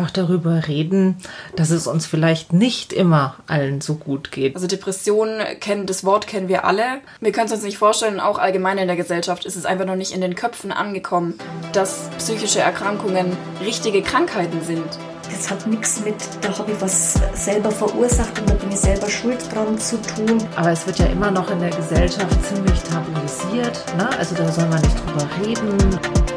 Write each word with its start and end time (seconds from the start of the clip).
einfach 0.00 0.10
darüber 0.10 0.66
reden, 0.66 1.16
dass 1.56 1.70
es 1.70 1.86
uns 1.86 2.06
vielleicht 2.06 2.52
nicht 2.52 2.92
immer 2.92 3.36
allen 3.46 3.80
so 3.80 3.94
gut 3.94 4.32
geht. 4.32 4.54
Also 4.54 4.66
Depressionen 4.66 5.42
kennen, 5.60 5.86
das 5.86 6.04
Wort 6.04 6.26
kennen 6.26 6.48
wir 6.48 6.64
alle. 6.64 7.00
Wir 7.20 7.32
können 7.32 7.46
es 7.46 7.52
uns 7.52 7.62
nicht 7.62 7.78
vorstellen, 7.78 8.20
auch 8.20 8.38
allgemein 8.38 8.78
in 8.78 8.86
der 8.86 8.96
Gesellschaft 8.96 9.44
ist 9.44 9.56
es 9.56 9.66
einfach 9.66 9.84
noch 9.84 9.96
nicht 9.96 10.12
in 10.12 10.20
den 10.20 10.34
Köpfen 10.34 10.72
angekommen, 10.72 11.34
dass 11.72 12.08
psychische 12.18 12.60
Erkrankungen 12.60 13.36
richtige 13.62 14.02
Krankheiten 14.02 14.62
sind. 14.62 14.98
Das 15.30 15.50
hat 15.50 15.66
nichts 15.66 16.00
mit, 16.00 16.16
da 16.40 16.58
habe 16.58 16.72
ich 16.72 16.80
was 16.80 17.14
selber 17.34 17.70
verursacht 17.70 18.36
und 18.40 18.50
da 18.50 18.54
bin 18.54 18.72
ich 18.72 18.80
selber 18.80 19.08
schuld 19.08 19.38
dran 19.54 19.78
zu 19.78 19.96
tun. 20.02 20.38
Aber 20.56 20.72
es 20.72 20.86
wird 20.86 20.98
ja 20.98 21.06
immer 21.06 21.30
noch 21.30 21.50
in 21.50 21.60
der 21.60 21.70
Gesellschaft 21.70 22.36
ziemlich 22.46 22.80
tabuisiert. 22.80 23.84
Ne? 23.96 24.08
Also 24.18 24.34
da 24.34 24.50
soll 24.50 24.66
man 24.66 24.80
nicht 24.80 24.96
drüber 24.98 25.28
reden. 25.46 26.29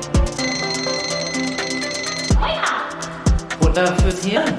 Futter 3.73 3.95
fürs 3.95 4.23
Hirn. 4.23 4.55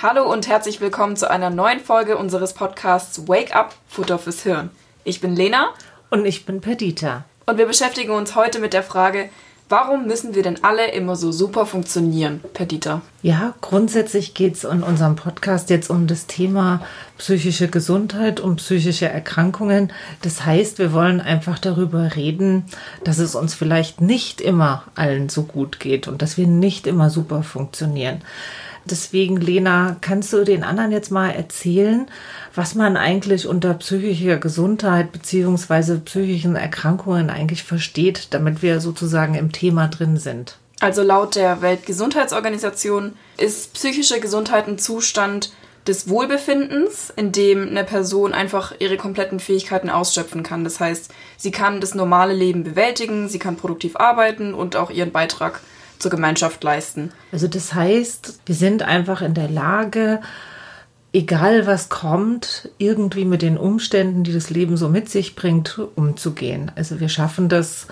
Hallo 0.00 0.30
und 0.30 0.46
herzlich 0.46 0.80
willkommen 0.80 1.16
zu 1.16 1.28
einer 1.28 1.50
neuen 1.50 1.80
Folge 1.80 2.16
unseres 2.16 2.52
Podcasts 2.52 3.26
Wake 3.26 3.56
Up 3.56 3.74
Futter 3.88 4.20
fürs 4.20 4.44
Hirn. 4.44 4.70
Ich 5.02 5.20
bin 5.20 5.34
Lena 5.34 5.70
Und 6.10 6.24
ich 6.26 6.46
bin 6.46 6.60
Perdita. 6.60 7.24
und 7.46 7.58
wir 7.58 7.66
beschäftigen 7.66 8.12
uns 8.12 8.36
heute 8.36 8.60
mit 8.60 8.72
der 8.72 8.84
Frage, 8.84 9.28
warum 9.72 10.06
müssen 10.06 10.34
wir 10.34 10.42
denn 10.42 10.62
alle 10.62 10.90
immer 10.90 11.16
so 11.16 11.32
super 11.32 11.64
funktionieren, 11.64 12.42
Perdita? 12.52 13.00
Ja, 13.22 13.54
grundsätzlich 13.62 14.34
geht 14.34 14.56
es 14.56 14.64
in 14.64 14.82
unserem 14.82 15.16
Podcast 15.16 15.70
jetzt 15.70 15.88
um 15.88 16.06
das 16.06 16.26
Thema 16.26 16.82
psychische 17.16 17.68
Gesundheit 17.68 18.38
und 18.38 18.56
psychische 18.56 19.08
Erkrankungen. 19.08 19.90
Das 20.20 20.44
heißt, 20.44 20.78
wir 20.78 20.92
wollen 20.92 21.22
einfach 21.22 21.58
darüber 21.58 22.16
reden, 22.16 22.66
dass 23.02 23.18
es 23.18 23.34
uns 23.34 23.54
vielleicht 23.54 24.02
nicht 24.02 24.42
immer 24.42 24.84
allen 24.94 25.30
so 25.30 25.44
gut 25.44 25.80
geht 25.80 26.06
und 26.06 26.20
dass 26.20 26.36
wir 26.36 26.46
nicht 26.46 26.86
immer 26.86 27.08
super 27.08 27.42
funktionieren. 27.42 28.20
Deswegen, 28.84 29.36
Lena, 29.36 29.96
kannst 30.00 30.32
du 30.32 30.44
den 30.44 30.64
anderen 30.64 30.90
jetzt 30.90 31.10
mal 31.10 31.30
erzählen, 31.30 32.06
was 32.54 32.74
man 32.74 32.96
eigentlich 32.96 33.46
unter 33.46 33.74
psychischer 33.74 34.38
Gesundheit 34.38 35.12
beziehungsweise 35.12 35.98
psychischen 36.00 36.56
Erkrankungen 36.56 37.30
eigentlich 37.30 37.62
versteht, 37.62 38.28
damit 38.30 38.62
wir 38.62 38.80
sozusagen 38.80 39.34
im 39.34 39.52
Thema 39.52 39.88
drin 39.88 40.16
sind? 40.16 40.58
Also 40.80 41.02
laut 41.02 41.36
der 41.36 41.62
Weltgesundheitsorganisation 41.62 43.12
ist 43.38 43.72
psychische 43.74 44.18
Gesundheit 44.18 44.66
ein 44.66 44.78
Zustand 44.78 45.52
des 45.86 46.08
Wohlbefindens, 46.08 47.12
in 47.14 47.32
dem 47.32 47.68
eine 47.68 47.84
Person 47.84 48.32
einfach 48.32 48.72
ihre 48.78 48.96
kompletten 48.96 49.40
Fähigkeiten 49.40 49.90
ausschöpfen 49.90 50.42
kann. 50.42 50.64
Das 50.64 50.80
heißt, 50.80 51.12
sie 51.36 51.50
kann 51.50 51.80
das 51.80 51.94
normale 51.94 52.34
Leben 52.34 52.64
bewältigen, 52.64 53.28
sie 53.28 53.38
kann 53.38 53.56
produktiv 53.56 53.96
arbeiten 53.96 54.54
und 54.54 54.76
auch 54.76 54.90
ihren 54.90 55.12
Beitrag 55.12 55.60
zur 56.02 56.10
Gemeinschaft 56.10 56.62
leisten. 56.62 57.12
Also 57.30 57.48
das 57.48 57.72
heißt, 57.72 58.40
wir 58.44 58.54
sind 58.54 58.82
einfach 58.82 59.22
in 59.22 59.34
der 59.34 59.48
Lage, 59.48 60.20
egal 61.12 61.66
was 61.66 61.88
kommt, 61.88 62.70
irgendwie 62.78 63.24
mit 63.24 63.42
den 63.42 63.56
Umständen, 63.56 64.24
die 64.24 64.32
das 64.32 64.50
Leben 64.50 64.76
so 64.76 64.88
mit 64.88 65.08
sich 65.08 65.36
bringt, 65.36 65.80
umzugehen. 65.94 66.70
Also 66.74 67.00
wir 67.00 67.08
schaffen 67.08 67.48
das 67.48 67.86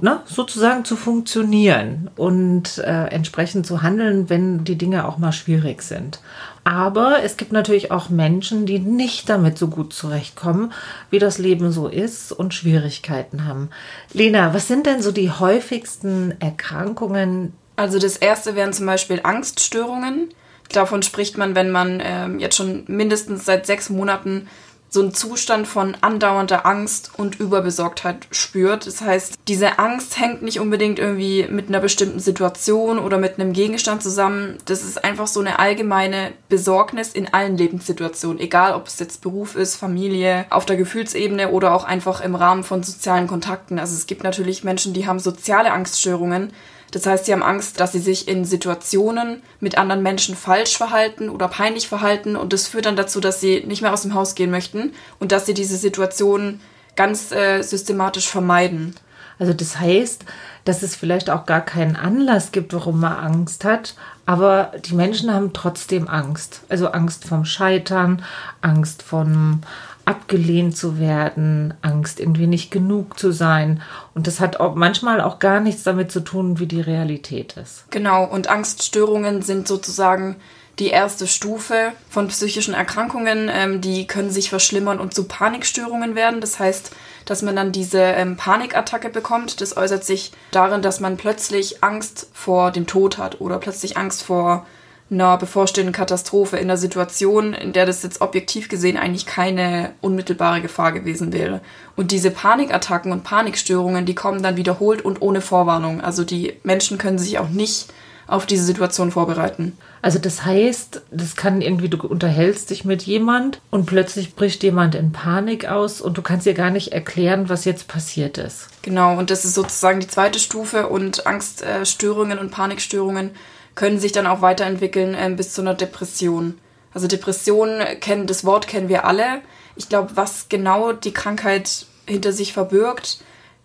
ne, 0.00 0.20
sozusagen 0.26 0.84
zu 0.84 0.96
funktionieren 0.96 2.10
und 2.16 2.78
äh, 2.78 3.06
entsprechend 3.06 3.66
zu 3.66 3.82
handeln, 3.82 4.30
wenn 4.30 4.64
die 4.64 4.78
Dinge 4.78 5.06
auch 5.06 5.18
mal 5.18 5.32
schwierig 5.32 5.82
sind. 5.82 6.20
Aber 6.64 7.22
es 7.22 7.36
gibt 7.36 7.52
natürlich 7.52 7.90
auch 7.90 8.08
Menschen, 8.08 8.64
die 8.64 8.78
nicht 8.78 9.28
damit 9.28 9.58
so 9.58 9.68
gut 9.68 9.92
zurechtkommen, 9.92 10.72
wie 11.10 11.18
das 11.18 11.36
Leben 11.36 11.70
so 11.70 11.88
ist 11.88 12.32
und 12.32 12.54
Schwierigkeiten 12.54 13.44
haben. 13.44 13.68
Lena, 14.14 14.54
was 14.54 14.66
sind 14.66 14.86
denn 14.86 15.02
so 15.02 15.12
die 15.12 15.30
häufigsten 15.30 16.34
Erkrankungen, 16.40 17.52
Also 17.76 17.98
das 17.98 18.16
erste 18.16 18.56
wären 18.56 18.72
zum 18.72 18.86
Beispiel 18.86 19.20
Angststörungen. 19.22 20.30
Davon 20.72 21.02
spricht 21.02 21.36
man, 21.36 21.54
wenn 21.54 21.70
man 21.70 22.00
ähm, 22.02 22.38
jetzt 22.38 22.56
schon 22.56 22.84
mindestens 22.86 23.44
seit 23.44 23.66
sechs 23.66 23.90
Monaten 23.90 24.48
so 24.94 25.00
einen 25.00 25.12
Zustand 25.12 25.66
von 25.66 25.96
andauernder 26.02 26.64
Angst 26.64 27.10
und 27.16 27.40
Überbesorgtheit 27.40 28.28
spürt. 28.30 28.86
Das 28.86 29.00
heißt, 29.00 29.34
diese 29.48 29.80
Angst 29.80 30.20
hängt 30.20 30.42
nicht 30.42 30.60
unbedingt 30.60 31.00
irgendwie 31.00 31.48
mit 31.50 31.68
einer 31.68 31.80
bestimmten 31.80 32.20
Situation 32.20 33.00
oder 33.00 33.18
mit 33.18 33.40
einem 33.40 33.52
Gegenstand 33.52 34.04
zusammen. 34.04 34.56
Das 34.66 34.84
ist 34.84 35.02
einfach 35.02 35.26
so 35.26 35.40
eine 35.40 35.58
allgemeine 35.58 36.30
Besorgnis 36.48 37.12
in 37.12 37.34
allen 37.34 37.58
Lebenssituationen, 37.58 38.38
egal 38.38 38.74
ob 38.74 38.86
es 38.86 39.00
jetzt 39.00 39.20
Beruf 39.20 39.56
ist, 39.56 39.74
Familie, 39.74 40.46
auf 40.50 40.64
der 40.64 40.76
Gefühlsebene 40.76 41.50
oder 41.50 41.74
auch 41.74 41.82
einfach 41.82 42.20
im 42.20 42.36
Rahmen 42.36 42.62
von 42.62 42.84
sozialen 42.84 43.26
Kontakten. 43.26 43.80
Also 43.80 43.96
es 43.96 44.06
gibt 44.06 44.22
natürlich 44.22 44.62
Menschen, 44.62 44.94
die 44.94 45.08
haben 45.08 45.18
soziale 45.18 45.72
Angststörungen. 45.72 46.52
Das 46.94 47.06
heißt, 47.06 47.24
sie 47.24 47.32
haben 47.32 47.42
Angst, 47.42 47.80
dass 47.80 47.90
sie 47.90 47.98
sich 47.98 48.28
in 48.28 48.44
Situationen 48.44 49.42
mit 49.58 49.76
anderen 49.76 50.00
Menschen 50.04 50.36
falsch 50.36 50.76
verhalten 50.76 51.28
oder 51.28 51.48
peinlich 51.48 51.88
verhalten 51.88 52.36
und 52.36 52.52
das 52.52 52.68
führt 52.68 52.86
dann 52.86 52.94
dazu, 52.94 53.18
dass 53.18 53.40
sie 53.40 53.64
nicht 53.66 53.82
mehr 53.82 53.92
aus 53.92 54.02
dem 54.02 54.14
Haus 54.14 54.36
gehen 54.36 54.52
möchten 54.52 54.92
und 55.18 55.32
dass 55.32 55.44
sie 55.44 55.54
diese 55.54 55.76
Situationen 55.76 56.60
ganz 56.94 57.32
äh, 57.32 57.62
systematisch 57.62 58.28
vermeiden. 58.28 58.94
Also 59.40 59.52
das 59.52 59.80
heißt, 59.80 60.24
dass 60.64 60.84
es 60.84 60.94
vielleicht 60.94 61.30
auch 61.30 61.46
gar 61.46 61.62
keinen 61.62 61.96
Anlass 61.96 62.52
gibt, 62.52 62.72
warum 62.72 63.00
man 63.00 63.14
Angst 63.14 63.64
hat, 63.64 63.96
aber 64.24 64.70
die 64.84 64.94
Menschen 64.94 65.34
haben 65.34 65.52
trotzdem 65.52 66.06
Angst. 66.06 66.60
Also 66.68 66.92
Angst 66.92 67.24
vom 67.24 67.44
Scheitern, 67.44 68.22
Angst 68.60 69.02
von 69.02 69.62
abgelehnt 70.04 70.76
zu 70.76 70.98
werden, 70.98 71.74
Angst 71.82 72.20
irgendwie 72.20 72.46
nicht 72.46 72.70
genug 72.70 73.18
zu 73.18 73.32
sein. 73.32 73.82
Und 74.14 74.26
das 74.26 74.40
hat 74.40 74.60
auch 74.60 74.74
manchmal 74.74 75.20
auch 75.20 75.38
gar 75.38 75.60
nichts 75.60 75.82
damit 75.82 76.12
zu 76.12 76.20
tun, 76.20 76.58
wie 76.58 76.66
die 76.66 76.80
Realität 76.80 77.56
ist. 77.56 77.90
Genau, 77.90 78.24
und 78.24 78.48
Angststörungen 78.48 79.42
sind 79.42 79.66
sozusagen 79.66 80.36
die 80.78 80.88
erste 80.88 81.26
Stufe 81.26 81.92
von 82.10 82.28
psychischen 82.28 82.74
Erkrankungen. 82.74 83.48
Ähm, 83.52 83.80
die 83.80 84.06
können 84.06 84.30
sich 84.30 84.50
verschlimmern 84.50 84.98
und 84.98 85.14
zu 85.14 85.24
Panikstörungen 85.24 86.14
werden. 86.14 86.40
Das 86.40 86.58
heißt, 86.58 86.90
dass 87.24 87.42
man 87.42 87.56
dann 87.56 87.72
diese 87.72 88.00
ähm, 88.00 88.36
Panikattacke 88.36 89.08
bekommt. 89.08 89.60
Das 89.60 89.76
äußert 89.76 90.04
sich 90.04 90.32
darin, 90.50 90.82
dass 90.82 91.00
man 91.00 91.16
plötzlich 91.16 91.82
Angst 91.82 92.28
vor 92.32 92.70
dem 92.70 92.86
Tod 92.86 93.18
hat 93.18 93.40
oder 93.40 93.58
plötzlich 93.58 93.96
Angst 93.96 94.24
vor 94.24 94.66
einer 95.10 95.36
bevorstehenden 95.36 95.92
Katastrophe 95.92 96.56
in 96.56 96.64
einer 96.64 96.76
Situation, 96.76 97.52
in 97.52 97.72
der 97.72 97.86
das 97.86 98.02
jetzt 98.02 98.20
objektiv 98.20 98.68
gesehen 98.68 98.96
eigentlich 98.96 99.26
keine 99.26 99.92
unmittelbare 100.00 100.60
Gefahr 100.60 100.92
gewesen 100.92 101.32
wäre. 101.32 101.60
Und 101.94 102.10
diese 102.10 102.30
Panikattacken 102.30 103.12
und 103.12 103.22
Panikstörungen, 103.22 104.06
die 104.06 104.14
kommen 104.14 104.42
dann 104.42 104.56
wiederholt 104.56 105.04
und 105.04 105.20
ohne 105.20 105.40
Vorwarnung. 105.40 106.00
Also 106.00 106.24
die 106.24 106.54
Menschen 106.62 106.98
können 106.98 107.18
sich 107.18 107.38
auch 107.38 107.50
nicht 107.50 107.92
auf 108.26 108.46
diese 108.46 108.64
Situation 108.64 109.10
vorbereiten. 109.10 109.76
Also 110.00 110.18
das 110.18 110.44
heißt, 110.44 111.02
das 111.10 111.36
kann 111.36 111.60
irgendwie, 111.60 111.88
du 111.88 112.06
unterhältst 112.06 112.70
dich 112.70 112.84
mit 112.84 113.02
jemand 113.02 113.60
und 113.70 113.86
plötzlich 113.86 114.34
bricht 114.34 114.62
jemand 114.62 114.94
in 114.94 115.12
Panik 115.12 115.66
aus 115.66 116.00
und 116.00 116.16
du 116.16 116.22
kannst 116.22 116.46
dir 116.46 116.54
gar 116.54 116.70
nicht 116.70 116.92
erklären, 116.92 117.48
was 117.48 117.64
jetzt 117.64 117.88
passiert 117.88 118.38
ist. 118.38 118.68
Genau, 118.82 119.18
und 119.18 119.30
das 119.30 119.44
ist 119.44 119.54
sozusagen 119.54 120.00
die 120.00 120.08
zweite 120.08 120.38
Stufe 120.38 120.88
und 120.88 121.26
Angststörungen 121.26 122.38
und 122.38 122.50
Panikstörungen 122.50 123.30
können 123.74 123.98
sich 123.98 124.12
dann 124.12 124.26
auch 124.26 124.40
weiterentwickeln 124.40 125.16
ähm, 125.18 125.36
bis 125.36 125.52
zu 125.52 125.60
einer 125.60 125.74
Depression. 125.74 126.58
Also 126.92 127.08
Depressionen 127.08 128.00
kennen, 128.00 128.26
das 128.26 128.44
Wort 128.44 128.68
kennen 128.68 128.88
wir 128.88 129.04
alle. 129.04 129.40
Ich 129.76 129.88
glaube, 129.88 130.16
was 130.16 130.48
genau 130.48 130.92
die 130.92 131.12
Krankheit 131.12 131.86
hinter 132.06 132.32
sich 132.32 132.52
verbirgt, 132.52 133.18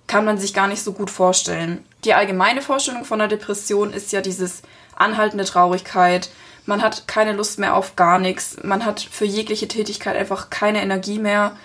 kann 0.07 0.25
man 0.25 0.39
sich 0.39 0.53
gar 0.55 0.67
nicht 0.67 0.81
so 0.81 0.93
gut 0.93 1.11
vorstellen. 1.11 1.85
Die 2.03 2.15
allgemeine 2.15 2.61
Vorstellung 2.61 3.05
von 3.05 3.21
einer 3.21 3.27
Depression 3.27 3.93
ist 3.93 4.11
ja 4.11 4.21
dieses 4.21 4.63
anhaltende 4.95 5.45
Traurigkeit. 5.45 6.29
Man 6.65 6.81
hat 6.81 7.07
keine 7.07 7.33
Lust 7.33 7.59
mehr 7.59 7.75
auf 7.75 7.95
gar 7.95 8.17
nichts. 8.17 8.57
Man 8.63 8.85
hat 8.85 8.99
für 8.99 9.25
jegliche 9.25 9.67
Tätigkeit 9.67 10.15
einfach 10.15 10.49
keine 10.49 10.81
Energie 10.81 11.19
mehr. 11.19 11.55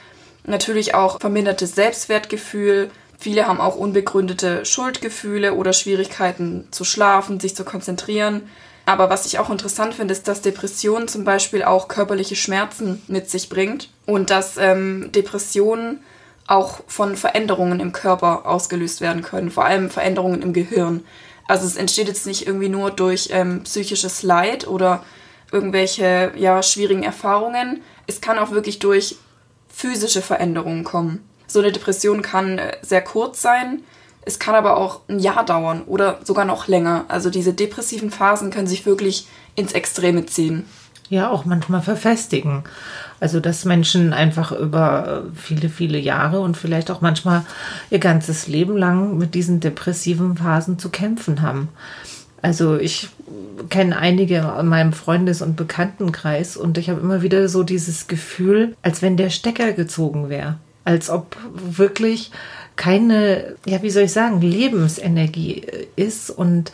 Natürlich 0.44 0.94
auch 0.94 1.20
vermindertes 1.20 1.74
Selbstwertgefühl. 1.74 2.90
Viele 3.24 3.48
haben 3.48 3.58
auch 3.58 3.76
unbegründete 3.76 4.66
Schuldgefühle 4.66 5.54
oder 5.54 5.72
Schwierigkeiten 5.72 6.68
zu 6.70 6.84
schlafen, 6.84 7.40
sich 7.40 7.56
zu 7.56 7.64
konzentrieren. 7.64 8.50
Aber 8.84 9.08
was 9.08 9.24
ich 9.24 9.38
auch 9.38 9.48
interessant 9.48 9.94
finde, 9.94 10.12
ist, 10.12 10.28
dass 10.28 10.42
Depression 10.42 11.08
zum 11.08 11.24
Beispiel 11.24 11.62
auch 11.62 11.88
körperliche 11.88 12.36
Schmerzen 12.36 13.00
mit 13.08 13.30
sich 13.30 13.48
bringt 13.48 13.88
und 14.04 14.28
dass 14.28 14.58
ähm, 14.58 15.10
Depressionen 15.10 16.00
auch 16.46 16.80
von 16.86 17.16
Veränderungen 17.16 17.80
im 17.80 17.92
Körper 17.92 18.44
ausgelöst 18.44 19.00
werden 19.00 19.22
können, 19.22 19.50
vor 19.50 19.64
allem 19.64 19.88
Veränderungen 19.88 20.42
im 20.42 20.52
Gehirn. 20.52 21.02
Also 21.48 21.66
es 21.66 21.76
entsteht 21.76 22.08
jetzt 22.08 22.26
nicht 22.26 22.46
irgendwie 22.46 22.68
nur 22.68 22.90
durch 22.90 23.30
ähm, 23.30 23.62
psychisches 23.62 24.22
Leid 24.22 24.68
oder 24.68 25.02
irgendwelche 25.50 26.32
ja, 26.36 26.62
schwierigen 26.62 27.04
Erfahrungen. 27.04 27.80
Es 28.06 28.20
kann 28.20 28.38
auch 28.38 28.50
wirklich 28.50 28.80
durch 28.80 29.16
physische 29.70 30.20
Veränderungen 30.20 30.84
kommen. 30.84 31.26
So 31.54 31.60
eine 31.60 31.70
Depression 31.70 32.20
kann 32.20 32.58
äh, 32.58 32.72
sehr 32.82 33.00
kurz 33.00 33.40
sein, 33.40 33.84
es 34.26 34.40
kann 34.40 34.56
aber 34.56 34.76
auch 34.76 35.02
ein 35.06 35.20
Jahr 35.20 35.44
dauern 35.44 35.82
oder 35.86 36.18
sogar 36.24 36.44
noch 36.44 36.66
länger. 36.66 37.04
Also 37.06 37.30
diese 37.30 37.54
depressiven 37.54 38.10
Phasen 38.10 38.50
können 38.50 38.66
sich 38.66 38.86
wirklich 38.86 39.28
ins 39.54 39.70
Extreme 39.70 40.26
ziehen. 40.26 40.64
ja 41.10 41.30
auch 41.30 41.44
manchmal 41.44 41.80
verfestigen. 41.80 42.64
Also 43.20 43.38
dass 43.38 43.64
Menschen 43.64 44.12
einfach 44.12 44.50
über 44.50 45.26
viele, 45.36 45.68
viele 45.68 45.96
Jahre 45.96 46.40
und 46.40 46.56
vielleicht 46.56 46.90
auch 46.90 47.02
manchmal 47.02 47.44
ihr 47.88 48.00
ganzes 48.00 48.48
Leben 48.48 48.76
lang 48.76 49.16
mit 49.16 49.36
diesen 49.36 49.60
depressiven 49.60 50.36
Phasen 50.36 50.80
zu 50.80 50.88
kämpfen 50.88 51.40
haben. 51.40 51.68
Also 52.42 52.78
ich 52.78 53.10
kenne 53.70 53.96
einige 53.96 54.56
in 54.58 54.66
meinem 54.66 54.92
Freundes- 54.92 55.40
und 55.40 55.54
Bekanntenkreis 55.54 56.56
und 56.56 56.78
ich 56.78 56.90
habe 56.90 57.00
immer 57.00 57.22
wieder 57.22 57.48
so 57.48 57.62
dieses 57.62 58.08
Gefühl, 58.08 58.74
als 58.82 59.02
wenn 59.02 59.16
der 59.16 59.30
Stecker 59.30 59.70
gezogen 59.70 60.28
wäre. 60.28 60.58
Als 60.84 61.10
ob 61.10 61.36
wirklich 61.54 62.30
keine, 62.76 63.56
ja, 63.66 63.82
wie 63.82 63.90
soll 63.90 64.04
ich 64.04 64.12
sagen, 64.12 64.40
Lebensenergie 64.40 65.66
ist 65.96 66.30
und 66.30 66.72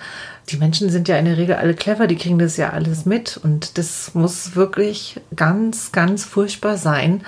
die 0.49 0.57
Menschen 0.57 0.91
sind 0.91 1.09
ja 1.09 1.17
in 1.17 1.27
der 1.27 1.37
Regel 1.37 1.57
alle 1.57 1.75
clever, 1.75 2.07
die 2.07 2.17
kriegen 2.17 2.39
das 2.39 2.57
ja 2.57 2.71
alles 2.71 3.05
mit 3.05 3.39
und 3.43 3.79
das 3.79 4.15
muss 4.15 4.57
wirklich 4.57 5.21
ganz, 5.37 5.93
ganz 5.93 6.25
furchtbar 6.25 6.77
sein, 6.77 7.25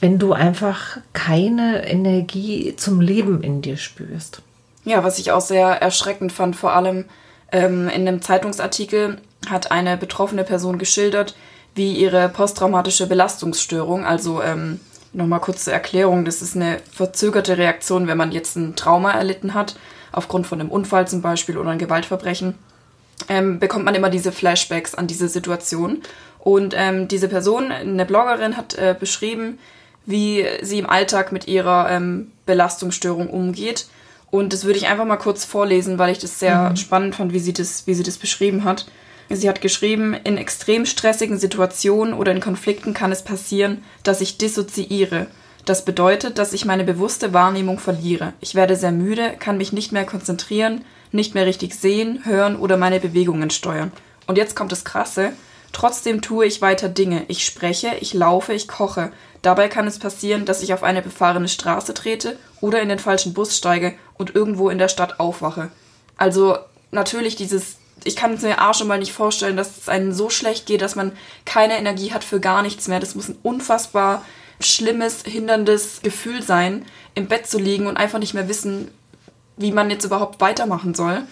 wenn 0.00 0.18
du 0.18 0.32
einfach 0.32 0.98
keine 1.12 1.86
Energie 1.86 2.74
zum 2.76 3.00
Leben 3.00 3.42
in 3.42 3.62
dir 3.62 3.76
spürst. 3.76 4.42
Ja, 4.84 5.04
was 5.04 5.18
ich 5.18 5.30
auch 5.30 5.40
sehr 5.40 5.68
erschreckend 5.80 6.32
fand, 6.32 6.56
vor 6.56 6.72
allem 6.72 7.04
ähm, 7.52 7.88
in 7.88 8.08
einem 8.08 8.20
Zeitungsartikel 8.22 9.18
hat 9.48 9.70
eine 9.70 9.96
betroffene 9.96 10.42
Person 10.42 10.78
geschildert, 10.78 11.36
wie 11.74 11.92
ihre 11.92 12.28
posttraumatische 12.28 13.06
Belastungsstörung, 13.06 14.04
also 14.04 14.42
ähm, 14.42 14.80
nochmal 15.12 15.40
kurz 15.40 15.64
zur 15.64 15.72
Erklärung, 15.72 16.24
das 16.24 16.42
ist 16.42 16.56
eine 16.56 16.78
verzögerte 16.90 17.58
Reaktion, 17.58 18.06
wenn 18.06 18.18
man 18.18 18.32
jetzt 18.32 18.56
ein 18.56 18.76
Trauma 18.76 19.12
erlitten 19.12 19.54
hat 19.54 19.76
aufgrund 20.12 20.46
von 20.46 20.60
einem 20.60 20.70
Unfall 20.70 21.08
zum 21.08 21.22
Beispiel 21.22 21.56
oder 21.56 21.70
einem 21.70 21.78
Gewaltverbrechen, 21.78 22.54
ähm, 23.28 23.58
bekommt 23.58 23.84
man 23.84 23.94
immer 23.94 24.10
diese 24.10 24.32
Flashbacks 24.32 24.94
an 24.94 25.06
diese 25.06 25.28
Situation. 25.28 26.02
Und 26.38 26.74
ähm, 26.76 27.08
diese 27.08 27.28
Person, 27.28 27.70
eine 27.70 28.04
Bloggerin, 28.04 28.56
hat 28.56 28.74
äh, 28.74 28.96
beschrieben, 28.98 29.58
wie 30.04 30.44
sie 30.60 30.80
im 30.80 30.90
Alltag 30.90 31.32
mit 31.32 31.46
ihrer 31.46 31.88
ähm, 31.90 32.32
Belastungsstörung 32.46 33.30
umgeht. 33.30 33.86
Und 34.30 34.52
das 34.52 34.64
würde 34.64 34.78
ich 34.78 34.88
einfach 34.88 35.04
mal 35.04 35.18
kurz 35.18 35.44
vorlesen, 35.44 35.98
weil 35.98 36.10
ich 36.10 36.18
das 36.18 36.38
sehr 36.38 36.70
mhm. 36.70 36.76
spannend 36.76 37.14
fand, 37.14 37.32
wie 37.32 37.38
sie 37.38 37.52
das, 37.52 37.86
wie 37.86 37.94
sie 37.94 38.02
das 38.02 38.18
beschrieben 38.18 38.64
hat. 38.64 38.86
Sie 39.34 39.48
hat 39.48 39.60
geschrieben, 39.60 40.14
in 40.14 40.36
extrem 40.36 40.86
stressigen 40.86 41.38
Situationen 41.38 42.14
oder 42.14 42.32
in 42.32 42.40
Konflikten 42.40 42.94
kann 42.94 43.12
es 43.12 43.22
passieren, 43.22 43.82
dass 44.02 44.20
ich 44.20 44.38
dissoziiere 44.38 45.26
das 45.64 45.84
bedeutet, 45.84 46.38
dass 46.38 46.52
ich 46.52 46.64
meine 46.64 46.84
bewusste 46.84 47.32
Wahrnehmung 47.32 47.78
verliere. 47.78 48.32
Ich 48.40 48.54
werde 48.54 48.74
sehr 48.74 48.90
müde, 48.90 49.34
kann 49.38 49.58
mich 49.58 49.72
nicht 49.72 49.92
mehr 49.92 50.04
konzentrieren, 50.04 50.84
nicht 51.12 51.34
mehr 51.34 51.46
richtig 51.46 51.74
sehen, 51.74 52.22
hören 52.24 52.56
oder 52.56 52.76
meine 52.76 52.98
Bewegungen 52.98 53.50
steuern. 53.50 53.92
Und 54.26 54.38
jetzt 54.38 54.56
kommt 54.56 54.72
das 54.72 54.84
Krasse. 54.84 55.32
Trotzdem 55.72 56.20
tue 56.20 56.46
ich 56.46 56.62
weiter 56.62 56.88
Dinge. 56.88 57.24
Ich 57.28 57.44
spreche, 57.44 57.92
ich 58.00 58.12
laufe, 58.12 58.52
ich 58.52 58.66
koche. 58.66 59.12
Dabei 59.40 59.68
kann 59.68 59.86
es 59.86 59.98
passieren, 59.98 60.44
dass 60.44 60.62
ich 60.62 60.74
auf 60.74 60.82
eine 60.82 61.00
befahrene 61.00 61.48
Straße 61.48 61.94
trete 61.94 62.36
oder 62.60 62.82
in 62.82 62.88
den 62.88 62.98
falschen 62.98 63.32
Bus 63.32 63.56
steige 63.56 63.94
und 64.14 64.34
irgendwo 64.34 64.68
in 64.68 64.78
der 64.78 64.88
Stadt 64.88 65.20
aufwache. 65.20 65.70
Also 66.16 66.58
natürlich 66.90 67.36
dieses, 67.36 67.76
ich 68.04 68.16
kann 68.16 68.34
es 68.34 68.42
mir 68.42 68.68
auch 68.68 68.74
schon 68.74 68.88
mal 68.88 68.98
nicht 68.98 69.12
vorstellen, 69.12 69.56
dass 69.56 69.78
es 69.78 69.88
einem 69.88 70.12
so 70.12 70.30
schlecht 70.30 70.66
geht, 70.66 70.82
dass 70.82 70.96
man 70.96 71.12
keine 71.44 71.78
Energie 71.78 72.12
hat 72.12 72.24
für 72.24 72.40
gar 72.40 72.62
nichts 72.62 72.88
mehr. 72.88 73.00
Das 73.00 73.14
muss 73.14 73.28
ein 73.28 73.38
unfassbar 73.42 74.24
schlimmes, 74.60 75.22
hinderndes 75.24 76.00
Gefühl 76.02 76.42
sein, 76.42 76.84
im 77.14 77.26
Bett 77.26 77.46
zu 77.46 77.58
liegen 77.58 77.86
und 77.86 77.96
einfach 77.96 78.18
nicht 78.18 78.34
mehr 78.34 78.48
wissen, 78.48 78.90
wie 79.56 79.72
man 79.72 79.90
jetzt 79.90 80.04
überhaupt 80.04 80.40
weitermachen 80.40 80.94
soll. 80.94 81.22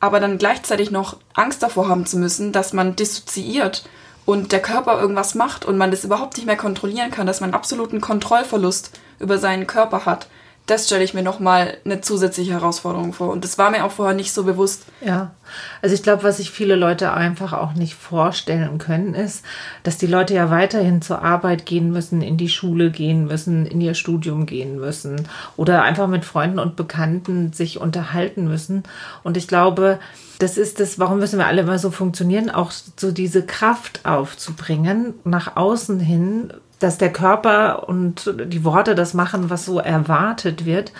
Aber 0.00 0.20
dann 0.20 0.38
gleichzeitig 0.38 0.90
noch 0.90 1.16
Angst 1.34 1.62
davor 1.62 1.88
haben 1.88 2.06
zu 2.06 2.18
müssen, 2.18 2.52
dass 2.52 2.72
man 2.72 2.96
dissoziiert 2.96 3.84
und 4.24 4.52
der 4.52 4.62
Körper 4.62 5.00
irgendwas 5.00 5.34
macht 5.34 5.64
und 5.64 5.76
man 5.76 5.90
das 5.90 6.04
überhaupt 6.04 6.36
nicht 6.36 6.46
mehr 6.46 6.56
kontrollieren 6.56 7.10
kann, 7.10 7.26
dass 7.26 7.40
man 7.40 7.54
absoluten 7.54 8.00
Kontrollverlust 8.00 8.92
über 9.18 9.38
seinen 9.38 9.66
Körper 9.66 10.04
hat 10.04 10.28
das 10.68 10.86
stelle 10.86 11.02
ich 11.02 11.14
mir 11.14 11.22
nochmal 11.22 11.78
eine 11.84 12.02
zusätzliche 12.02 12.52
Herausforderung 12.52 13.14
vor. 13.14 13.30
Und 13.30 13.42
das 13.42 13.56
war 13.56 13.70
mir 13.70 13.84
auch 13.84 13.90
vorher 13.90 14.14
nicht 14.14 14.32
so 14.32 14.44
bewusst. 14.44 14.84
Ja, 15.00 15.32
also 15.80 15.94
ich 15.94 16.02
glaube, 16.02 16.22
was 16.24 16.36
sich 16.36 16.50
viele 16.50 16.76
Leute 16.76 17.12
einfach 17.12 17.54
auch 17.54 17.72
nicht 17.72 17.94
vorstellen 17.94 18.76
können, 18.76 19.14
ist, 19.14 19.44
dass 19.82 19.96
die 19.96 20.06
Leute 20.06 20.34
ja 20.34 20.50
weiterhin 20.50 21.00
zur 21.00 21.22
Arbeit 21.22 21.64
gehen 21.64 21.90
müssen, 21.90 22.20
in 22.20 22.36
die 22.36 22.50
Schule 22.50 22.90
gehen 22.90 23.26
müssen, 23.26 23.64
in 23.64 23.80
ihr 23.80 23.94
Studium 23.94 24.44
gehen 24.44 24.78
müssen 24.78 25.26
oder 25.56 25.82
einfach 25.82 26.06
mit 26.06 26.26
Freunden 26.26 26.58
und 26.58 26.76
Bekannten 26.76 27.54
sich 27.54 27.80
unterhalten 27.80 28.46
müssen. 28.46 28.82
Und 29.22 29.38
ich 29.38 29.48
glaube, 29.48 29.98
das 30.38 30.58
ist 30.58 30.80
das, 30.80 30.98
warum 30.98 31.18
müssen 31.18 31.38
wir 31.38 31.46
alle 31.46 31.62
immer 31.62 31.78
so 31.78 31.90
funktionieren, 31.90 32.50
auch 32.50 32.70
so 32.70 33.10
diese 33.10 33.44
Kraft 33.44 34.04
aufzubringen, 34.04 35.14
nach 35.24 35.56
außen 35.56 35.98
hin 35.98 36.52
dass 36.78 36.98
der 36.98 37.12
Körper 37.12 37.88
und 37.88 38.32
die 38.46 38.64
Worte 38.64 38.94
das 38.94 39.14
machen, 39.14 39.50
was 39.50 39.64
so 39.64 39.78
erwartet 39.78 40.64
wird. 40.64 40.92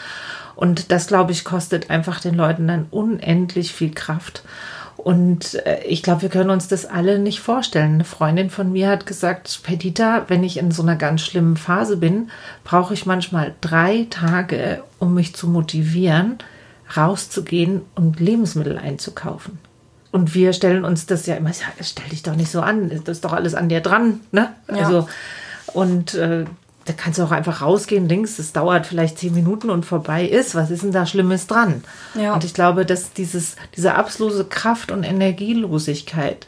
Und 0.56 0.90
das, 0.90 1.06
glaube 1.06 1.32
ich, 1.32 1.44
kostet 1.44 1.88
einfach 1.88 2.20
den 2.20 2.34
Leuten 2.34 2.66
dann 2.66 2.86
unendlich 2.90 3.72
viel 3.72 3.92
Kraft. 3.92 4.42
Und 4.96 5.54
äh, 5.64 5.84
ich 5.84 6.02
glaube, 6.02 6.22
wir 6.22 6.28
können 6.28 6.50
uns 6.50 6.66
das 6.66 6.84
alle 6.84 7.20
nicht 7.20 7.38
vorstellen. 7.38 7.94
Eine 7.94 8.04
Freundin 8.04 8.50
von 8.50 8.72
mir 8.72 8.90
hat 8.90 9.06
gesagt, 9.06 9.60
Perdita, 9.62 10.24
wenn 10.26 10.42
ich 10.42 10.56
in 10.56 10.72
so 10.72 10.82
einer 10.82 10.96
ganz 10.96 11.20
schlimmen 11.20 11.56
Phase 11.56 11.96
bin, 11.96 12.30
brauche 12.64 12.94
ich 12.94 13.06
manchmal 13.06 13.54
drei 13.60 14.08
Tage, 14.10 14.82
um 14.98 15.14
mich 15.14 15.36
zu 15.36 15.46
motivieren, 15.46 16.38
rauszugehen 16.96 17.82
und 17.94 18.18
Lebensmittel 18.18 18.76
einzukaufen. 18.76 19.60
Und 20.10 20.34
wir 20.34 20.52
stellen 20.52 20.84
uns 20.84 21.06
das 21.06 21.26
ja 21.26 21.36
immer, 21.36 21.52
stell 21.80 22.08
dich 22.08 22.24
doch 22.24 22.34
nicht 22.34 22.50
so 22.50 22.60
an, 22.60 22.88
das 22.90 23.18
ist 23.18 23.24
doch 23.24 23.32
alles 23.32 23.54
an 23.54 23.68
dir 23.68 23.80
dran. 23.80 24.20
Ne? 24.32 24.52
Ja. 24.68 24.78
Also 24.78 25.08
und 25.74 26.14
äh, 26.14 26.44
da 26.88 26.94
kannst 26.94 27.18
du 27.18 27.22
auch 27.22 27.32
einfach 27.32 27.60
rausgehen, 27.60 28.08
links, 28.08 28.38
es 28.38 28.52
dauert 28.52 28.86
vielleicht 28.86 29.18
zehn 29.18 29.34
Minuten 29.34 29.68
und 29.68 29.84
vorbei 29.84 30.24
ist. 30.24 30.54
Was 30.54 30.70
ist 30.70 30.82
denn 30.82 30.92
da 30.92 31.04
Schlimmes 31.04 31.46
dran? 31.46 31.84
Ja. 32.14 32.32
Und 32.32 32.44
ich 32.44 32.54
glaube, 32.54 32.86
dass 32.86 33.12
dieses, 33.12 33.56
diese 33.76 33.94
absolute 33.94 34.44
Kraft 34.44 34.90
und 34.90 35.04
Energielosigkeit, 35.04 36.46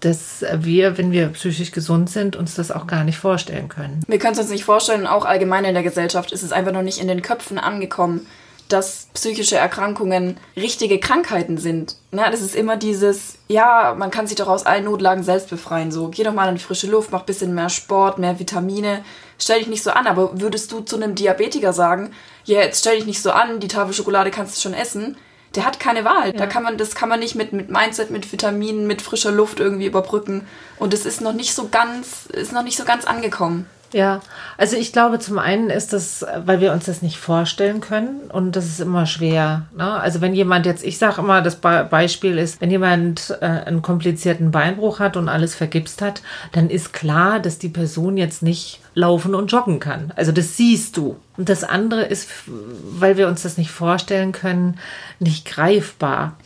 dass 0.00 0.44
wir, 0.54 0.98
wenn 0.98 1.12
wir 1.12 1.28
psychisch 1.28 1.72
gesund 1.72 2.10
sind, 2.10 2.36
uns 2.36 2.54
das 2.54 2.70
auch 2.70 2.86
gar 2.86 3.04
nicht 3.04 3.18
vorstellen 3.18 3.68
können. 3.68 4.02
Wir 4.06 4.18
können 4.18 4.34
es 4.34 4.38
uns 4.38 4.50
nicht 4.50 4.64
vorstellen, 4.64 5.06
auch 5.06 5.24
allgemein 5.24 5.64
in 5.64 5.74
der 5.74 5.82
Gesellschaft 5.82 6.32
ist 6.32 6.42
es 6.42 6.52
einfach 6.52 6.72
noch 6.72 6.82
nicht 6.82 6.98
in 6.98 7.08
den 7.08 7.22
Köpfen 7.22 7.58
angekommen, 7.58 8.26
dass 8.72 9.08
psychische 9.14 9.56
Erkrankungen 9.56 10.38
richtige 10.56 10.98
Krankheiten 11.00 11.58
sind. 11.58 11.96
Na, 12.10 12.30
das 12.30 12.40
ist 12.40 12.54
immer 12.54 12.76
dieses, 12.76 13.38
ja, 13.48 13.94
man 13.96 14.10
kann 14.10 14.26
sich 14.26 14.36
doch 14.36 14.48
aus 14.48 14.66
allen 14.66 14.84
Notlagen 14.84 15.22
selbst 15.22 15.50
befreien. 15.50 15.92
So, 15.92 16.08
geh 16.08 16.22
doch 16.22 16.32
mal 16.32 16.48
in 16.48 16.54
die 16.54 16.62
frische 16.62 16.86
Luft, 16.86 17.10
mach 17.12 17.20
ein 17.20 17.26
bisschen 17.26 17.54
mehr 17.54 17.68
Sport, 17.68 18.18
mehr 18.18 18.38
Vitamine. 18.38 19.04
Stell 19.38 19.58
dich 19.58 19.68
nicht 19.68 19.82
so 19.82 19.90
an, 19.90 20.06
aber 20.06 20.40
würdest 20.40 20.72
du 20.72 20.80
zu 20.80 20.96
einem 20.96 21.14
Diabetiker 21.14 21.72
sagen, 21.72 22.12
ja, 22.44 22.60
jetzt 22.60 22.80
stell 22.80 22.96
dich 22.96 23.06
nicht 23.06 23.22
so 23.22 23.30
an, 23.30 23.60
die 23.60 23.68
Tafel 23.68 23.94
Schokolade 23.94 24.30
kannst 24.30 24.56
du 24.56 24.60
schon 24.60 24.74
essen, 24.74 25.16
der 25.54 25.64
hat 25.64 25.80
keine 25.80 26.04
Wahl. 26.04 26.28
Ja. 26.28 26.32
Da 26.32 26.46
kann 26.46 26.62
man, 26.62 26.78
das 26.78 26.94
kann 26.94 27.08
man 27.08 27.20
nicht 27.20 27.34
mit, 27.34 27.52
mit 27.52 27.70
Mindset, 27.70 28.10
mit 28.10 28.30
Vitaminen, 28.30 28.86
mit 28.86 29.02
frischer 29.02 29.32
Luft 29.32 29.60
irgendwie 29.60 29.86
überbrücken. 29.86 30.46
Und 30.78 30.94
es 30.94 31.06
ist 31.06 31.20
noch 31.20 31.32
nicht 31.32 31.54
so 31.54 31.68
ganz, 31.68 32.26
ist 32.26 32.52
noch 32.52 32.62
nicht 32.62 32.76
so 32.76 32.84
ganz 32.84 33.04
angekommen. 33.04 33.66
Ja, 33.92 34.20
also 34.56 34.76
ich 34.76 34.92
glaube, 34.92 35.18
zum 35.18 35.38
einen 35.38 35.68
ist 35.68 35.92
das, 35.92 36.24
weil 36.44 36.60
wir 36.60 36.72
uns 36.72 36.86
das 36.86 37.02
nicht 37.02 37.18
vorstellen 37.18 37.80
können 37.80 38.30
und 38.30 38.54
das 38.54 38.66
ist 38.66 38.80
immer 38.80 39.06
schwer. 39.06 39.66
Ne? 39.76 39.90
Also 39.90 40.20
wenn 40.20 40.34
jemand 40.34 40.66
jetzt, 40.66 40.84
ich 40.84 40.98
sage 40.98 41.20
immer, 41.20 41.42
das 41.42 41.56
Be 41.56 41.86
Beispiel 41.90 42.38
ist, 42.38 42.60
wenn 42.60 42.70
jemand 42.70 43.36
äh, 43.40 43.46
einen 43.46 43.82
komplizierten 43.82 44.52
Beinbruch 44.52 45.00
hat 45.00 45.16
und 45.16 45.28
alles 45.28 45.54
vergipst 45.54 46.02
hat, 46.02 46.22
dann 46.52 46.70
ist 46.70 46.92
klar, 46.92 47.40
dass 47.40 47.58
die 47.58 47.68
Person 47.68 48.16
jetzt 48.16 48.42
nicht 48.42 48.80
laufen 49.00 49.34
und 49.34 49.50
joggen 49.50 49.80
kann. 49.80 50.12
Also 50.14 50.30
das 50.30 50.56
siehst 50.56 50.96
du. 50.96 51.16
Und 51.36 51.48
das 51.48 51.64
andere 51.64 52.02
ist, 52.04 52.28
weil 52.46 53.16
wir 53.16 53.26
uns 53.26 53.42
das 53.42 53.56
nicht 53.56 53.70
vorstellen 53.70 54.32
können, 54.32 54.78
nicht 55.18 55.46
greifbar. 55.46 56.36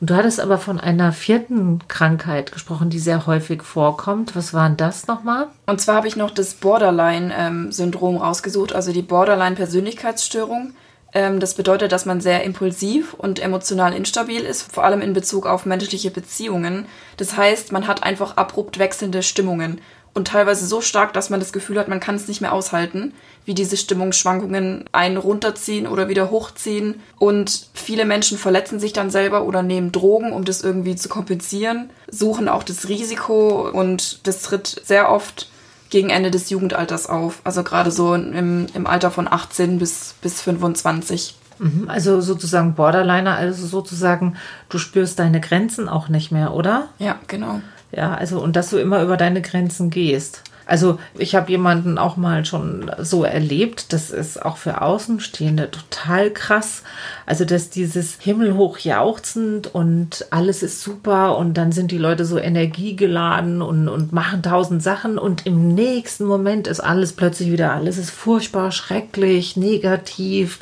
Und 0.00 0.10
du 0.10 0.14
hattest 0.14 0.40
aber 0.40 0.58
von 0.58 0.78
einer 0.80 1.12
vierten 1.12 1.80
Krankheit 1.88 2.52
gesprochen, 2.52 2.90
die 2.90 2.98
sehr 2.98 3.26
häufig 3.26 3.62
vorkommt. 3.62 4.36
Was 4.36 4.52
war 4.52 4.68
denn 4.68 4.76
das 4.76 5.06
nochmal? 5.06 5.46
Und 5.66 5.80
zwar 5.80 5.96
habe 5.96 6.08
ich 6.08 6.16
noch 6.16 6.32
das 6.32 6.54
Borderline-Syndrom 6.54 8.16
rausgesucht, 8.16 8.74
also 8.74 8.92
die 8.92 9.02
Borderline-Persönlichkeitsstörung. 9.02 10.74
Ähm, 11.12 11.40
das 11.40 11.54
bedeutet, 11.54 11.92
dass 11.92 12.06
man 12.06 12.20
sehr 12.20 12.44
impulsiv 12.44 13.14
und 13.14 13.40
emotional 13.40 13.94
instabil 13.94 14.42
ist, 14.42 14.72
vor 14.72 14.84
allem 14.84 15.00
in 15.00 15.12
Bezug 15.12 15.46
auf 15.46 15.66
menschliche 15.66 16.10
Beziehungen. 16.10 16.86
Das 17.16 17.36
heißt, 17.36 17.72
man 17.72 17.86
hat 17.86 18.02
einfach 18.02 18.36
abrupt 18.36 18.78
wechselnde 18.78 19.22
Stimmungen 19.22 19.80
und 20.20 20.26
teilweise 20.26 20.66
so 20.66 20.82
stark, 20.82 21.14
dass 21.14 21.30
man 21.30 21.40
das 21.40 21.50
Gefühl 21.50 21.78
hat, 21.78 21.88
man 21.88 21.98
kann 21.98 22.14
es 22.14 22.28
nicht 22.28 22.42
mehr 22.42 22.52
aushalten, 22.52 23.14
wie 23.46 23.54
diese 23.54 23.78
Stimmungsschwankungen 23.78 24.84
einen 24.92 25.16
runterziehen 25.16 25.86
oder 25.86 26.10
wieder 26.10 26.30
hochziehen. 26.30 27.00
Und 27.18 27.68
viele 27.72 28.04
Menschen 28.04 28.36
verletzen 28.36 28.78
sich 28.78 28.92
dann 28.92 29.08
selber 29.08 29.44
oder 29.44 29.62
nehmen 29.62 29.92
Drogen, 29.92 30.34
um 30.34 30.44
das 30.44 30.60
irgendwie 30.60 30.94
zu 30.94 31.08
kompensieren, 31.08 31.88
suchen 32.10 32.50
auch 32.50 32.64
das 32.64 32.90
Risiko 32.90 33.70
und 33.70 34.26
das 34.26 34.42
tritt 34.42 34.82
sehr 34.84 35.10
oft 35.10 35.48
gegen 35.88 36.10
Ende 36.10 36.30
des 36.30 36.50
Jugendalters 36.50 37.08
auf. 37.08 37.40
Also 37.44 37.62
gerade 37.62 37.90
so 37.90 38.14
im, 38.14 38.66
im 38.74 38.86
Alter 38.86 39.10
von 39.10 39.26
18 39.26 39.78
bis, 39.78 40.16
bis 40.20 40.42
25. 40.42 41.34
Mhm, 41.60 41.88
also 41.88 42.20
sozusagen 42.20 42.74
Borderliner, 42.74 43.36
also 43.36 43.66
sozusagen, 43.66 44.36
du 44.68 44.76
spürst 44.76 45.18
deine 45.18 45.40
Grenzen 45.40 45.88
auch 45.88 46.10
nicht 46.10 46.30
mehr, 46.30 46.52
oder? 46.52 46.88
Ja, 46.98 47.18
genau. 47.26 47.62
Ja, 47.92 48.14
also 48.14 48.40
und 48.40 48.56
dass 48.56 48.70
du 48.70 48.78
immer 48.78 49.02
über 49.02 49.16
deine 49.16 49.42
Grenzen 49.42 49.90
gehst. 49.90 50.42
Also 50.70 51.00
ich 51.18 51.34
habe 51.34 51.50
jemanden 51.50 51.98
auch 51.98 52.16
mal 52.16 52.44
schon 52.44 52.92
so 53.00 53.24
erlebt, 53.24 53.92
das 53.92 54.12
ist 54.12 54.40
auch 54.40 54.56
für 54.56 54.82
Außenstehende 54.82 55.68
total 55.68 56.30
krass. 56.30 56.84
Also 57.26 57.44
dass 57.44 57.70
dieses 57.70 58.20
himmelhoch 58.20 58.78
jauchzend 58.78 59.74
und 59.74 60.26
alles 60.30 60.62
ist 60.62 60.80
super 60.80 61.36
und 61.38 61.54
dann 61.54 61.72
sind 61.72 61.90
die 61.90 61.98
Leute 61.98 62.24
so 62.24 62.38
energiegeladen 62.38 63.62
und, 63.62 63.88
und 63.88 64.12
machen 64.12 64.44
tausend 64.44 64.80
Sachen 64.80 65.18
und 65.18 65.44
im 65.44 65.74
nächsten 65.74 66.24
Moment 66.24 66.68
ist 66.68 66.78
alles 66.78 67.14
plötzlich 67.14 67.50
wieder, 67.50 67.72
alles 67.72 67.98
ist 67.98 68.10
furchtbar, 68.10 68.70
schrecklich, 68.70 69.56
negativ 69.56 70.60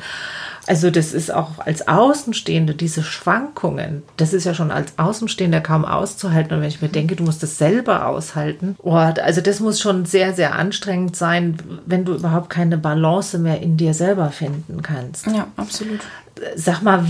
also 0.69 0.91
das 0.91 1.13
ist 1.13 1.33
auch 1.33 1.57
als 1.57 1.87
Außenstehende, 1.87 2.75
diese 2.75 3.01
Schwankungen, 3.01 4.03
das 4.17 4.33
ist 4.33 4.43
ja 4.43 4.53
schon 4.53 4.69
als 4.69 4.93
Außenstehender 4.97 5.61
kaum 5.61 5.83
auszuhalten. 5.83 6.53
Und 6.53 6.61
wenn 6.61 6.67
ich 6.67 6.81
mir 6.81 6.89
denke, 6.89 7.15
du 7.15 7.23
musst 7.23 7.41
das 7.41 7.57
selber 7.57 8.05
aushalten, 8.05 8.75
oh, 8.83 8.93
also 8.93 9.41
das 9.41 9.59
muss 9.61 9.79
schon 9.79 10.05
sehr, 10.05 10.33
sehr 10.35 10.53
anstrengend 10.53 11.15
sein, 11.15 11.57
wenn 11.87 12.05
du 12.05 12.13
überhaupt 12.13 12.51
keine 12.51 12.77
Balance 12.77 13.39
mehr 13.39 13.61
in 13.61 13.77
dir 13.77 13.95
selber 13.95 14.29
finden 14.29 14.83
kannst. 14.83 15.25
Ja, 15.25 15.47
absolut 15.57 16.01
sag 16.55 16.81
mal, 16.81 17.05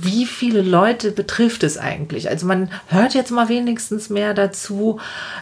wie 0.00 0.26
viele 0.26 0.62
Leute 0.62 1.10
betrifft 1.10 1.62
es 1.62 1.78
eigentlich? 1.78 2.28
Also 2.28 2.46
man 2.46 2.70
hört 2.86 3.14
jetzt 3.14 3.30
mal 3.30 3.48
wenigstens 3.48 4.10
mehr 4.10 4.34
dazu, 4.34 5.00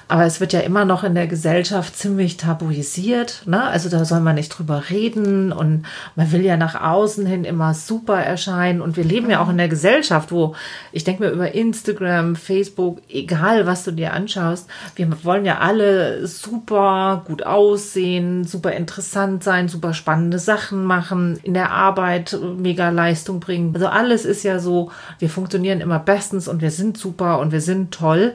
aber 0.08 0.24
es 0.24 0.40
wird 0.40 0.52
ja 0.52 0.60
immer 0.60 0.84
noch 0.84 1.04
in 1.04 1.14
der 1.14 1.26
Gesellschaft 1.26 1.96
ziemlich 1.96 2.36
tabuisiert. 2.36 3.42
Ne? 3.46 3.62
Also 3.62 3.88
da 3.88 4.04
soll 4.04 4.20
man 4.20 4.36
nicht 4.36 4.48
drüber 4.50 4.84
reden 4.90 5.52
und 5.52 5.84
man 6.14 6.32
will 6.32 6.42
ja 6.42 6.56
nach 6.56 6.80
außen 6.80 7.26
hin 7.26 7.44
immer 7.44 7.74
super 7.74 8.20
erscheinen. 8.20 8.80
Und 8.80 8.96
wir 8.96 9.04
leben 9.04 9.30
ja 9.30 9.40
auch 9.40 9.48
in 9.48 9.58
der 9.58 9.68
Gesellschaft, 9.68 10.32
wo 10.32 10.54
ich 10.92 11.04
denke 11.04 11.24
mir 11.24 11.30
über 11.30 11.54
Instagram, 11.54 12.36
Facebook, 12.36 13.00
egal 13.08 13.66
was 13.66 13.84
du 13.84 13.90
dir 13.90 14.12
anschaust, 14.12 14.68
wir 14.94 15.08
wollen 15.24 15.44
ja 15.44 15.58
alle 15.58 16.26
super 16.26 17.24
gut 17.26 17.44
aussehen, 17.44 18.44
super 18.44 18.72
interessant 18.72 19.44
sein, 19.44 19.68
super 19.68 19.94
spannende 19.94 20.38
Sachen 20.38 20.84
machen, 20.84 21.38
in 21.42 21.54
der 21.54 21.70
Arbeit 21.70 22.38
mega 22.58 22.90
leicht 22.90 23.05
Leistung 23.06 23.40
bringen. 23.40 23.74
Also 23.74 23.86
alles 23.86 24.24
ist 24.24 24.42
ja 24.42 24.58
so, 24.58 24.90
wir 25.18 25.30
funktionieren 25.30 25.80
immer 25.80 25.98
bestens 25.98 26.48
und 26.48 26.60
wir 26.60 26.70
sind 26.70 26.98
super 26.98 27.38
und 27.38 27.52
wir 27.52 27.60
sind 27.60 27.92
toll. 27.92 28.34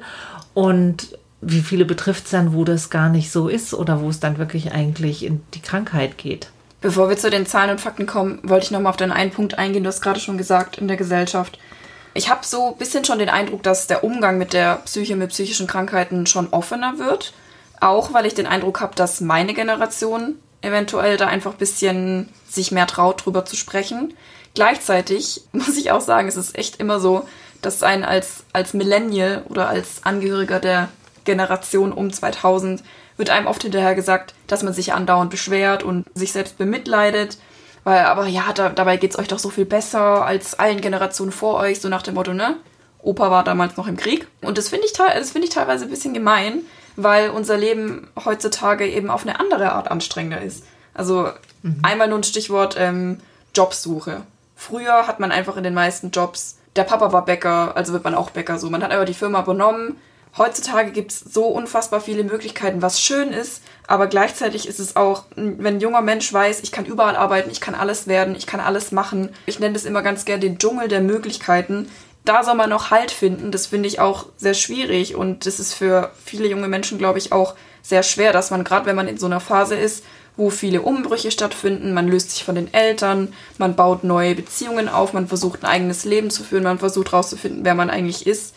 Und 0.53 1.17
wie 1.41 1.61
viele 1.61 1.85
betrifft 1.85 2.25
es 2.25 2.31
dann, 2.31 2.53
wo 2.53 2.63
das 2.63 2.89
gar 2.89 3.09
nicht 3.09 3.31
so 3.31 3.47
ist 3.47 3.73
oder 3.73 4.01
wo 4.01 4.09
es 4.09 4.19
dann 4.19 4.37
wirklich 4.37 4.71
eigentlich 4.71 5.25
in 5.25 5.41
die 5.53 5.61
Krankheit 5.61 6.17
geht? 6.17 6.49
Bevor 6.81 7.09
wir 7.09 7.17
zu 7.17 7.29
den 7.29 7.45
Zahlen 7.45 7.71
und 7.71 7.81
Fakten 7.81 8.07
kommen, 8.07 8.39
wollte 8.43 8.65
ich 8.65 8.71
nochmal 8.71 8.91
auf 8.91 8.97
den 8.97 9.11
einen 9.11 9.31
Punkt 9.31 9.57
eingehen. 9.57 9.83
Du 9.83 9.89
hast 9.89 10.01
gerade 10.01 10.19
schon 10.19 10.37
gesagt, 10.37 10.77
in 10.77 10.87
der 10.87 10.97
Gesellschaft. 10.97 11.59
Ich 12.13 12.29
habe 12.29 12.45
so 12.45 12.69
ein 12.69 12.77
bisschen 12.77 13.05
schon 13.05 13.19
den 13.19 13.29
Eindruck, 13.29 13.63
dass 13.63 13.87
der 13.87 14.03
Umgang 14.03 14.37
mit 14.37 14.53
der 14.53 14.77
Psyche, 14.85 15.15
mit 15.15 15.29
psychischen 15.29 15.67
Krankheiten 15.67 16.25
schon 16.25 16.49
offener 16.49 16.97
wird. 16.97 17.33
Auch 17.79 18.13
weil 18.13 18.25
ich 18.25 18.33
den 18.33 18.47
Eindruck 18.47 18.81
habe, 18.81 18.95
dass 18.95 19.21
meine 19.21 19.53
Generation 19.53 20.35
eventuell 20.61 21.17
da 21.17 21.27
einfach 21.27 21.53
ein 21.53 21.57
bisschen 21.57 22.29
sich 22.47 22.71
mehr 22.71 22.87
traut, 22.87 23.25
drüber 23.25 23.45
zu 23.45 23.55
sprechen. 23.55 24.13
Gleichzeitig 24.53 25.41
muss 25.51 25.77
ich 25.77 25.91
auch 25.91 26.01
sagen, 26.01 26.27
es 26.27 26.37
ist 26.37 26.57
echt 26.57 26.77
immer 26.79 26.99
so, 26.99 27.27
dass 27.61 27.83
ein 27.83 28.03
als, 28.03 28.43
als 28.53 28.73
Millennial 28.73 29.43
oder 29.49 29.69
als 29.69 30.03
Angehöriger 30.03 30.59
der 30.59 30.89
Generation 31.25 31.91
um 31.91 32.11
2000 32.11 32.83
wird 33.17 33.29
einem 33.29 33.47
oft 33.47 33.61
hinterher 33.61 33.93
gesagt, 33.93 34.33
dass 34.47 34.63
man 34.63 34.73
sich 34.73 34.93
andauernd 34.93 35.29
beschwert 35.29 35.83
und 35.83 36.05
sich 36.15 36.31
selbst 36.31 36.57
bemitleidet. 36.57 37.37
Weil, 37.83 38.05
aber 38.05 38.25
ja, 38.27 38.51
da, 38.53 38.69
dabei 38.69 38.97
geht's 38.97 39.17
euch 39.17 39.27
doch 39.27 39.39
so 39.39 39.49
viel 39.49 39.65
besser 39.65 40.25
als 40.25 40.57
allen 40.57 40.81
Generationen 40.81 41.31
vor 41.31 41.55
euch, 41.55 41.81
so 41.81 41.89
nach 41.89 42.01
dem 42.01 42.15
Motto, 42.15 42.33
ne? 42.33 42.57
Opa 43.03 43.31
war 43.31 43.43
damals 43.43 43.77
noch 43.77 43.87
im 43.87 43.97
Krieg. 43.97 44.27
Und 44.41 44.57
das 44.57 44.69
finde 44.69 44.85
ich, 44.85 44.93
das 44.93 45.31
find 45.31 45.43
ich 45.43 45.51
teilweise 45.51 45.85
ein 45.85 45.89
bisschen 45.89 46.13
gemein, 46.13 46.61
weil 46.95 47.29
unser 47.29 47.57
Leben 47.57 48.07
heutzutage 48.25 48.87
eben 48.87 49.09
auf 49.09 49.23
eine 49.23 49.39
andere 49.39 49.71
Art 49.71 49.89
anstrengender 49.89 50.41
ist. 50.41 50.63
Also 50.93 51.29
mhm. 51.63 51.79
einmal 51.81 52.07
nur 52.07 52.19
ein 52.19 52.23
Stichwort 52.23 52.75
ähm, 52.77 53.19
Jobsuche. 53.55 54.21
Früher 54.61 55.07
hat 55.07 55.19
man 55.19 55.31
einfach 55.31 55.57
in 55.57 55.63
den 55.63 55.73
meisten 55.73 56.11
Jobs, 56.11 56.59
der 56.75 56.83
Papa 56.83 57.11
war 57.11 57.25
Bäcker, 57.25 57.75
also 57.75 57.93
wird 57.93 58.03
man 58.03 58.13
auch 58.13 58.29
Bäcker 58.29 58.59
so. 58.59 58.69
Man 58.69 58.83
hat 58.83 58.91
aber 58.91 59.05
die 59.05 59.15
Firma 59.15 59.41
übernommen. 59.41 59.99
Heutzutage 60.37 60.91
gibt 60.91 61.11
es 61.11 61.19
so 61.19 61.45
unfassbar 61.45 61.99
viele 61.99 62.23
Möglichkeiten, 62.23 62.83
was 62.83 63.01
schön 63.01 63.29
ist, 63.33 63.63
aber 63.87 64.05
gleichzeitig 64.05 64.67
ist 64.67 64.79
es 64.79 64.95
auch, 64.95 65.23
wenn 65.35 65.65
ein 65.65 65.79
junger 65.79 66.01
Mensch 66.01 66.31
weiß, 66.31 66.61
ich 66.61 66.71
kann 66.71 66.85
überall 66.85 67.15
arbeiten, 67.15 67.49
ich 67.49 67.59
kann 67.59 67.73
alles 67.73 68.05
werden, 68.05 68.35
ich 68.35 68.45
kann 68.45 68.59
alles 68.59 68.91
machen. 68.91 69.33
Ich 69.47 69.59
nenne 69.59 69.73
das 69.73 69.85
immer 69.85 70.03
ganz 70.03 70.25
gerne 70.25 70.41
den 70.41 70.59
Dschungel 70.59 70.87
der 70.87 71.01
Möglichkeiten. 71.01 71.89
Da 72.23 72.43
soll 72.43 72.53
man 72.53 72.69
noch 72.69 72.91
Halt 72.91 73.09
finden. 73.09 73.51
Das 73.51 73.65
finde 73.65 73.87
ich 73.89 73.99
auch 73.99 74.27
sehr 74.37 74.53
schwierig 74.53 75.15
und 75.15 75.47
das 75.47 75.59
ist 75.59 75.73
für 75.73 76.11
viele 76.23 76.47
junge 76.47 76.67
Menschen, 76.67 76.99
glaube 76.99 77.17
ich, 77.17 77.31
auch 77.31 77.55
sehr 77.81 78.03
schwer, 78.03 78.31
dass 78.31 78.51
man 78.51 78.63
gerade, 78.63 78.85
wenn 78.85 78.95
man 78.95 79.07
in 79.07 79.17
so 79.17 79.25
einer 79.25 79.39
Phase 79.39 79.73
ist, 79.73 80.03
wo 80.41 80.49
viele 80.49 80.81
Umbrüche 80.81 81.29
stattfinden, 81.29 81.93
man 81.93 82.07
löst 82.07 82.31
sich 82.31 82.43
von 82.43 82.55
den 82.55 82.73
Eltern, 82.73 83.31
man 83.59 83.75
baut 83.75 84.03
neue 84.03 84.33
Beziehungen 84.33 84.89
auf, 84.89 85.13
man 85.13 85.27
versucht 85.27 85.63
ein 85.63 85.69
eigenes 85.69 86.03
Leben 86.03 86.31
zu 86.31 86.43
führen, 86.43 86.63
man 86.63 86.79
versucht 86.79 87.11
herauszufinden, 87.11 87.63
wer 87.63 87.75
man 87.75 87.91
eigentlich 87.91 88.25
ist, 88.25 88.55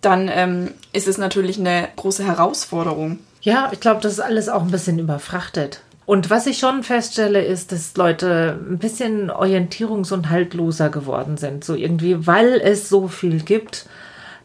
dann 0.00 0.30
ähm, 0.32 0.70
ist 0.92 1.08
es 1.08 1.18
natürlich 1.18 1.58
eine 1.58 1.88
große 1.96 2.24
Herausforderung. 2.24 3.18
Ja, 3.42 3.70
ich 3.72 3.80
glaube, 3.80 4.00
das 4.00 4.12
ist 4.12 4.20
alles 4.20 4.48
auch 4.48 4.62
ein 4.62 4.70
bisschen 4.70 5.00
überfrachtet. 5.00 5.80
Und 6.06 6.30
was 6.30 6.46
ich 6.46 6.58
schon 6.58 6.84
feststelle, 6.84 7.42
ist, 7.42 7.72
dass 7.72 7.96
Leute 7.96 8.60
ein 8.70 8.78
bisschen 8.78 9.30
orientierungs- 9.30 10.12
und 10.12 10.30
haltloser 10.30 10.88
geworden 10.90 11.36
sind. 11.36 11.64
So 11.64 11.74
irgendwie, 11.74 12.26
weil 12.26 12.60
es 12.62 12.88
so 12.88 13.08
viel 13.08 13.40
gibt 13.40 13.86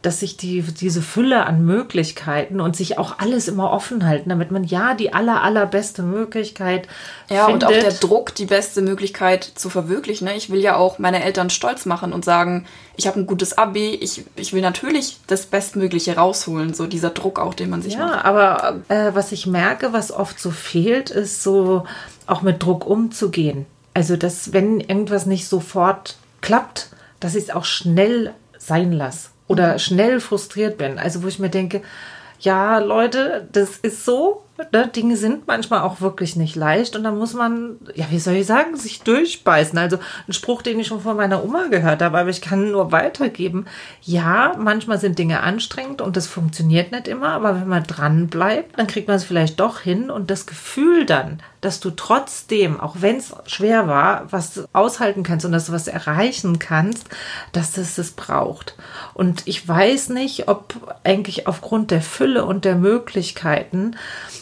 dass 0.02 0.22
sich 0.22 0.38
die, 0.38 0.62
diese 0.62 1.02
Fülle 1.02 1.46
an 1.46 1.66
Möglichkeiten 1.66 2.62
und 2.62 2.76
sich 2.76 2.98
auch 2.98 3.20
alles 3.20 3.50
immer 3.50 3.72
offen 3.72 4.06
halten, 4.06 4.30
damit 4.30 4.50
man 4.50 4.64
ja 4.64 4.94
die 4.94 5.14
aller, 5.14 5.44
allerbeste 5.44 6.04
Möglichkeit 6.04 6.88
Ja, 7.30 7.48
findet. 7.48 7.64
und 7.64 7.76
auch 7.76 7.82
der 7.82 7.92
Druck, 7.92 8.34
die 8.36 8.46
beste 8.46 8.82
Möglichkeit 8.82 9.44
zu 9.44 9.70
verwirklichen. 9.70 10.26
Ne? 10.26 10.38
Ich 10.38 10.50
will 10.50 10.62
ja 10.62 10.78
auch 10.78 11.00
meine 11.00 11.22
Eltern 11.22 11.50
stolz 11.50 11.86
machen 11.86 12.14
und 12.14 12.24
sagen, 12.24 12.66
ich 12.96 13.08
habe 13.08 13.20
ein 13.20 13.28
gutes 13.28 13.58
Abi, 13.58 13.90
ich, 13.96 14.24
ich 14.38 14.54
will 14.54 14.62
natürlich 14.62 15.18
das 15.28 15.46
Bestmögliche 15.46 16.16
rausholen, 16.16 16.74
so 16.74 16.88
dieser 16.88 17.10
Druck 17.10 17.38
auch, 17.38 17.54
den 17.54 17.70
man 17.70 17.82
sich 17.82 17.96
ja, 17.96 18.00
macht. 18.00 18.16
Ja, 18.16 18.26
aber 18.26 18.80
äh, 18.88 19.14
was 19.14 19.34
ich 19.34 19.48
merke, 19.48 19.92
was 19.92 20.14
oft 20.14 20.40
so 20.40 20.52
fehlt, 20.52 21.10
ist 21.10 21.44
so 21.44 21.84
auch 22.26 22.42
mit 22.42 22.64
Druck 22.64 22.88
umzugehen. 22.88 23.66
Also, 23.94 24.16
dass 24.16 24.54
wenn 24.54 24.80
irgendwas 24.80 25.26
nicht 25.26 25.48
sofort 25.48 26.16
klappt, 26.40 26.90
dass 27.20 27.36
ich 27.36 27.46
es 27.46 27.50
auch 27.50 27.66
schnell 27.66 28.34
sein 28.58 28.94
lasse 28.94 29.30
oder 29.50 29.80
schnell 29.80 30.22
frustriert 30.22 30.78
bin. 30.78 30.98
Also 30.98 31.22
wo 31.24 31.28
ich 31.28 31.40
mir 31.40 31.50
denke, 31.50 31.82
ja, 32.40 32.78
Leute, 32.78 33.50
das 33.52 33.78
ist 33.78 34.06
so. 34.06 34.46
Ne? 34.72 34.88
Dinge 34.88 35.16
sind 35.18 35.48
manchmal 35.48 35.82
auch 35.82 36.02
wirklich 36.02 36.36
nicht 36.36 36.56
leicht 36.56 36.96
und 36.96 37.04
da 37.04 37.12
muss 37.12 37.34
man, 37.34 37.78
ja, 37.96 38.06
wie 38.10 38.20
soll 38.20 38.36
ich 38.36 38.46
sagen, 38.46 38.76
sich 38.76 39.02
durchbeißen. 39.02 39.78
Also 39.78 39.98
ein 40.28 40.34
Spruch, 40.34 40.62
den 40.62 40.80
ich 40.80 40.88
schon 40.88 41.02
von 41.02 41.16
meiner 41.16 41.44
Oma 41.44 41.68
gehört 41.70 42.02
habe, 42.02 42.18
aber 42.18 42.30
ich 42.30 42.42
kann 42.42 42.72
nur 42.72 42.92
weitergeben. 42.92 43.66
Ja, 44.02 44.54
manchmal 44.58 45.00
sind 45.00 45.18
Dinge 45.18 45.42
anstrengend 45.42 46.02
und 46.02 46.18
das 46.18 46.28
funktioniert 46.28 46.92
nicht 46.92 47.08
immer, 47.08 47.30
aber 47.30 47.56
wenn 47.56 47.68
man 47.68 47.84
dran 47.84 48.28
bleibt, 48.28 48.78
dann 48.78 48.88
kriegt 48.88 49.08
man 49.08 49.18
es 49.18 49.24
vielleicht 49.24 49.60
doch 49.60 49.80
hin 49.80 50.10
und 50.12 50.30
das 50.30 50.46
Gefühl 50.46 51.06
dann, 51.06 51.42
dass 51.62 51.80
du 51.80 51.92
trotzdem, 51.92 52.80
auch 52.80 52.98
wenn 53.00 53.18
es 53.18 53.34
schwer 53.46 53.88
war, 53.88 54.32
was 54.32 54.68
aushalten 54.74 55.24
kannst 55.24 55.46
und 55.46 55.52
dass 55.52 55.66
du 55.66 55.74
was 55.74 55.88
erreichen 55.88 56.60
kannst, 56.60 57.08
dass 57.52 57.74
das 57.74 57.98
es 57.98 58.12
braucht. 58.12 58.76
Und 59.14 59.44
ich 59.46 59.68
weiß 59.68 60.10
nicht, 60.10 60.48
ob 60.48 60.74
eigentlich 61.04 61.48
aufgrund 61.48 61.92
der 61.92 62.02
Fülle 62.02 62.46
und 62.46 62.66
der 62.66 62.76
Möglichkeiten 62.76 63.96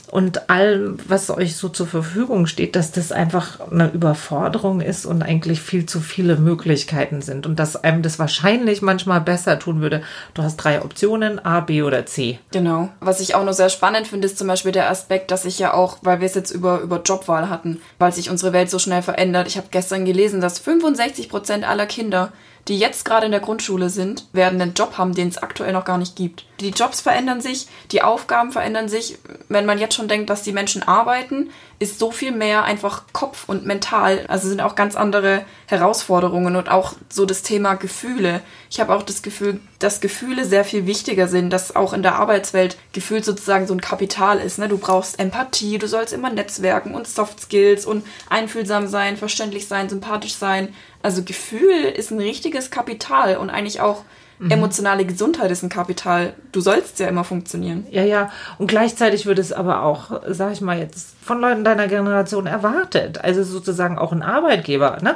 und 0.10 0.50
allem, 0.50 0.98
was 1.08 1.30
euch 1.30 1.58
so 1.58 1.70
zur 1.70 1.88
Verfügung 1.88 2.48
steht, 2.48 2.76
dass 2.76 2.92
das 2.92 3.12
einfach 3.12 3.60
eine 3.72 3.92
Überforderung 3.92 4.80
ist 4.80 5.06
und 5.06 5.22
eigentlich 5.22 5.62
viel 5.62 5.86
zu 5.86 6.00
viele 6.00 6.38
Möglichkeiten 6.38 7.22
sind 7.22 7.46
und 7.46 7.60
dass 7.60 7.84
einem 7.84 8.02
das 8.02 8.18
wahrscheinlich 8.18 8.82
manchmal 8.82 9.20
besser 9.20 9.60
tun 9.60 9.82
würde. 9.82 10.02
Du 10.34 10.44
hast 10.44 10.58
drei 10.58 10.82
Optionen, 10.82 11.44
A, 11.44 11.60
B 11.60 11.84
oder 11.84 12.06
C. 12.06 12.40
Genau. 12.52 12.90
Was 13.02 13.20
ich 13.20 13.36
auch 13.36 13.44
noch 13.44 13.54
sehr 13.54 13.70
spannend 13.70 14.08
finde, 14.08 14.28
ist 14.28 14.38
zum 14.38 14.48
Beispiel 14.48 14.72
der 14.72 14.90
Aspekt, 14.90 15.30
dass 15.32 15.46
ich 15.46 15.60
ja 15.60 15.74
auch, 15.74 15.98
weil 16.04 16.22
wir 16.22 16.26
es 16.26 16.36
jetzt 16.36 16.52
über, 16.52 16.80
über 16.80 17.02
Jobwahl 17.02 17.50
hatten, 17.50 17.82
weil 18.00 18.14
sich 18.14 18.30
unsere 18.30 18.54
Welt 18.54 18.70
so 18.70 18.80
schnell 18.80 19.02
verändert. 19.02 19.48
Ich 19.48 19.58
habe 19.58 19.68
gestern 19.72 20.06
gelesen, 20.06 20.40
dass 20.40 20.60
65 20.60 21.28
Prozent 21.28 21.68
aller 21.68 21.86
Kinder 21.86 22.32
die 22.68 22.78
jetzt 22.78 23.06
gerade 23.06 23.26
in 23.26 23.32
der 23.32 23.42
Grundschule 23.42 23.90
sind, 23.90 24.26
werden 24.34 24.62
einen 24.62 24.74
Job 24.74 24.98
haben, 24.98 25.14
den 25.14 25.30
es 25.30 25.38
aktuell 25.38 25.74
noch 25.74 25.86
gar 25.86 25.98
nicht 25.98 26.16
gibt. 26.16 26.46
Die 26.60 26.72
Jobs 26.72 27.02
verändern 27.02 27.40
sich, 27.40 27.68
die 27.92 28.02
Aufgaben 28.02 28.52
verändern 28.52 28.90
sich. 28.90 29.18
Wenn 29.48 29.66
man 29.66 29.80
jetzt 29.80 29.96
schon 29.96 30.08
denkt, 30.08 30.30
dass 30.30 30.44
die 30.44 30.52
Menschen 30.52 30.84
arbeiten, 30.84 31.52
ist 31.80 32.00
so 32.00 32.10
viel 32.10 32.32
mehr 32.32 32.64
einfach 32.64 33.04
Kopf 33.14 33.48
und 33.48 33.66
mental. 33.66 34.26
Also 34.28 34.48
sind 34.48 34.62
auch 34.62 34.76
ganz 34.76 34.96
andere 34.96 35.46
Herausforderungen 35.68 36.56
und 36.56 36.70
auch 36.70 36.94
so 37.08 37.26
das 37.26 37.44
Thema 37.44 37.76
Gefühle. 37.76 38.42
Ich 38.72 38.80
habe 38.80 38.96
auch 38.96 39.04
das 39.04 39.22
Gefühl, 39.22 39.60
dass 39.78 40.02
Gefühle 40.02 40.46
sehr 40.46 40.66
viel 40.66 40.88
wichtiger 40.88 41.28
sind, 41.28 41.52
dass 41.52 41.76
auch 41.76 41.94
in 41.94 42.02
der 42.02 42.16
Arbeitswelt 42.16 42.78
Gefühl 42.94 43.24
sozusagen 43.24 43.68
so 43.68 43.76
ein 43.76 43.82
Kapital 43.82 44.40
ist. 44.40 44.58
Ne? 44.58 44.68
Du 44.68 44.80
brauchst 44.80 45.20
Empathie, 45.20 45.78
du 45.78 45.88
sollst 45.88 46.14
immer 46.14 46.32
netzwerken 46.32 46.96
und 46.96 47.08
Soft 47.08 47.42
Skills 47.42 47.86
und 47.86 48.04
einfühlsam 48.30 48.88
sein, 48.88 49.16
verständlich 49.16 49.68
sein, 49.68 49.88
sympathisch 49.88 50.36
sein. 50.36 50.74
Also 51.04 51.24
Gefühl 51.24 51.84
ist 51.84 52.10
ein 52.10 52.20
richtiges 52.20 52.72
Kapital 52.72 53.38
und 53.38 53.52
eigentlich 53.52 53.82
auch 53.82 54.04
Mhm. 54.40 54.52
Emotionale 54.52 55.06
Gesundheit 55.06 55.50
ist 55.50 55.64
ein 55.64 55.70
Kapital. 55.70 56.34
Du 56.52 56.62
sollst 56.62 57.00
ja 57.00 57.08
immer 57.08 57.24
funktionieren. 57.24 57.88
Ja, 57.90 58.04
ja. 58.04 58.30
Und 58.60 58.68
gleichzeitig 58.68 59.26
wird 59.26 59.40
es 59.40 59.52
aber 59.52 59.82
auch, 59.82 60.22
sag 60.28 60.54
ich 60.54 60.62
mal 60.62 60.78
jetzt, 60.78 61.16
von 61.22 61.42
Leuten 61.42 61.64
deiner 61.64 61.88
Generation 61.88 62.46
erwartet. 62.46 63.24
Also 63.24 63.44
sozusagen 63.44 63.98
auch 63.98 64.12
ein 64.12 64.22
Arbeitgeber, 64.22 64.98
ne? 65.02 65.16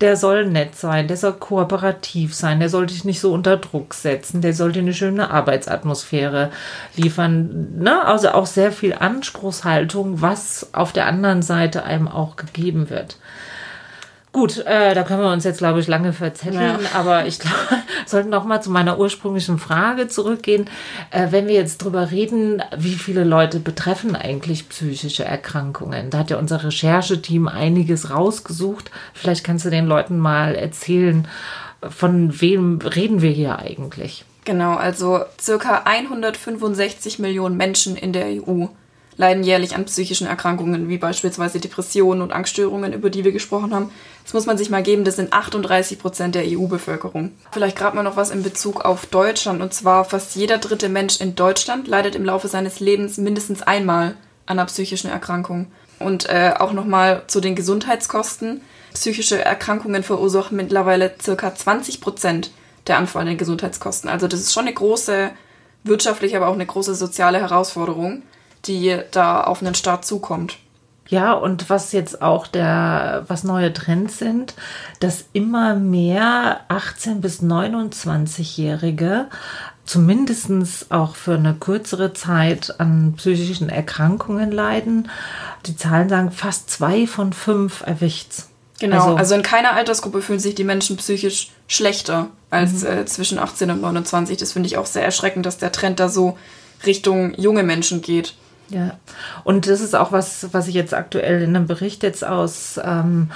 Der 0.00 0.16
soll 0.16 0.46
nett 0.46 0.76
sein, 0.76 1.08
der 1.08 1.16
soll 1.16 1.32
kooperativ 1.32 2.32
sein, 2.32 2.60
der 2.60 2.68
soll 2.68 2.86
dich 2.86 3.04
nicht 3.04 3.18
so 3.18 3.32
unter 3.32 3.56
Druck 3.56 3.94
setzen, 3.94 4.40
der 4.40 4.54
soll 4.54 4.70
dir 4.70 4.82
eine 4.82 4.94
schöne 4.94 5.28
Arbeitsatmosphäre 5.28 6.52
liefern. 6.94 7.74
Ne? 7.78 8.04
Also 8.04 8.28
auch 8.28 8.46
sehr 8.46 8.70
viel 8.70 8.94
Anspruchshaltung, 8.94 10.22
was 10.22 10.72
auf 10.72 10.92
der 10.92 11.06
anderen 11.06 11.42
Seite 11.42 11.82
einem 11.82 12.06
auch 12.06 12.36
gegeben 12.36 12.90
wird. 12.90 13.16
Gut, 14.32 14.58
äh, 14.58 14.94
da 14.94 15.04
können 15.04 15.22
wir 15.22 15.32
uns 15.32 15.44
jetzt, 15.44 15.58
glaube 15.58 15.80
ich, 15.80 15.86
lange 15.86 16.12
verzetteln, 16.12 16.78
ja. 16.82 16.90
aber 16.94 17.26
ich 17.26 17.38
glaube, 17.38 17.56
sollten 18.06 18.28
noch 18.28 18.44
mal 18.44 18.60
zu 18.60 18.70
meiner 18.70 18.98
ursprünglichen 18.98 19.58
Frage 19.58 20.08
zurückgehen. 20.08 20.68
Äh, 21.10 21.28
wenn 21.30 21.46
wir 21.46 21.54
jetzt 21.54 21.78
drüber 21.78 22.10
reden, 22.10 22.62
wie 22.76 22.94
viele 22.94 23.24
Leute 23.24 23.58
betreffen 23.58 24.14
eigentlich 24.14 24.68
psychische 24.68 25.24
Erkrankungen? 25.24 26.10
Da 26.10 26.18
hat 26.18 26.30
ja 26.30 26.36
unser 26.36 26.62
Rechercheteam 26.62 27.48
einiges 27.48 28.10
rausgesucht. 28.10 28.90
Vielleicht 29.14 29.44
kannst 29.44 29.64
du 29.64 29.70
den 29.70 29.86
Leuten 29.86 30.18
mal 30.18 30.54
erzählen, 30.54 31.26
von 31.88 32.40
wem 32.40 32.80
reden 32.80 33.22
wir 33.22 33.30
hier 33.30 33.58
eigentlich? 33.58 34.24
Genau, 34.44 34.74
also 34.74 35.20
circa 35.40 35.82
165 35.84 37.18
Millionen 37.18 37.56
Menschen 37.56 37.96
in 37.96 38.12
der 38.12 38.26
EU 38.26 38.66
leiden 39.18 39.42
jährlich 39.42 39.74
an 39.74 39.84
psychischen 39.84 40.28
Erkrankungen, 40.28 40.88
wie 40.88 40.96
beispielsweise 40.96 41.58
Depressionen 41.58 42.22
und 42.22 42.32
Angststörungen, 42.32 42.92
über 42.92 43.10
die 43.10 43.24
wir 43.24 43.32
gesprochen 43.32 43.74
haben. 43.74 43.90
Das 44.22 44.32
muss 44.32 44.46
man 44.46 44.56
sich 44.56 44.70
mal 44.70 44.82
geben, 44.82 45.04
das 45.04 45.16
sind 45.16 45.32
38 45.32 45.98
Prozent 45.98 46.36
der 46.36 46.44
EU-Bevölkerung. 46.46 47.32
Vielleicht 47.50 47.76
gerade 47.76 47.96
mal 47.96 48.04
noch 48.04 48.16
was 48.16 48.30
in 48.30 48.44
Bezug 48.44 48.84
auf 48.84 49.06
Deutschland. 49.06 49.60
Und 49.60 49.74
zwar 49.74 50.04
fast 50.04 50.36
jeder 50.36 50.58
dritte 50.58 50.88
Mensch 50.88 51.20
in 51.20 51.34
Deutschland 51.34 51.88
leidet 51.88 52.14
im 52.14 52.24
Laufe 52.24 52.46
seines 52.46 52.78
Lebens 52.78 53.18
mindestens 53.18 53.60
einmal 53.60 54.14
an 54.46 54.58
einer 54.58 54.66
psychischen 54.66 55.10
Erkrankung. 55.10 55.66
Und 55.98 56.28
äh, 56.28 56.54
auch 56.56 56.72
nochmal 56.72 57.24
zu 57.26 57.40
den 57.40 57.56
Gesundheitskosten. 57.56 58.60
Psychische 58.94 59.44
Erkrankungen 59.44 60.04
verursachen 60.04 60.56
mittlerweile 60.56 61.12
circa 61.20 61.52
20 61.52 62.00
Prozent 62.00 62.52
der 62.86 62.98
anfallenden 62.98 63.36
Gesundheitskosten. 63.36 64.08
Also 64.08 64.28
das 64.28 64.38
ist 64.38 64.52
schon 64.52 64.66
eine 64.66 64.74
große 64.74 65.30
wirtschaftliche, 65.82 66.36
aber 66.36 66.46
auch 66.46 66.54
eine 66.54 66.66
große 66.66 66.94
soziale 66.94 67.40
Herausforderung 67.40 68.22
die 68.66 68.98
da 69.10 69.44
auf 69.44 69.62
einen 69.62 69.74
Staat 69.74 70.04
zukommt. 70.04 70.58
Ja, 71.08 71.32
und 71.32 71.70
was 71.70 71.92
jetzt 71.92 72.20
auch 72.20 72.46
der, 72.46 73.24
was 73.28 73.42
neue 73.42 73.72
Trends 73.72 74.18
sind, 74.18 74.54
dass 75.00 75.24
immer 75.32 75.74
mehr 75.74 76.60
18- 76.68 77.20
bis 77.20 77.42
29-Jährige 77.42 79.28
zumindest 79.86 80.90
auch 80.90 81.16
für 81.16 81.34
eine 81.34 81.54
kürzere 81.54 82.12
Zeit 82.12 82.78
an 82.78 83.14
psychischen 83.16 83.70
Erkrankungen 83.70 84.52
leiden. 84.52 85.10
Die 85.64 85.76
Zahlen 85.76 86.10
sagen, 86.10 86.30
fast 86.30 86.68
zwei 86.68 87.06
von 87.06 87.32
fünf 87.32 87.80
erwischt's. 87.86 88.50
Genau, 88.80 88.96
also, 88.96 89.16
also 89.16 89.34
in 89.34 89.42
keiner 89.42 89.72
Altersgruppe 89.72 90.20
fühlen 90.20 90.38
sich 90.38 90.54
die 90.54 90.64
Menschen 90.64 90.98
psychisch 90.98 91.50
schlechter 91.66 92.28
als 92.50 92.82
mhm. 92.82 92.86
äh, 92.86 93.06
zwischen 93.06 93.38
18 93.38 93.70
und 93.70 93.80
29. 93.80 94.36
Das 94.36 94.52
finde 94.52 94.68
ich 94.68 94.76
auch 94.76 94.86
sehr 94.86 95.04
erschreckend, 95.04 95.46
dass 95.46 95.58
der 95.58 95.72
Trend 95.72 95.98
da 95.98 96.08
so 96.08 96.36
Richtung 96.86 97.34
junge 97.34 97.62
Menschen 97.62 98.02
geht. 98.02 98.34
Ja, 98.70 98.98
und 99.44 99.66
das 99.66 99.80
ist 99.80 99.94
auch 99.94 100.12
was, 100.12 100.52
was 100.52 100.68
ich 100.68 100.74
jetzt 100.74 100.92
aktuell 100.92 101.42
in 101.42 101.56
einem 101.56 101.66
Bericht 101.66 102.02
jetzt 102.02 102.24
aus 102.24 102.78
ähm, 102.82 103.30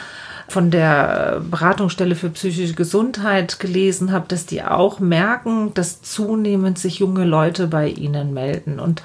von 0.52 0.70
der 0.70 1.42
Beratungsstelle 1.50 2.14
für 2.14 2.28
psychische 2.28 2.74
Gesundheit 2.74 3.58
gelesen 3.58 4.12
habe, 4.12 4.26
dass 4.28 4.44
die 4.44 4.62
auch 4.62 5.00
merken, 5.00 5.72
dass 5.72 6.02
zunehmend 6.02 6.78
sich 6.78 6.98
junge 6.98 7.24
Leute 7.24 7.68
bei 7.68 7.88
ihnen 7.88 8.34
melden. 8.34 8.78
Und 8.78 9.02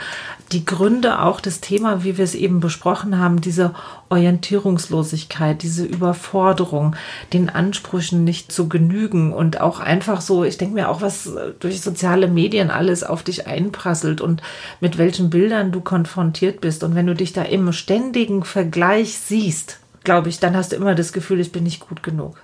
die 0.51 0.65
Gründe 0.65 1.21
auch 1.21 1.39
das 1.39 1.61
Thema, 1.61 2.03
wie 2.03 2.17
wir 2.17 2.25
es 2.25 2.35
eben 2.35 2.59
besprochen 2.59 3.17
haben, 3.17 3.39
diese 3.39 3.73
Orientierungslosigkeit, 4.09 5.63
diese 5.63 5.85
Überforderung, 5.85 6.97
den 7.31 7.49
Ansprüchen 7.49 8.25
nicht 8.25 8.51
zu 8.51 8.67
genügen 8.67 9.31
und 9.31 9.61
auch 9.61 9.79
einfach 9.79 10.19
so, 10.19 10.43
ich 10.43 10.57
denke 10.57 10.75
mir 10.75 10.89
auch, 10.89 11.01
was 11.01 11.31
durch 11.59 11.79
soziale 11.79 12.27
Medien 12.27 12.71
alles 12.71 13.03
auf 13.05 13.23
dich 13.23 13.47
einprasselt 13.47 14.19
und 14.19 14.41
mit 14.81 14.97
welchen 14.97 15.29
Bildern 15.29 15.71
du 15.71 15.79
konfrontiert 15.79 16.59
bist. 16.59 16.83
Und 16.83 16.93
wenn 16.93 17.07
du 17.07 17.15
dich 17.15 17.31
da 17.31 17.43
im 17.43 17.71
ständigen 17.71 18.43
Vergleich 18.43 19.17
siehst, 19.17 19.79
glaube 20.07 20.29
ich, 20.29 20.39
dann 20.39 20.55
hast 20.55 20.71
du 20.71 20.77
immer 20.77 20.95
das 20.95 21.11
Gefühl, 21.11 21.41
ich 21.41 21.51
bin 21.51 21.65
nicht 21.65 21.81
gut 21.85 22.01
genug. 22.01 22.37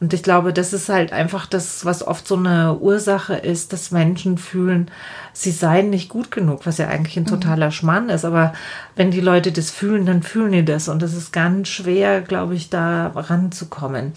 Und 0.00 0.12
ich 0.12 0.24
glaube, 0.24 0.52
das 0.52 0.72
ist 0.72 0.88
halt 0.88 1.12
einfach 1.12 1.46
das, 1.46 1.84
was 1.84 2.04
oft 2.04 2.26
so 2.26 2.34
eine 2.34 2.78
Ursache 2.80 3.36
ist, 3.36 3.72
dass 3.72 3.92
Menschen 3.92 4.38
fühlen, 4.38 4.90
sie 5.32 5.52
seien 5.52 5.88
nicht 5.88 6.08
gut 6.08 6.32
genug, 6.32 6.66
was 6.66 6.78
ja 6.78 6.88
eigentlich 6.88 7.16
ein 7.16 7.22
mhm. 7.22 7.28
totaler 7.28 7.70
Schmarrn 7.70 8.08
ist. 8.08 8.24
Aber 8.24 8.54
wenn 8.96 9.12
die 9.12 9.20
Leute 9.20 9.52
das 9.52 9.70
fühlen, 9.70 10.04
dann 10.04 10.24
fühlen 10.24 10.50
die 10.50 10.64
das. 10.64 10.88
Und 10.88 11.00
es 11.04 11.14
ist 11.14 11.32
ganz 11.32 11.68
schwer, 11.68 12.22
glaube 12.22 12.56
ich, 12.56 12.70
da 12.70 13.12
ranzukommen. 13.14 14.14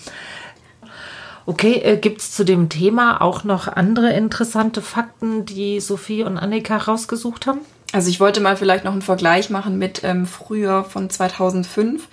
Okay, 1.45 1.81
äh, 1.83 1.97
gibt 1.97 2.21
es 2.21 2.31
zu 2.31 2.43
dem 2.43 2.69
Thema 2.69 3.21
auch 3.21 3.43
noch 3.43 3.67
andere 3.67 4.13
interessante 4.13 4.81
Fakten, 4.81 5.45
die 5.45 5.79
Sophie 5.79 6.23
und 6.23 6.39
Annika 6.39 6.77
rausgesucht 6.77 7.45
haben? 7.45 7.59
Also 7.93 8.09
ich 8.09 8.19
wollte 8.19 8.41
mal 8.41 8.57
vielleicht 8.57 8.83
noch 8.83 8.93
einen 8.93 9.03
Vergleich 9.03 9.51
machen 9.51 9.77
mit 9.77 10.03
ähm, 10.03 10.25
früher 10.25 10.83
von 10.83 11.11
2005. 11.11 12.07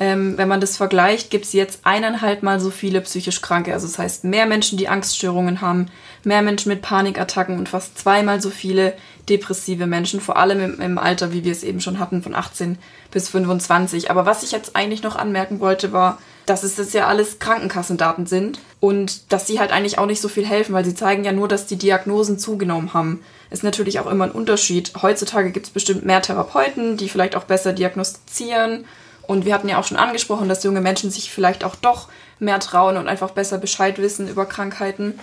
Ähm, 0.00 0.36
wenn 0.36 0.48
man 0.48 0.60
das 0.60 0.76
vergleicht, 0.76 1.30
gibt 1.30 1.44
es 1.44 1.52
jetzt 1.52 1.80
eineinhalb 1.84 2.42
Mal 2.42 2.60
so 2.60 2.70
viele 2.70 3.00
psychisch 3.02 3.40
Kranke. 3.40 3.72
Also 3.72 3.86
das 3.86 3.98
heißt, 3.98 4.24
mehr 4.24 4.46
Menschen, 4.46 4.78
die 4.78 4.88
Angststörungen 4.88 5.60
haben, 5.60 5.86
mehr 6.24 6.42
Menschen 6.42 6.70
mit 6.70 6.82
Panikattacken 6.82 7.58
und 7.58 7.68
fast 7.68 7.98
zweimal 7.98 8.40
so 8.40 8.50
viele 8.50 8.94
depressive 9.28 9.86
Menschen, 9.86 10.20
vor 10.20 10.36
allem 10.36 10.60
im, 10.60 10.80
im 10.80 10.98
Alter, 10.98 11.32
wie 11.32 11.44
wir 11.44 11.52
es 11.52 11.62
eben 11.62 11.80
schon 11.80 11.98
hatten, 11.98 12.22
von 12.22 12.34
18 12.34 12.78
bis 13.10 13.28
25. 13.28 14.10
Aber 14.10 14.26
was 14.26 14.42
ich 14.42 14.50
jetzt 14.50 14.74
eigentlich 14.74 15.02
noch 15.02 15.16
anmerken 15.16 15.60
wollte, 15.60 15.92
war, 15.92 16.18
dass 16.46 16.64
es 16.64 16.74
das 16.74 16.92
ja 16.92 17.06
alles 17.06 17.38
Krankenkassendaten 17.38 18.26
sind 18.26 18.58
und 18.80 19.32
dass 19.32 19.46
sie 19.46 19.60
halt 19.60 19.70
eigentlich 19.70 19.98
auch 19.98 20.06
nicht 20.06 20.20
so 20.20 20.28
viel 20.28 20.44
helfen, 20.44 20.72
weil 20.72 20.84
sie 20.84 20.94
zeigen 20.94 21.24
ja 21.24 21.32
nur, 21.32 21.46
dass 21.46 21.66
die 21.66 21.76
Diagnosen 21.76 22.38
zugenommen 22.38 22.94
haben. 22.94 23.20
Ist 23.50 23.62
natürlich 23.62 24.00
auch 24.00 24.10
immer 24.10 24.24
ein 24.24 24.32
Unterschied. 24.32 24.92
Heutzutage 25.00 25.52
gibt 25.52 25.66
es 25.66 25.72
bestimmt 25.72 26.04
mehr 26.04 26.22
Therapeuten, 26.22 26.96
die 26.96 27.08
vielleicht 27.08 27.36
auch 27.36 27.44
besser 27.44 27.72
diagnostizieren 27.72 28.86
und 29.32 29.46
wir 29.46 29.54
hatten 29.54 29.68
ja 29.68 29.78
auch 29.78 29.84
schon 29.84 29.96
angesprochen, 29.96 30.48
dass 30.48 30.62
junge 30.62 30.82
Menschen 30.82 31.10
sich 31.10 31.30
vielleicht 31.30 31.64
auch 31.64 31.74
doch 31.74 32.08
mehr 32.38 32.60
trauen 32.60 32.98
und 32.98 33.08
einfach 33.08 33.30
besser 33.30 33.58
Bescheid 33.58 33.98
wissen 33.98 34.28
über 34.28 34.44
Krankheiten. 34.46 35.18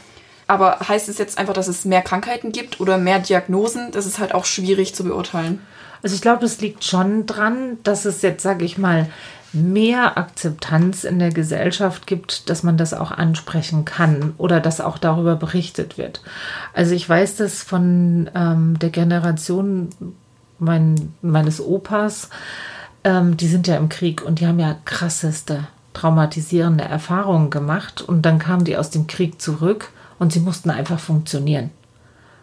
Aber 0.47 0.79
heißt 0.79 1.09
es 1.09 1.19
jetzt 1.19 1.37
einfach, 1.37 1.53
dass 1.53 1.67
es 1.67 1.85
mehr 1.85 2.01
Krankheiten 2.01 2.51
gibt 2.51 2.79
oder 2.79 2.97
mehr 2.97 3.19
Diagnosen? 3.19 3.91
Das 3.91 4.07
ist 4.07 4.17
halt 4.17 4.33
auch 4.33 4.45
schwierig 4.45 4.95
zu 4.95 5.03
beurteilen. 5.03 5.61
Also 6.01 6.15
ich 6.15 6.23
glaube, 6.23 6.45
es 6.45 6.59
liegt 6.59 6.83
schon 6.83 7.27
dran, 7.27 7.77
dass 7.83 8.05
es 8.05 8.23
jetzt, 8.23 8.41
sage 8.41 8.65
ich 8.65 8.79
mal, 8.79 9.07
mehr 9.53 10.17
Akzeptanz 10.17 11.03
in 11.03 11.19
der 11.19 11.29
Gesellschaft 11.29 12.07
gibt, 12.07 12.49
dass 12.49 12.63
man 12.63 12.77
das 12.77 12.95
auch 12.95 13.11
ansprechen 13.11 13.85
kann 13.85 14.33
oder 14.37 14.59
dass 14.59 14.81
auch 14.81 14.97
darüber 14.97 15.35
berichtet 15.35 15.99
wird. 15.99 16.21
Also 16.73 16.95
ich 16.95 17.07
weiß 17.07 17.35
das 17.35 17.61
von 17.61 18.29
ähm, 18.33 18.79
der 18.79 18.89
Generation 18.89 19.89
mein, 20.57 21.13
meines 21.21 21.61
Opas, 21.61 22.29
ähm, 23.03 23.38
die 23.38 23.47
sind 23.47 23.67
ja 23.67 23.77
im 23.77 23.89
Krieg 23.89 24.21
und 24.21 24.39
die 24.39 24.47
haben 24.47 24.59
ja 24.59 24.75
krasseste 24.85 25.67
traumatisierende 25.93 26.83
Erfahrungen 26.83 27.49
gemacht 27.49 28.01
und 28.01 28.21
dann 28.21 28.39
kamen 28.39 28.63
die 28.63 28.77
aus 28.77 28.89
dem 28.89 29.07
Krieg 29.07 29.41
zurück 29.41 29.91
und 30.19 30.31
sie 30.31 30.39
mussten 30.39 30.69
einfach 30.69 30.99
funktionieren. 30.99 31.71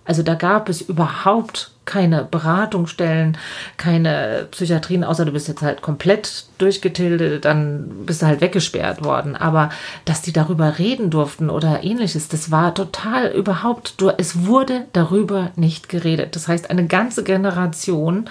Also 0.04 0.22
da 0.22 0.34
gab 0.34 0.68
es 0.68 0.80
überhaupt 0.80 1.72
keine 1.86 2.24
Beratungsstellen, 2.24 3.38
keine 3.76 4.48
Psychiatrien, 4.50 5.04
außer 5.04 5.24
du 5.24 5.32
bist 5.32 5.48
jetzt 5.48 5.62
halt 5.62 5.80
komplett 5.80 6.44
durchgetildet, 6.58 7.44
dann 7.44 8.04
bist 8.04 8.20
du 8.20 8.26
halt 8.26 8.40
weggesperrt 8.40 9.04
worden. 9.04 9.36
Aber 9.36 9.70
dass 10.04 10.20
die 10.20 10.32
darüber 10.32 10.78
reden 10.78 11.10
durften 11.10 11.48
oder 11.48 11.84
ähnliches, 11.84 12.28
das 12.28 12.50
war 12.50 12.74
total 12.74 13.28
überhaupt, 13.30 13.94
es 14.18 14.44
wurde 14.44 14.86
darüber 14.92 15.52
nicht 15.56 15.88
geredet. 15.88 16.36
Das 16.36 16.48
heißt, 16.48 16.70
eine 16.70 16.86
ganze 16.86 17.24
Generation 17.24 18.28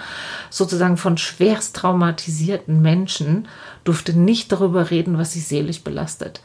sozusagen 0.50 0.98
von 0.98 1.16
schwerst 1.18 1.74
traumatisierten 1.76 2.82
Menschen 2.82 3.48
durfte 3.84 4.12
nicht 4.18 4.52
darüber 4.52 4.90
reden, 4.90 5.16
was 5.16 5.32
sie 5.32 5.40
seelisch 5.40 5.82
belastet. 5.82 6.40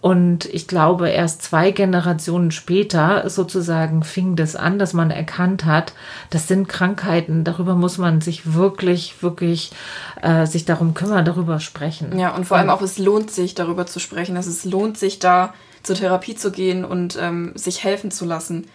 Und 0.00 0.46
ich 0.46 0.68
glaube, 0.68 1.08
erst 1.08 1.42
zwei 1.42 1.72
Generationen 1.72 2.52
später 2.52 3.28
sozusagen 3.28 4.04
fing 4.04 4.36
das 4.36 4.54
an, 4.54 4.78
dass 4.78 4.92
man 4.92 5.10
erkannt 5.10 5.64
hat, 5.64 5.92
das 6.30 6.46
sind 6.46 6.68
Krankheiten, 6.68 7.42
darüber 7.42 7.74
muss 7.74 7.98
man 7.98 8.20
sich 8.20 8.54
wirklich, 8.54 9.22
wirklich 9.22 9.72
äh, 10.22 10.46
sich 10.46 10.64
darum 10.64 10.94
kümmern, 10.94 11.24
darüber 11.24 11.58
sprechen. 11.58 12.16
Ja, 12.16 12.34
und 12.34 12.44
vor 12.44 12.58
allem 12.58 12.70
auch, 12.70 12.82
es 12.82 12.98
lohnt 12.98 13.32
sich, 13.32 13.56
darüber 13.56 13.86
zu 13.86 13.98
sprechen. 13.98 14.36
dass 14.36 14.46
es 14.46 14.64
lohnt 14.64 14.98
sich, 14.98 15.18
da 15.18 15.52
zur 15.82 15.96
Therapie 15.96 16.36
zu 16.36 16.52
gehen 16.52 16.84
und 16.84 17.18
ähm, 17.20 17.52
sich 17.56 17.82
helfen 17.82 18.10
zu 18.12 18.24
lassen. 18.24 18.66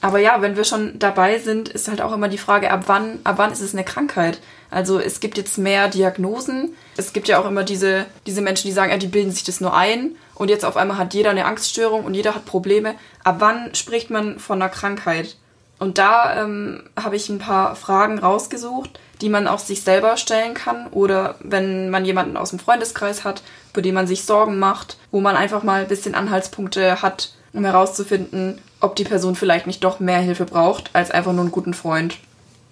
Aber 0.00 0.18
ja, 0.18 0.40
wenn 0.40 0.56
wir 0.56 0.64
schon 0.64 0.98
dabei 0.98 1.38
sind, 1.38 1.68
ist 1.68 1.88
halt 1.88 2.00
auch 2.00 2.12
immer 2.12 2.28
die 2.28 2.38
Frage, 2.38 2.70
ab 2.70 2.84
wann, 2.86 3.18
ab 3.24 3.34
wann 3.36 3.52
ist 3.52 3.60
es 3.60 3.74
eine 3.74 3.84
Krankheit? 3.84 4.40
Also 4.70 4.98
es 4.98 5.20
gibt 5.20 5.36
jetzt 5.36 5.58
mehr 5.58 5.88
Diagnosen. 5.88 6.74
Es 6.96 7.12
gibt 7.12 7.28
ja 7.28 7.38
auch 7.40 7.46
immer 7.46 7.64
diese, 7.64 8.06
diese 8.26 8.40
Menschen, 8.40 8.68
die 8.68 8.72
sagen, 8.72 8.92
ja, 8.92 8.98
die 8.98 9.08
bilden 9.08 9.32
sich 9.32 9.44
das 9.44 9.60
nur 9.60 9.74
ein 9.74 10.12
und 10.34 10.48
jetzt 10.48 10.64
auf 10.64 10.76
einmal 10.76 10.96
hat 10.96 11.12
jeder 11.12 11.30
eine 11.30 11.44
Angststörung 11.44 12.04
und 12.04 12.14
jeder 12.14 12.34
hat 12.34 12.46
Probleme. 12.46 12.94
Ab 13.24 13.36
wann 13.40 13.74
spricht 13.74 14.10
man 14.10 14.38
von 14.38 14.62
einer 14.62 14.70
Krankheit? 14.70 15.36
Und 15.78 15.98
da 15.98 16.42
ähm, 16.42 16.82
habe 16.98 17.16
ich 17.16 17.28
ein 17.28 17.38
paar 17.38 17.74
Fragen 17.74 18.18
rausgesucht, 18.18 19.00
die 19.20 19.30
man 19.30 19.48
auch 19.48 19.58
sich 19.58 19.82
selber 19.82 20.16
stellen 20.16 20.54
kann 20.54 20.86
oder 20.88 21.36
wenn 21.40 21.90
man 21.90 22.04
jemanden 22.04 22.36
aus 22.36 22.50
dem 22.50 22.58
Freundeskreis 22.58 23.24
hat, 23.24 23.42
über 23.72 23.82
den 23.82 23.94
man 23.94 24.06
sich 24.06 24.24
Sorgen 24.24 24.58
macht, 24.58 24.98
wo 25.10 25.20
man 25.20 25.36
einfach 25.36 25.62
mal 25.62 25.82
ein 25.82 25.88
bisschen 25.88 26.14
Anhaltspunkte 26.14 27.02
hat, 27.02 27.32
um 27.52 27.64
herauszufinden, 27.64 28.60
ob 28.80 28.96
die 28.96 29.04
Person 29.04 29.36
vielleicht 29.36 29.66
nicht 29.66 29.84
doch 29.84 30.00
mehr 30.00 30.20
Hilfe 30.20 30.44
braucht 30.44 30.90
als 30.94 31.10
einfach 31.10 31.32
nur 31.32 31.42
einen 31.42 31.52
guten 31.52 31.74
Freund. 31.74 32.18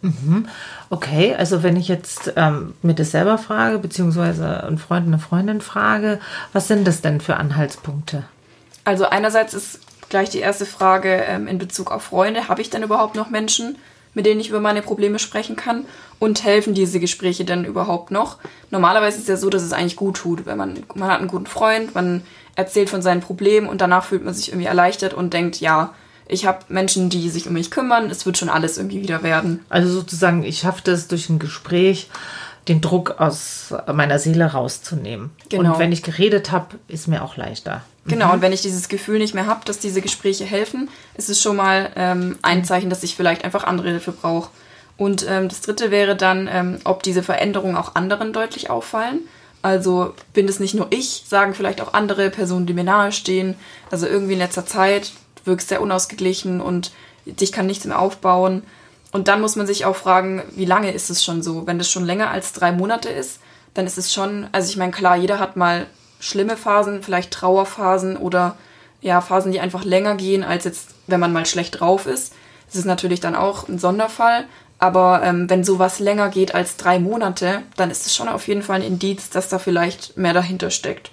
Mhm. 0.03 0.49
Okay, 0.91 1.35
also 1.37 1.63
wenn 1.63 1.77
ich 1.77 1.89
jetzt 1.89 2.33
ähm, 2.37 2.75
mir 2.83 2.95
das 2.95 3.11
selber 3.11 3.37
frage, 3.37 3.79
beziehungsweise 3.79 4.65
ein 4.65 4.79
Freund, 4.79 5.07
eine 5.07 5.19
Freundin 5.19 5.61
frage, 5.61 6.21
was 6.53 6.69
sind 6.69 6.87
das 6.87 7.01
denn 7.01 7.21
für 7.21 7.37
Anhaltspunkte? 7.37 8.25
Also 8.85 9.07
einerseits 9.07 9.55
ist 9.55 9.81
gleich 10.09 10.31
die 10.31 10.39
erste 10.39 10.67
Frage 10.67 11.25
ähm, 11.27 11.47
in 11.47 11.59
Bezug 11.59 11.91
auf 11.91 12.05
Freunde, 12.05 12.49
habe 12.49 12.63
ich 12.63 12.71
denn 12.71 12.83
überhaupt 12.83 13.17
noch 13.17 13.29
Menschen, 13.29 13.77
mit 14.15 14.27
denen 14.27 14.41
ich 14.41 14.49
über 14.49 14.61
meine 14.61 14.83
Probleme 14.83 15.19
sprechen 15.19 15.57
kann? 15.57 15.85
Und 16.19 16.45
helfen 16.45 16.75
diese 16.75 16.99
Gespräche 16.99 17.45
denn 17.45 17.65
überhaupt 17.65 18.11
noch? 18.11 18.39
Normalerweise 18.71 19.19
ist 19.19 19.23
es 19.23 19.29
ja 19.29 19.37
so, 19.37 19.51
dass 19.51 19.63
es 19.63 19.73
eigentlich 19.73 19.97
gut 19.97 20.17
tut, 20.17 20.47
wenn 20.47 20.59
man, 20.59 20.83
man 20.95 21.11
hat 21.11 21.21
einen 21.21 21.29
guten 21.29 21.47
Freund, 21.47 21.95
man 21.95 22.23
erzählt 22.57 22.91
von 22.91 23.03
seinen 23.03 23.21
Problemen 23.21 23.69
und 23.69 23.81
danach 23.81 24.05
fühlt 24.05 24.25
man 24.25 24.35
sich 24.35 24.49
irgendwie 24.49 24.67
erleichtert 24.67 25.15
und 25.15 25.33
denkt, 25.33 25.61
ja, 25.61 25.95
ich 26.27 26.45
habe 26.45 26.59
Menschen, 26.69 27.09
die 27.09 27.31
sich 27.31 27.47
um 27.47 27.55
mich 27.55 27.71
kümmern, 27.71 28.11
es 28.11 28.27
wird 28.27 28.37
schon 28.37 28.51
alles 28.51 28.77
irgendwie 28.77 29.01
wieder 29.03 29.23
werden. 29.23 29.65
Also 29.69 29.91
sozusagen, 29.91 30.43
ich 30.45 30.59
schaffe 30.59 30.83
das 30.85 31.09
durch 31.09 31.29
ein 31.29 31.39
Gespräch, 31.39 32.11
den 32.69 32.81
Druck 32.81 33.19
aus 33.19 33.75
meiner 33.93 34.19
Seele 34.19 34.53
rauszunehmen. 34.53 35.31
Genau. 35.49 35.73
Und 35.73 35.79
wenn 35.79 35.93
ich 35.93 36.03
geredet 36.03 36.51
habe, 36.51 36.79
ist 36.89 37.09
mir 37.09 37.25
auch 37.25 37.37
leichter. 37.37 37.83
Genau, 38.07 38.29
mhm. 38.29 38.33
und 38.35 38.43
wenn 38.43 38.53
ich 38.53 38.63
dieses 38.63 38.89
Gefühl 38.89 39.19
nicht 39.19 39.35
mehr 39.35 39.47
habe, 39.47 39.65
dass 39.65 39.79
diese 39.79 40.01
Gespräche 40.01 40.45
helfen, 40.45 40.89
ist 41.17 41.29
es 41.29 41.41
schon 41.41 41.57
mal 41.57 41.91
ähm, 41.97 42.39
ein 42.43 42.65
Zeichen, 42.65 42.91
dass 42.91 43.03
ich 43.03 43.17
vielleicht 43.17 43.45
einfach 43.45 43.65
andere 43.65 43.89
Hilfe 43.91 44.13
brauche. 44.13 44.51
Und 44.97 45.27
ähm, 45.29 45.49
das 45.49 45.61
dritte 45.61 45.91
wäre 45.91 46.17
dann, 46.17 46.49
ähm, 46.51 46.79
ob 46.85 47.03
diese 47.03 47.23
Veränderungen 47.23 47.77
auch 47.77 47.95
anderen 47.95 48.33
deutlich 48.33 48.69
auffallen. 48.69 49.21
Also 49.63 50.15
bin 50.35 50.49
es 50.49 50.61
nicht 50.61 50.75
nur 50.75 50.89
ich, 50.91 51.25
sagen 51.27 51.55
vielleicht 51.55 51.81
auch 51.81 51.95
andere 51.95 52.31
Personen, 52.31 52.67
die 52.67 52.75
mir 52.75 52.85
nahestehen. 52.85 53.55
Also 53.91 54.07
irgendwie 54.07 54.35
in 54.35 54.39
letzter 54.39 54.67
Zeit 54.67 55.13
wirkst 55.45 55.69
sehr 55.69 55.81
unausgeglichen 55.81 56.61
und 56.61 56.93
dich 57.27 57.53
kann 57.53 57.67
nichts 57.67 57.85
mehr 57.85 57.99
aufbauen. 57.99 58.63
Und 59.13 59.29
dann 59.29 59.41
muss 59.41 59.57
man 59.57 59.67
sich 59.67 59.85
auch 59.85 59.97
fragen, 59.97 60.43
wie 60.55 60.67
lange 60.67 60.93
ist 60.93 61.11
es 61.11 61.25
schon 61.25 61.43
so? 61.43 61.67
Wenn 61.67 61.79
das 61.79 61.91
schon 61.91 62.05
länger 62.05 62.31
als 62.31 62.53
drei 62.53 62.73
Monate 62.73 63.09
ist, 63.09 63.41
dann 63.75 63.87
ist 63.87 63.99
es 63.99 64.13
schon, 64.13 64.49
also 64.53 64.69
ich 64.69 64.77
meine, 64.77 64.93
klar, 64.93 65.17
jeder 65.17 65.39
hat 65.39 65.57
mal 65.57 65.87
schlimme 66.21 66.57
Phasen, 66.57 67.03
vielleicht 67.03 67.33
Trauerphasen 67.33 68.17
oder 68.17 68.57
ja, 69.01 69.21
Phasen, 69.21 69.53
die 69.53 69.61
einfach 69.61 69.85
länger 69.85 70.17
gehen, 70.17 70.43
als 70.43 70.65
jetzt, 70.65 70.91
wenn 71.07 71.21
man 71.21 71.33
mal 71.33 71.47
schlecht 71.47 71.81
drauf 71.81 72.07
ist. 72.07 72.35
Das 72.67 72.77
ist 72.77 72.85
natürlich 72.85 73.21
dann 73.21 73.35
auch 73.35 73.69
ein 73.69 73.79
Sonderfall. 73.79 74.45
Aber 74.79 75.23
ähm, 75.25 75.51
wenn 75.51 75.65
sowas 75.65 75.99
länger 75.99 76.29
geht 76.29 76.55
als 76.55 76.77
drei 76.77 76.99
Monate, 76.99 77.63
dann 77.77 77.91
ist 77.91 78.07
es 78.07 78.15
schon 78.15 78.29
auf 78.29 78.47
jeden 78.47 78.63
Fall 78.63 78.77
ein 78.77 78.87
Indiz, 78.87 79.31
dass 79.31 79.49
da 79.49 79.59
vielleicht 79.59 80.17
mehr 80.17 80.35
dahinter 80.35 80.71
steckt. 80.71 81.11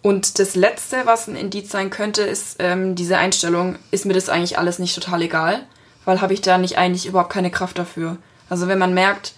Und 0.00 0.38
das 0.38 0.54
Letzte, 0.54 1.04
was 1.04 1.26
ein 1.26 1.36
Indiz 1.36 1.70
sein 1.70 1.90
könnte, 1.90 2.22
ist 2.22 2.56
ähm, 2.58 2.94
diese 2.94 3.18
Einstellung, 3.18 3.76
ist 3.90 4.06
mir 4.06 4.14
das 4.14 4.28
eigentlich 4.28 4.58
alles 4.58 4.78
nicht 4.78 4.94
total 4.94 5.22
egal, 5.22 5.66
weil 6.06 6.22
habe 6.22 6.32
ich 6.32 6.40
da 6.40 6.56
nicht 6.56 6.78
eigentlich 6.78 7.04
überhaupt 7.04 7.32
keine 7.32 7.50
Kraft 7.50 7.78
dafür. 7.78 8.16
Also 8.48 8.68
wenn 8.68 8.78
man 8.78 8.94
merkt, 8.94 9.34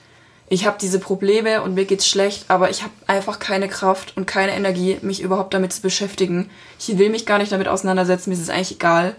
ich 0.51 0.67
habe 0.67 0.79
diese 0.81 1.01
Probleme 1.01 1.63
und 1.63 1.75
mir 1.75 1.85
geht's 1.85 2.09
schlecht, 2.09 2.45
aber 2.49 2.71
ich 2.71 2.83
habe 2.83 2.93
einfach 3.07 3.39
keine 3.39 3.69
Kraft 3.69 4.17
und 4.17 4.27
keine 4.27 4.55
Energie, 4.55 4.99
mich 5.03 5.21
überhaupt 5.21 5.53
damit 5.53 5.73
zu 5.73 5.83
beschäftigen. 5.83 6.49
Ich 6.79 6.97
will 6.97 7.11
mich 7.11 7.27
gar 7.27 7.39
nicht 7.39 7.53
damit 7.53 7.69
auseinandersetzen, 7.69 8.31
mir 8.31 8.37
ist 8.37 8.43
es 8.43 8.51
eigentlich 8.51 8.73
egal. 8.73 9.17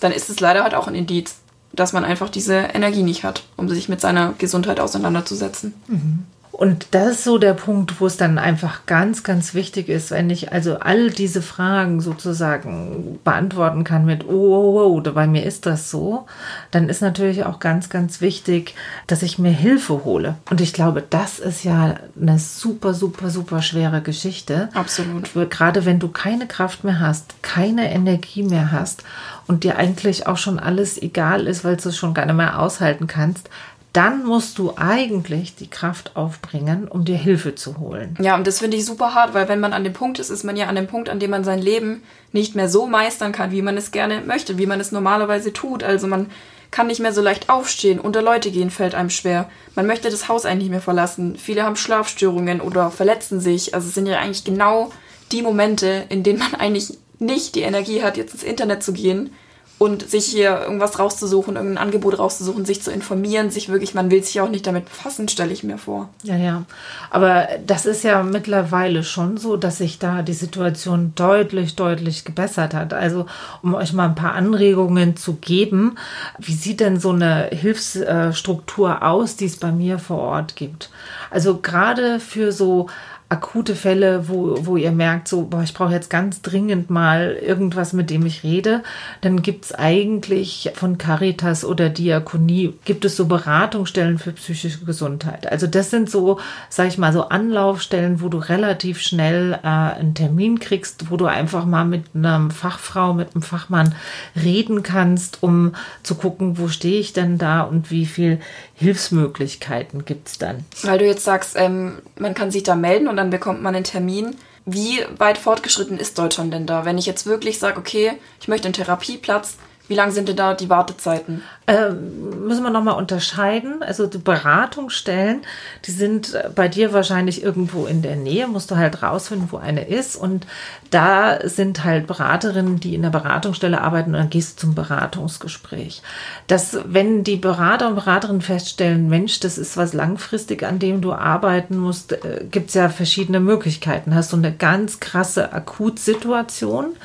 Dann 0.00 0.10
ist 0.10 0.30
es 0.30 0.40
leider 0.40 0.64
halt 0.64 0.74
auch 0.74 0.88
ein 0.88 0.96
Indiz, 0.96 1.36
dass 1.72 1.92
man 1.92 2.04
einfach 2.04 2.28
diese 2.28 2.56
Energie 2.56 3.04
nicht 3.04 3.22
hat, 3.22 3.44
um 3.56 3.68
sich 3.68 3.88
mit 3.88 4.00
seiner 4.00 4.34
Gesundheit 4.38 4.80
auseinanderzusetzen. 4.80 5.74
Mhm. 5.86 6.26
Und 6.52 6.88
das 6.90 7.12
ist 7.12 7.24
so 7.24 7.38
der 7.38 7.54
Punkt, 7.54 7.98
wo 7.98 8.06
es 8.06 8.18
dann 8.18 8.38
einfach 8.38 8.84
ganz, 8.84 9.24
ganz 9.24 9.54
wichtig 9.54 9.88
ist, 9.88 10.10
wenn 10.10 10.28
ich 10.28 10.52
also 10.52 10.78
all 10.78 11.10
diese 11.10 11.40
Fragen 11.40 12.02
sozusagen 12.02 13.18
beantworten 13.24 13.84
kann 13.84 14.04
mit, 14.04 14.28
oh, 14.28 14.30
oh, 14.30 14.94
oh, 14.94 15.00
bei 15.00 15.26
mir 15.26 15.44
ist 15.44 15.64
das 15.64 15.90
so, 15.90 16.26
dann 16.70 16.90
ist 16.90 17.00
natürlich 17.00 17.46
auch 17.46 17.58
ganz, 17.58 17.88
ganz 17.88 18.20
wichtig, 18.20 18.74
dass 19.06 19.22
ich 19.22 19.38
mir 19.38 19.50
Hilfe 19.50 20.04
hole. 20.04 20.36
Und 20.50 20.60
ich 20.60 20.74
glaube, 20.74 21.02
das 21.08 21.38
ist 21.38 21.64
ja 21.64 21.94
eine 22.20 22.38
super, 22.38 22.92
super, 22.92 23.30
super 23.30 23.62
schwere 23.62 24.02
Geschichte. 24.02 24.68
Absolut. 24.74 25.30
Gerade 25.50 25.86
wenn 25.86 26.00
du 26.00 26.08
keine 26.08 26.46
Kraft 26.46 26.84
mehr 26.84 27.00
hast, 27.00 27.42
keine 27.42 27.90
Energie 27.90 28.42
mehr 28.42 28.70
hast 28.70 29.04
und 29.46 29.64
dir 29.64 29.78
eigentlich 29.78 30.26
auch 30.26 30.36
schon 30.36 30.58
alles 30.58 31.00
egal 31.00 31.46
ist, 31.46 31.64
weil 31.64 31.76
du 31.76 31.88
es 31.88 31.96
schon 31.96 32.14
gar 32.14 32.26
nicht 32.26 32.36
mehr 32.36 32.58
aushalten 32.58 33.06
kannst, 33.06 33.48
dann 33.92 34.24
musst 34.24 34.58
du 34.58 34.72
eigentlich 34.76 35.54
die 35.54 35.68
Kraft 35.68 36.16
aufbringen, 36.16 36.88
um 36.88 37.04
dir 37.04 37.16
Hilfe 37.16 37.54
zu 37.54 37.78
holen. 37.78 38.16
Ja, 38.20 38.36
und 38.36 38.46
das 38.46 38.60
finde 38.60 38.76
ich 38.76 38.86
super 38.86 39.14
hart, 39.14 39.34
weil 39.34 39.48
wenn 39.48 39.60
man 39.60 39.74
an 39.74 39.84
dem 39.84 39.92
Punkt 39.92 40.18
ist, 40.18 40.30
ist 40.30 40.44
man 40.44 40.56
ja 40.56 40.66
an 40.66 40.76
dem 40.76 40.86
Punkt, 40.86 41.10
an 41.10 41.18
dem 41.18 41.30
man 41.30 41.44
sein 41.44 41.60
Leben 41.60 42.02
nicht 42.32 42.54
mehr 42.54 42.70
so 42.70 42.86
meistern 42.86 43.32
kann, 43.32 43.50
wie 43.50 43.60
man 43.60 43.76
es 43.76 43.90
gerne 43.90 44.22
möchte, 44.22 44.56
wie 44.56 44.66
man 44.66 44.80
es 44.80 44.92
normalerweise 44.92 45.52
tut. 45.52 45.82
Also 45.82 46.06
man 46.06 46.30
kann 46.70 46.86
nicht 46.86 47.00
mehr 47.00 47.12
so 47.12 47.20
leicht 47.20 47.50
aufstehen, 47.50 48.00
unter 48.00 48.22
Leute 48.22 48.50
gehen 48.50 48.70
fällt 48.70 48.94
einem 48.94 49.10
schwer. 49.10 49.50
Man 49.74 49.86
möchte 49.86 50.08
das 50.08 50.28
Haus 50.28 50.46
eigentlich 50.46 50.64
nicht 50.64 50.70
mehr 50.70 50.80
verlassen. 50.80 51.36
Viele 51.36 51.64
haben 51.64 51.76
Schlafstörungen 51.76 52.62
oder 52.62 52.90
verletzen 52.90 53.40
sich. 53.40 53.74
Also 53.74 53.88
es 53.88 53.94
sind 53.94 54.06
ja 54.06 54.18
eigentlich 54.18 54.44
genau 54.44 54.90
die 55.32 55.42
Momente, 55.42 56.04
in 56.08 56.22
denen 56.22 56.38
man 56.38 56.54
eigentlich 56.54 56.98
nicht 57.18 57.54
die 57.54 57.60
Energie 57.60 58.02
hat, 58.02 58.16
jetzt 58.16 58.32
ins 58.32 58.42
Internet 58.42 58.82
zu 58.82 58.94
gehen 58.94 59.32
und 59.78 60.08
sich 60.08 60.26
hier 60.26 60.60
irgendwas 60.60 60.98
rauszusuchen, 60.98 61.56
irgendein 61.56 61.82
Angebot 61.82 62.18
rauszusuchen, 62.18 62.64
sich 62.64 62.82
zu 62.82 62.92
informieren, 62.92 63.50
sich 63.50 63.68
wirklich, 63.68 63.94
man 63.94 64.10
will 64.12 64.22
sich 64.22 64.40
auch 64.40 64.48
nicht 64.48 64.66
damit 64.66 64.84
befassen, 64.84 65.28
stelle 65.28 65.52
ich 65.52 65.64
mir 65.64 65.76
vor. 65.76 66.08
Ja, 66.22 66.36
ja. 66.36 66.64
Aber 67.10 67.48
das 67.66 67.84
ist 67.84 68.04
ja 68.04 68.22
mittlerweile 68.22 69.02
schon 69.02 69.38
so, 69.38 69.56
dass 69.56 69.78
sich 69.78 69.98
da 69.98 70.22
die 70.22 70.34
Situation 70.34 71.12
deutlich, 71.16 71.74
deutlich 71.74 72.24
gebessert 72.24 72.74
hat. 72.74 72.94
Also, 72.94 73.26
um 73.62 73.74
euch 73.74 73.92
mal 73.92 74.08
ein 74.08 74.14
paar 74.14 74.34
Anregungen 74.34 75.16
zu 75.16 75.34
geben, 75.34 75.96
wie 76.38 76.54
sieht 76.54 76.78
denn 76.78 77.00
so 77.00 77.10
eine 77.10 77.48
Hilfsstruktur 77.50 79.02
aus, 79.02 79.34
die 79.34 79.46
es 79.46 79.56
bei 79.56 79.72
mir 79.72 79.98
vor 79.98 80.18
Ort 80.18 80.54
gibt? 80.54 80.90
Also 81.30 81.56
gerade 81.56 82.20
für 82.20 82.52
so 82.52 82.88
akute 83.32 83.74
Fälle, 83.74 84.28
wo, 84.28 84.58
wo 84.66 84.76
ihr 84.76 84.92
merkt, 84.92 85.26
so, 85.26 85.44
boah, 85.46 85.62
ich 85.62 85.72
brauche 85.72 85.92
jetzt 85.92 86.10
ganz 86.10 86.42
dringend 86.42 86.90
mal 86.90 87.32
irgendwas, 87.40 87.94
mit 87.94 88.10
dem 88.10 88.26
ich 88.26 88.44
rede, 88.44 88.82
dann 89.22 89.40
gibt 89.40 89.64
es 89.64 89.74
eigentlich 89.74 90.70
von 90.74 90.98
Caritas 90.98 91.64
oder 91.64 91.88
Diakonie, 91.88 92.74
gibt 92.84 93.06
es 93.06 93.16
so 93.16 93.24
Beratungsstellen 93.24 94.18
für 94.18 94.32
psychische 94.32 94.84
Gesundheit. 94.84 95.50
Also 95.50 95.66
das 95.66 95.88
sind 95.88 96.10
so, 96.10 96.40
sag 96.68 96.88
ich 96.88 96.98
mal, 96.98 97.14
so 97.14 97.30
Anlaufstellen, 97.30 98.20
wo 98.20 98.28
du 98.28 98.36
relativ 98.36 99.00
schnell 99.00 99.58
äh, 99.62 99.66
einen 99.66 100.14
Termin 100.14 100.60
kriegst, 100.60 101.10
wo 101.10 101.16
du 101.16 101.24
einfach 101.24 101.64
mal 101.64 101.86
mit 101.86 102.04
einer 102.14 102.50
Fachfrau, 102.50 103.14
mit 103.14 103.34
einem 103.34 103.42
Fachmann 103.42 103.94
reden 104.36 104.82
kannst, 104.82 105.42
um 105.42 105.74
zu 106.02 106.16
gucken, 106.16 106.58
wo 106.58 106.68
stehe 106.68 107.00
ich 107.00 107.14
denn 107.14 107.38
da 107.38 107.62
und 107.62 107.90
wie 107.90 108.04
viel 108.04 108.40
Hilfsmöglichkeiten 108.74 110.04
gibt 110.04 110.28
es 110.28 110.38
dann. 110.38 110.64
Weil 110.82 110.98
du 110.98 111.06
jetzt 111.06 111.24
sagst, 111.24 111.54
ähm, 111.56 111.98
man 112.18 112.34
kann 112.34 112.50
sich 112.50 112.64
da 112.64 112.74
melden 112.74 113.06
und 113.06 113.16
dann 113.16 113.21
bekommt 113.30 113.62
man 113.62 113.74
einen 113.74 113.84
Termin. 113.84 114.36
Wie 114.64 115.04
weit 115.18 115.38
fortgeschritten 115.38 115.98
ist 115.98 116.18
Deutschland 116.18 116.52
denn 116.52 116.66
da? 116.66 116.84
Wenn 116.84 116.98
ich 116.98 117.06
jetzt 117.06 117.26
wirklich 117.26 117.58
sage, 117.58 117.78
okay, 117.78 118.12
ich 118.40 118.48
möchte 118.48 118.66
einen 118.66 118.74
Therapieplatz, 118.74 119.56
wie 119.88 119.94
lang 119.94 120.10
sind 120.10 120.28
denn 120.28 120.36
da 120.36 120.54
die 120.54 120.70
Wartezeiten? 120.70 121.42
Ähm, 121.66 122.46
müssen 122.46 122.62
wir 122.62 122.70
nochmal 122.70 122.96
unterscheiden. 122.96 123.82
Also 123.82 124.06
die 124.06 124.18
Beratungsstellen, 124.18 125.42
die 125.84 125.90
sind 125.90 126.36
bei 126.54 126.68
dir 126.68 126.92
wahrscheinlich 126.92 127.42
irgendwo 127.42 127.86
in 127.86 128.02
der 128.02 128.16
Nähe, 128.16 128.48
musst 128.48 128.70
du 128.70 128.76
halt 128.76 129.02
rausfinden, 129.02 129.48
wo 129.50 129.58
eine 129.58 129.86
ist. 129.86 130.16
Und 130.16 130.46
da 130.90 131.46
sind 131.48 131.84
halt 131.84 132.06
Beraterinnen, 132.06 132.80
die 132.80 132.94
in 132.94 133.02
der 133.02 133.10
Beratungsstelle 133.10 133.80
arbeiten 133.80 134.10
und 134.10 134.20
dann 134.20 134.30
gehst 134.30 134.56
du 134.56 134.66
zum 134.66 134.74
Beratungsgespräch. 134.74 136.02
Das, 136.46 136.78
wenn 136.84 137.22
die 137.22 137.36
Berater 137.36 137.88
und 137.88 137.94
Beraterinnen 137.94 138.42
feststellen, 138.42 139.08
Mensch, 139.08 139.40
das 139.40 139.58
ist 139.58 139.76
was 139.76 139.92
langfristig, 139.92 140.64
an 140.64 140.78
dem 140.78 141.00
du 141.00 141.12
arbeiten 141.12 141.76
musst, 141.76 142.12
äh, 142.12 142.44
gibt 142.50 142.68
es 142.68 142.74
ja 142.74 142.88
verschiedene 142.88 143.40
Möglichkeiten. 143.40 144.14
Hast 144.14 144.32
du 144.32 144.36
eine 144.36 144.52
ganz 144.52 145.00
krasse 145.00 145.52
Akutsituation, 145.52 146.96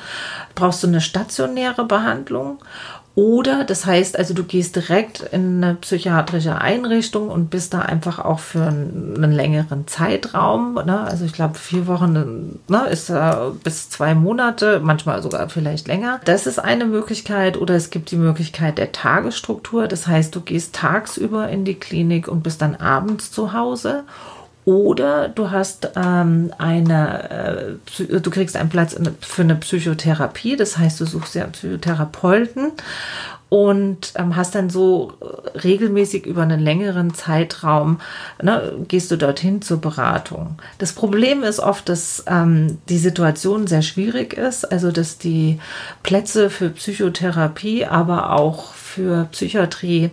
brauchst 0.54 0.82
du 0.82 0.88
eine 0.88 1.00
stationäre 1.00 1.84
Behandlung 1.84 2.58
Oder 3.18 3.64
das 3.64 3.84
heißt 3.84 4.16
also, 4.16 4.32
du 4.32 4.44
gehst 4.44 4.76
direkt 4.76 5.22
in 5.32 5.56
eine 5.56 5.74
psychiatrische 5.74 6.60
Einrichtung 6.60 7.30
und 7.30 7.50
bist 7.50 7.74
da 7.74 7.80
einfach 7.80 8.20
auch 8.20 8.38
für 8.38 8.62
einen, 8.62 9.32
längeren 9.32 9.88
Zeitraum. 9.88 10.74
Ne? 10.74 11.00
Also 11.00 11.24
ich 11.24 11.32
glaube, 11.32 11.58
vier 11.58 11.88
Wochen 11.88 12.60
ne, 12.68 12.86
ist 12.88 13.10
äh, 13.10 13.34
bis 13.64 13.90
zwei 13.90 14.14
Monate, 14.14 14.78
manchmal 14.80 15.20
sogar 15.20 15.48
vielleicht 15.48 15.88
länger. 15.88 16.20
Das 16.26 16.46
ist 16.46 16.60
eine 16.60 16.84
Möglichkeit. 16.84 17.60
Oder 17.60 17.74
es 17.74 17.90
gibt 17.90 18.12
die 18.12 18.16
Möglichkeit 18.16 18.78
der 18.78 18.92
Tagesstruktur. 18.92 19.88
Das 19.88 20.06
heißt, 20.06 20.32
du 20.36 20.40
gehst 20.40 20.76
tagsüber 20.76 21.48
in 21.48 21.64
die 21.64 21.74
Klinik 21.74 22.28
und 22.28 22.44
bist 22.44 22.62
dann 22.62 22.76
abends 22.76 23.32
zu 23.32 23.52
Hause. 23.52 24.04
Oder 24.68 25.30
du 25.30 25.50
hast 25.50 25.92
ähm, 25.96 26.52
eine, 26.58 27.78
äh, 28.04 28.20
du 28.20 28.30
kriegst 28.30 28.54
einen 28.54 28.68
Platz 28.68 28.94
für 29.22 29.40
eine 29.40 29.54
Psychotherapie, 29.54 30.56
das 30.56 30.76
heißt, 30.76 31.00
du 31.00 31.06
suchst 31.06 31.36
ja 31.36 31.44
einen 31.44 31.52
Psychotherapeuten 31.52 32.72
und 33.48 34.12
ähm, 34.16 34.36
hast 34.36 34.54
dann 34.54 34.68
so 34.68 35.14
regelmäßig 35.64 36.26
über 36.26 36.42
einen 36.42 36.60
längeren 36.60 37.14
Zeitraum, 37.14 37.98
ne, 38.42 38.74
gehst 38.88 39.10
du 39.10 39.16
dorthin 39.16 39.62
zur 39.62 39.80
Beratung. 39.80 40.58
Das 40.76 40.92
Problem 40.92 41.44
ist 41.44 41.60
oft, 41.60 41.88
dass 41.88 42.24
ähm, 42.26 42.76
die 42.90 42.98
Situation 42.98 43.68
sehr 43.68 43.80
schwierig 43.80 44.34
ist, 44.34 44.70
also 44.70 44.92
dass 44.92 45.16
die 45.16 45.60
Plätze 46.02 46.50
für 46.50 46.68
Psychotherapie, 46.68 47.86
aber 47.86 48.32
auch 48.32 48.74
für 48.74 49.28
Psychiatrie 49.32 50.10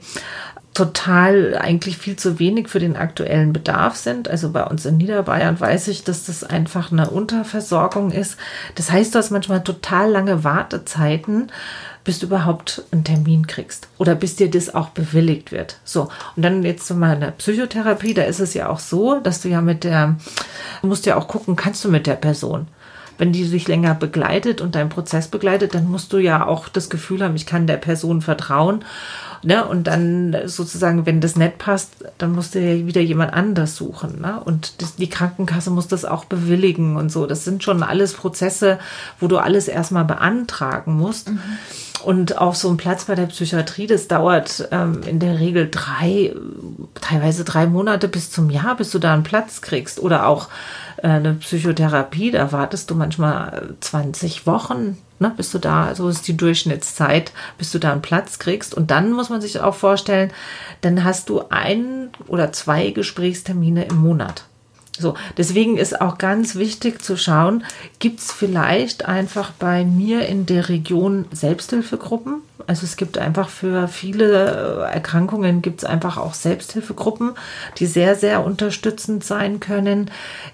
total 0.75 1.57
eigentlich 1.57 1.97
viel 1.97 2.17
zu 2.17 2.37
wenig 2.37 2.67
für 2.67 2.79
den 2.79 2.97
aktuellen 2.97 3.53
Bedarf 3.53 3.95
sind. 3.95 4.27
Also 4.27 4.51
bei 4.51 4.63
uns 4.65 4.85
in 4.85 4.97
Niederbayern 4.97 5.57
weiß 5.57 5.87
ich, 5.87 6.03
dass 6.03 6.25
das 6.25 6.43
einfach 6.43 6.91
eine 6.91 7.09
Unterversorgung 7.09 8.11
ist. 8.11 8.37
Das 8.75 8.91
heißt, 8.91 9.15
du 9.15 9.19
hast 9.19 9.31
manchmal 9.31 9.63
total 9.63 10.11
lange 10.11 10.43
Wartezeiten, 10.43 11.49
bis 12.03 12.19
du 12.19 12.25
überhaupt 12.25 12.83
einen 12.91 13.05
Termin 13.05 13.47
kriegst 13.47 13.87
oder 13.97 14.15
bis 14.15 14.35
dir 14.35 14.51
das 14.51 14.75
auch 14.75 14.89
bewilligt 14.89 15.53
wird. 15.53 15.79
So, 15.85 16.09
und 16.35 16.43
dann 16.43 16.61
jetzt 16.63 16.93
mal 16.93 17.13
in 17.13 17.21
der 17.21 17.31
Psychotherapie, 17.31 18.13
da 18.13 18.23
ist 18.23 18.41
es 18.41 18.53
ja 18.53 18.67
auch 18.67 18.79
so, 18.79 19.21
dass 19.21 19.41
du 19.41 19.47
ja 19.47 19.61
mit 19.61 19.85
der, 19.85 20.17
du 20.81 20.87
musst 20.87 21.05
ja 21.05 21.15
auch 21.15 21.29
gucken, 21.29 21.55
kannst 21.55 21.85
du 21.85 21.89
mit 21.89 22.05
der 22.05 22.15
Person 22.15 22.67
wenn 23.17 23.31
die 23.31 23.45
sich 23.45 23.67
länger 23.67 23.95
begleitet 23.95 24.61
und 24.61 24.75
deinen 24.75 24.89
Prozess 24.89 25.27
begleitet, 25.27 25.73
dann 25.73 25.89
musst 25.89 26.11
du 26.13 26.17
ja 26.17 26.45
auch 26.45 26.67
das 26.67 26.89
Gefühl 26.89 27.23
haben, 27.23 27.35
ich 27.35 27.45
kann 27.45 27.67
der 27.67 27.77
Person 27.77 28.21
vertrauen. 28.21 28.83
Ne? 29.45 29.63
Und 29.63 29.85
dann 29.85 30.35
sozusagen, 30.45 31.05
wenn 31.05 31.21
das 31.21 31.35
nicht 31.35 31.59
passt, 31.59 31.93
dann 32.17 32.31
musst 32.31 32.55
du 32.55 32.59
ja 32.59 32.87
wieder 32.87 33.01
jemand 33.01 33.33
anders 33.33 33.75
suchen. 33.75 34.19
Ne? 34.19 34.41
Und 34.43 34.81
das, 34.81 34.95
die 34.95 35.09
Krankenkasse 35.09 35.69
muss 35.69 35.87
das 35.87 36.03
auch 36.03 36.25
bewilligen 36.25 36.95
und 36.95 37.11
so. 37.11 37.27
Das 37.27 37.45
sind 37.45 37.63
schon 37.63 37.83
alles 37.83 38.13
Prozesse, 38.13 38.79
wo 39.19 39.27
du 39.27 39.37
alles 39.37 39.67
erstmal 39.67 40.03
beantragen 40.03 40.95
musst. 40.95 41.29
Mhm. 41.29 41.39
Und 42.05 42.37
auch 42.37 42.53
so 42.53 42.69
ein 42.69 42.77
Platz 42.77 43.05
bei 43.05 43.15
der 43.15 43.25
Psychiatrie, 43.25 43.87
das 43.87 44.07
dauert 44.07 44.67
ähm, 44.71 45.01
in 45.07 45.19
der 45.19 45.39
Regel 45.39 45.69
drei, 45.71 46.35
teilweise 47.01 47.43
drei 47.43 47.65
Monate 47.65 48.07
bis 48.07 48.29
zum 48.29 48.51
Jahr, 48.51 48.77
bis 48.77 48.91
du 48.91 48.99
da 48.99 49.11
einen 49.11 49.23
Platz 49.23 49.61
kriegst. 49.61 49.99
Oder 49.99 50.27
auch 50.27 50.49
äh, 50.97 51.07
eine 51.07 51.33
Psychotherapie, 51.33 52.29
da 52.29 52.51
wartest 52.51 52.91
du 52.91 52.95
manchmal 52.95 53.73
20 53.79 54.45
Wochen, 54.45 54.97
ne, 55.17 55.33
bis 55.35 55.49
du 55.51 55.57
da, 55.57 55.95
so 55.95 56.07
ist 56.07 56.27
die 56.27 56.37
Durchschnittszeit, 56.37 57.31
bis 57.57 57.71
du 57.71 57.79
da 57.79 57.91
einen 57.91 58.03
Platz 58.03 58.37
kriegst. 58.37 58.75
Und 58.75 58.91
dann 58.91 59.11
muss 59.11 59.31
man 59.31 59.41
sich 59.41 59.59
auch 59.59 59.75
vorstellen, 59.75 60.31
dann 60.81 61.03
hast 61.03 61.29
du 61.29 61.41
ein 61.49 62.09
oder 62.27 62.53
zwei 62.53 62.91
Gesprächstermine 62.91 63.85
im 63.85 63.97
Monat. 63.97 64.45
So, 64.99 65.15
deswegen 65.37 65.77
ist 65.77 65.99
auch 65.99 66.17
ganz 66.17 66.55
wichtig 66.55 67.01
zu 67.01 67.17
schauen, 67.17 67.63
gibt 67.99 68.19
es 68.19 68.31
vielleicht 68.31 69.05
einfach 69.05 69.51
bei 69.51 69.83
mir 69.83 70.27
in 70.27 70.45
der 70.45 70.69
Region 70.69 71.25
Selbsthilfegruppen? 71.31 72.41
Also 72.67 72.85
es 72.85 72.95
gibt 72.95 73.17
einfach 73.17 73.49
für 73.49 73.87
viele 73.87 74.87
äh, 74.87 74.93
Erkrankungen 74.93 75.61
gibt 75.61 75.83
es 75.83 75.85
einfach 75.85 76.17
auch 76.17 76.33
Selbsthilfegruppen, 76.33 77.33
die 77.77 77.85
sehr, 77.85 78.15
sehr 78.15 78.43
unterstützend 78.43 79.23
sein 79.23 79.59
können. 79.59 80.09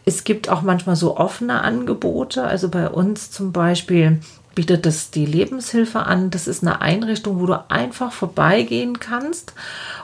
Es 0.05 0.23
gibt 0.23 0.49
auch 0.49 0.61
manchmal 0.61 0.95
so 0.95 1.17
offene 1.17 1.61
Angebote. 1.61 2.43
Also 2.43 2.69
bei 2.69 2.89
uns 2.89 3.31
zum 3.31 3.51
Beispiel 3.51 4.19
bietet 4.55 4.85
das 4.85 5.11
die 5.11 5.25
Lebenshilfe 5.25 5.99
an. 5.99 6.29
Das 6.29 6.47
ist 6.47 6.63
eine 6.63 6.81
Einrichtung, 6.81 7.39
wo 7.39 7.45
du 7.45 7.69
einfach 7.69 8.11
vorbeigehen 8.11 8.99
kannst. 8.99 9.53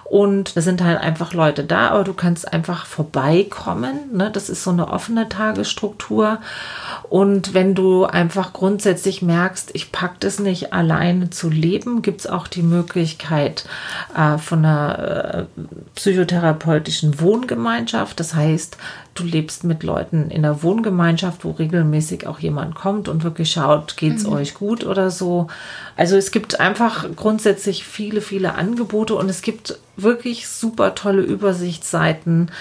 Und 0.10 0.56
da 0.56 0.62
sind 0.62 0.82
halt 0.82 1.02
einfach 1.02 1.34
Leute 1.34 1.66
da, 1.66 1.90
aber 1.90 2.06
du 2.06 2.14
kannst 2.14 2.54
einfach 2.54 2.86
vorbeikommen. 2.86 4.00
Ne? 4.14 4.32
Das 4.32 4.50
ist 4.50 4.64
so 4.64 4.72
eine 4.72 4.88
offene 4.88 5.28
Tagesstruktur. 5.28 6.40
Und 7.10 7.54
wenn 7.54 7.76
du 7.76 8.06
einfach 8.06 8.54
grundsätzlich 8.54 9.22
merkst, 9.22 9.72
ich 9.74 9.92
packe 9.92 10.16
das 10.22 10.40
nicht 10.40 10.72
alleine 10.72 11.30
zu 11.30 11.50
leben, 11.50 12.02
gibt 12.02 12.22
es 12.22 12.28
auch 12.28 12.48
die 12.48 12.62
Möglichkeit 12.62 13.66
äh, 14.16 14.38
von 14.38 14.60
einer 14.60 15.48
äh, 15.58 15.62
psychotherapeutischen 15.96 17.20
Wohngemeinschaft. 17.20 18.18
Das 18.22 18.34
heißt, 18.34 18.78
du 19.14 19.24
lebst 19.24 19.66
mit 19.66 19.84
Leuten 19.84 20.32
in 20.32 20.46
einer 20.46 20.64
Wohngemeinschaft, 20.64 21.44
wo 21.44 21.52
regelmäßig 21.52 22.28
auch 22.28 22.40
jemand 22.40 22.76
kommt 22.76 23.10
und 23.10 23.26
wirklich 23.26 23.52
schaut, 23.52 23.98
geht's 23.98 24.24
mhm. 24.24 24.34
euch 24.34 24.54
gut 24.54 24.86
oder 24.86 25.12
so. 25.12 25.48
Also 25.98 26.16
es 26.16 26.32
gibt 26.32 26.60
einfach 26.60 27.08
grundsätzlich 27.16 27.84
viele, 27.84 28.22
viele 28.22 28.54
Angebote 28.54 29.16
und 29.16 29.30
es 29.30 29.42
gibt 29.42 29.80
wirklich 29.98 30.48
super 30.48 30.94
tolle 30.94 31.24
Übersichtsseiten, 31.24 32.52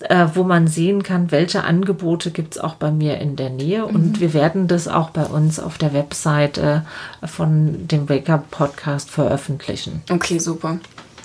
äh, 0.00 0.26
wo 0.34 0.44
man 0.44 0.68
sehen 0.68 1.02
kann, 1.02 1.32
welche 1.32 1.64
Angebote 1.64 2.30
gibt 2.30 2.54
es 2.54 2.60
auch 2.60 2.76
bei 2.76 2.92
mir 2.92 3.18
in 3.18 3.34
der 3.34 3.50
Nähe. 3.50 3.86
Mhm. 3.86 3.94
Und 3.94 4.20
wir 4.20 4.32
werden 4.32 4.68
das 4.68 4.86
auch 4.86 5.10
bei 5.10 5.24
uns 5.24 5.58
auf 5.58 5.76
der 5.76 5.92
Webseite 5.92 6.86
von 7.24 7.88
dem 7.88 8.08
Wake 8.08 8.30
Up 8.30 8.50
Podcast 8.50 9.10
veröffentlichen. 9.10 10.02
Okay, 10.08 10.38
super. 10.38 10.78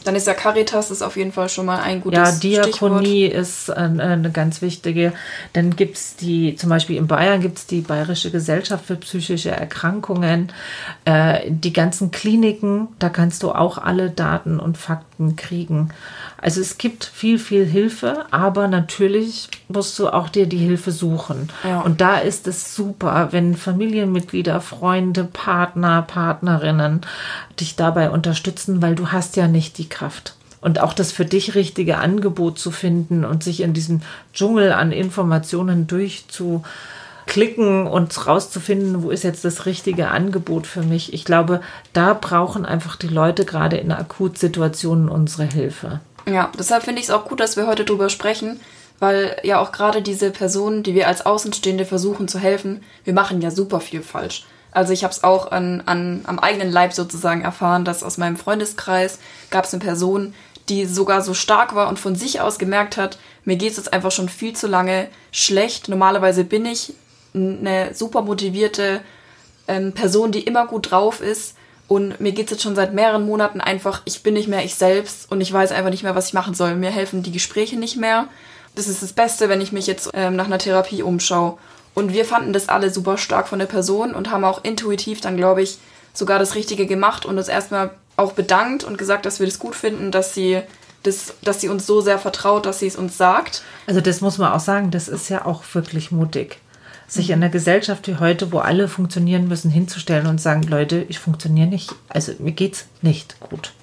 Dann 0.03 0.15
ist 0.15 0.27
ja 0.27 0.33
Caritas 0.33 0.91
ist 0.91 1.01
auf 1.01 1.17
jeden 1.17 1.31
Fall 1.31 1.49
schon 1.49 1.65
mal 1.65 1.81
ein 1.81 2.01
gutes 2.01 2.17
Ja, 2.17 2.31
Diakonie 2.31 3.25
Stichwort. 3.27 3.41
ist 3.41 3.69
eine, 3.69 4.03
eine, 4.03 4.31
ganz 4.31 4.61
wichtige. 4.61 5.13
Dann 5.53 5.75
gibt 5.75 5.97
es 5.97 6.15
die, 6.15 6.55
zum 6.55 6.69
Beispiel 6.69 6.97
in 6.97 7.07
Bayern 7.07 7.41
gibt 7.41 7.57
es 7.57 7.65
die 7.67 7.81
Bayerische 7.81 8.31
Gesellschaft 8.31 8.85
für 8.85 8.95
psychische 8.95 9.51
Erkrankungen. 9.51 10.51
Äh, 11.05 11.49
die 11.49 11.73
ganzen 11.73 12.11
Kliniken, 12.11 12.87
da 12.99 13.09
kannst 13.09 13.43
du 13.43 13.51
auch 13.51 13.77
alle 13.77 14.09
Daten 14.09 14.59
und 14.59 14.77
Fakten 14.77 15.35
kriegen. 15.35 15.89
Also 16.41 16.61
es 16.61 16.77
gibt 16.77 17.05
viel, 17.05 17.37
viel 17.37 17.65
Hilfe, 17.65 18.25
aber 18.31 18.67
natürlich 18.67 19.49
musst 19.67 19.97
du 19.99 20.09
auch 20.09 20.29
dir 20.29 20.45
die 20.45 20.57
Hilfe 20.57 20.91
suchen. 20.91 21.49
Ja. 21.63 21.81
Und 21.81 22.01
da 22.01 22.17
ist 22.17 22.47
es 22.47 22.75
super, 22.75 23.29
wenn 23.31 23.55
Familienmitglieder, 23.55 24.61
Freunde, 24.61 25.25
Partner, 25.25 26.01
Partnerinnen 26.01 27.01
dich 27.59 27.75
dabei 27.75 28.09
unterstützen, 28.09 28.81
weil 28.81 28.95
du 28.95 29.11
hast 29.11 29.35
ja 29.35 29.47
nicht 29.47 29.77
die 29.77 29.89
Kraft. 29.89 30.35
Und 30.61 30.79
auch 30.79 30.93
das 30.93 31.11
für 31.11 31.25
dich 31.25 31.55
richtige 31.55 31.97
Angebot 31.97 32.59
zu 32.59 32.71
finden 32.71 33.23
und 33.23 33.43
sich 33.43 33.61
in 33.61 33.73
diesem 33.73 34.01
Dschungel 34.33 34.73
an 34.73 34.91
Informationen 34.91 35.87
durchzu 35.87 36.63
klicken 37.29 37.85
und 37.85 38.27
rauszufinden, 38.27 39.03
wo 39.03 39.11
ist 39.11 39.23
jetzt 39.23 39.45
das 39.45 39.67
richtige 39.67 40.09
Angebot 40.09 40.65
für 40.65 40.81
mich. 40.81 41.13
Ich 41.13 41.25
glaube, 41.25 41.61
da 41.93 42.13
brauchen 42.13 42.65
einfach 42.65 42.95
die 42.95 43.07
Leute 43.07 43.45
gerade 43.45 43.77
in 43.77 43.91
Akutsituationen 43.91 45.09
unsere 45.09 45.43
Hilfe. 45.45 46.01
Ja, 46.27 46.51
deshalb 46.57 46.83
finde 46.83 47.01
ich 47.01 47.07
es 47.07 47.13
auch 47.13 47.25
gut, 47.25 47.39
dass 47.39 47.57
wir 47.57 47.67
heute 47.67 47.85
drüber 47.85 48.09
sprechen, 48.09 48.59
weil 48.99 49.37
ja 49.43 49.59
auch 49.59 49.71
gerade 49.71 50.01
diese 50.01 50.31
Personen, 50.31 50.83
die 50.83 50.95
wir 50.95 51.07
als 51.07 51.25
Außenstehende 51.25 51.85
versuchen 51.85 52.27
zu 52.27 52.39
helfen, 52.39 52.83
wir 53.03 53.13
machen 53.13 53.41
ja 53.41 53.51
super 53.51 53.79
viel 53.79 54.01
falsch. 54.01 54.45
Also 54.71 54.93
ich 54.93 55.03
habe 55.03 55.13
es 55.13 55.23
auch 55.23 55.51
an, 55.51 55.81
an, 55.85 56.21
am 56.25 56.37
eigenen 56.37 56.71
Leib 56.71 56.93
sozusagen 56.93 57.41
erfahren, 57.41 57.85
dass 57.85 58.03
aus 58.03 58.17
meinem 58.17 58.37
Freundeskreis 58.37 59.17
gab 59.49 59.65
es 59.65 59.73
eine 59.73 59.83
Person, 59.83 60.33
die 60.67 60.85
sogar 60.85 61.21
so 61.21 61.33
stark 61.33 61.73
war 61.73 61.89
und 61.89 61.99
von 61.99 62.15
sich 62.15 62.41
aus 62.41 62.59
gemerkt 62.59 62.97
hat, 62.97 63.17
mir 63.43 63.55
geht 63.55 63.71
es 63.71 63.77
jetzt 63.77 63.93
einfach 63.93 64.11
schon 64.11 64.29
viel 64.29 64.55
zu 64.55 64.67
lange 64.67 65.07
schlecht. 65.31 65.89
Normalerweise 65.89 66.43
bin 66.43 66.65
ich 66.65 66.93
eine 67.33 67.95
super 67.95 68.21
motivierte 68.21 69.01
ähm, 69.67 69.93
Person, 69.93 70.31
die 70.31 70.41
immer 70.41 70.67
gut 70.67 70.91
drauf 70.91 71.21
ist. 71.21 71.55
Und 71.89 72.21
mir 72.21 72.33
geht 72.33 72.45
es 72.45 72.51
jetzt 72.51 72.63
schon 72.63 72.75
seit 72.75 72.93
mehreren 72.93 73.25
Monaten 73.25 73.61
einfach, 73.61 74.03
ich 74.05 74.21
bin 74.21 74.35
nicht 74.35 74.47
mehr 74.47 74.63
ich 74.63 74.75
selbst 74.75 75.29
und 75.31 75.41
ich 75.41 75.51
weiß 75.51 75.71
einfach 75.71 75.89
nicht 75.89 76.03
mehr, 76.03 76.13
was 76.13 76.27
ich 76.27 76.33
machen 76.35 76.53
soll. 76.53 76.75
Mir 76.75 76.91
helfen 76.91 77.23
die 77.23 77.31
Gespräche 77.31 77.77
nicht 77.77 77.97
mehr. 77.97 78.27
Das 78.75 78.87
ist 78.87 79.01
das 79.01 79.11
Beste, 79.11 79.49
wenn 79.49 79.59
ich 79.59 79.71
mich 79.71 79.87
jetzt 79.87 80.11
ähm, 80.13 80.35
nach 80.35 80.45
einer 80.45 80.59
Therapie 80.59 81.01
umschaue. 81.01 81.57
Und 81.95 82.13
wir 82.13 82.25
fanden 82.25 82.53
das 82.53 82.69
alle 82.69 82.91
super 82.91 83.17
stark 83.17 83.47
von 83.47 83.57
der 83.57 83.65
Person 83.65 84.13
und 84.13 84.29
haben 84.29 84.45
auch 84.45 84.63
intuitiv 84.63 85.19
dann, 85.19 85.35
glaube 85.35 85.63
ich, 85.63 85.79
sogar 86.13 86.37
das 86.37 86.53
Richtige 86.53 86.85
gemacht 86.85 87.25
und 87.25 87.39
uns 87.39 87.47
erstmal 87.47 87.89
auch 88.17 88.33
bedankt 88.33 88.83
und 88.83 88.99
gesagt, 88.99 89.25
dass 89.25 89.39
wir 89.39 89.47
das 89.47 89.57
gut 89.57 89.73
finden, 89.73 90.11
dass 90.11 90.35
sie 90.35 90.61
das, 91.01 91.33
dass 91.41 91.59
sie 91.59 91.69
uns 91.69 91.87
so 91.87 92.01
sehr 92.01 92.19
vertraut, 92.19 92.67
dass 92.67 92.77
sie 92.77 92.87
es 92.87 92.97
uns 92.97 93.17
sagt. 93.17 93.63
Also 93.87 93.99
das 93.99 94.21
muss 94.21 94.37
man 94.37 94.53
auch 94.53 94.59
sagen, 94.59 94.91
das 94.91 95.07
ist 95.07 95.27
ja 95.29 95.43
auch 95.43 95.63
wirklich 95.73 96.11
mutig 96.11 96.59
sich 97.09 97.31
in 97.31 97.35
einer 97.37 97.49
Gesellschaft 97.49 98.07
wie 98.07 98.17
heute, 98.17 98.51
wo 98.51 98.59
alle 98.59 98.87
funktionieren 98.87 99.47
müssen, 99.47 99.71
hinzustellen 99.71 100.27
und 100.27 100.39
sagen, 100.39 100.63
Leute, 100.63 101.05
ich 101.09 101.19
funktioniere 101.19 101.67
nicht, 101.67 101.93
also 102.07 102.33
mir 102.39 102.51
geht's 102.51 102.85
nicht 103.01 103.39
gut. 103.39 103.73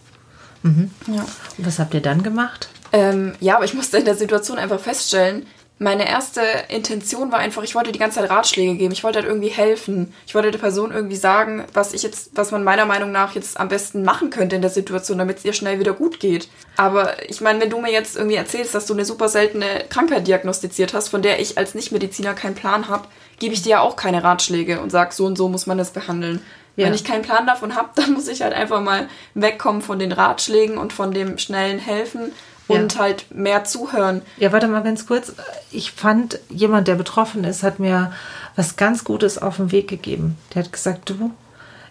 Mhm. 0.63 0.91
Ja. 1.09 1.27
Und 1.59 1.67
was 1.67 1.79
habt 1.79 1.95
ihr 1.95 2.01
dann 2.01 2.23
gemacht? 2.23 2.69
Ähm, 2.93 3.35
ja, 3.41 3.57
aber 3.57 3.65
ich 3.65 3.75
musste 3.75 3.99
in 3.99 4.05
der 4.05 4.15
Situation 4.15 4.59
einfach 4.59 4.81
feststellen, 4.81 5.47
meine 5.79 6.09
erste 6.09 6.41
Intention 6.69 7.31
war 7.33 7.39
einfach, 7.39 7.63
ich 7.63 7.75
wollte 7.75 7.93
die 7.93 7.99
ganze 7.99 8.21
Zeit 8.21 8.31
Ratschläge 8.31 8.77
geben. 8.77 8.93
Ich 8.95 9.05
wollte 9.05 9.19
halt 9.19 9.29
irgendwie 9.29 9.49
helfen. 9.49 10.15
Ich 10.27 10.35
wollte 10.35 10.51
der 10.51 10.59
Person 10.59 10.91
irgendwie 10.91 11.17
sagen, 11.17 11.65
was 11.75 11.93
ich 11.93 12.03
jetzt, 12.03 12.31
was 12.35 12.51
man 12.51 12.65
meiner 12.65 12.87
Meinung 12.87 13.13
nach 13.13 13.35
jetzt 13.35 13.61
am 13.61 13.69
besten 13.69 14.03
machen 14.03 14.31
könnte 14.31 14.57
in 14.57 14.63
der 14.63 14.71
Situation, 14.71 15.19
damit 15.19 15.39
es 15.39 15.45
ihr 15.45 15.53
schnell 15.53 15.79
wieder 15.79 15.93
gut 15.93 16.19
geht. 16.19 16.49
Aber 16.79 17.29
ich 17.29 17.43
meine, 17.43 17.61
wenn 17.61 17.69
du 17.69 17.79
mir 17.79 17.93
jetzt 17.93 18.17
irgendwie 18.17 18.37
erzählst, 18.37 18.75
dass 18.75 18.87
du 18.87 18.95
eine 18.95 19.05
super 19.05 19.29
seltene 19.29 19.85
Krankheit 19.91 20.27
diagnostiziert 20.27 20.95
hast, 20.95 21.09
von 21.09 21.21
der 21.21 21.41
ich 21.41 21.59
als 21.59 21.75
Nichtmediziner 21.75 22.33
keinen 22.33 22.55
Plan 22.55 22.89
habe, 22.89 23.09
gebe 23.39 23.53
ich 23.53 23.61
dir 23.61 23.71
ja 23.71 23.81
auch 23.81 23.97
keine 23.97 24.25
Ratschläge 24.25 24.81
und 24.81 24.91
sag, 24.91 25.13
so 25.13 25.27
und 25.27 25.37
so 25.37 25.51
muss 25.51 25.67
man 25.67 25.77
das 25.77 25.91
behandeln. 25.91 26.41
Ja. 26.77 26.87
Wenn 26.87 26.95
ich 26.95 27.05
keinen 27.05 27.23
Plan 27.23 27.47
davon 27.47 27.75
habe, 27.75 27.91
dann 27.97 28.15
muss 28.15 28.29
ich 28.29 28.41
halt 28.41 28.55
einfach 28.55 28.81
mal 28.81 29.09
wegkommen 29.35 29.83
von 29.83 29.99
den 29.99 30.13
Ratschlägen 30.13 30.79
und 30.79 30.95
von 30.95 31.13
dem 31.13 31.37
schnellen 31.37 31.79
Helfen 31.79 32.33
und 32.69 32.95
ja. 32.95 33.01
halt 33.01 33.27
mehr 33.35 33.65
zuhören. 33.65 34.23
Ja, 34.39 34.53
warte 34.53 34.69
mal 34.69 34.83
ganz 34.83 35.07
kurz. 35.07 35.33
Ich 35.71 35.93
fand, 35.93 36.41
jemand, 36.49 36.89
der 36.89 36.95
betroffen 36.95 37.45
ist, 37.45 37.63
hat 37.63 37.79
mir 37.79 38.13
was 38.57 38.77
ganz 38.77 39.05
Gutes 39.05 39.39
auf 39.39 39.57
den 39.57 39.73
Weg 39.73 39.89
gegeben. 39.89 40.37
Der 40.55 40.65
hat 40.65 40.73
gesagt, 40.73 41.11
du, 41.11 41.31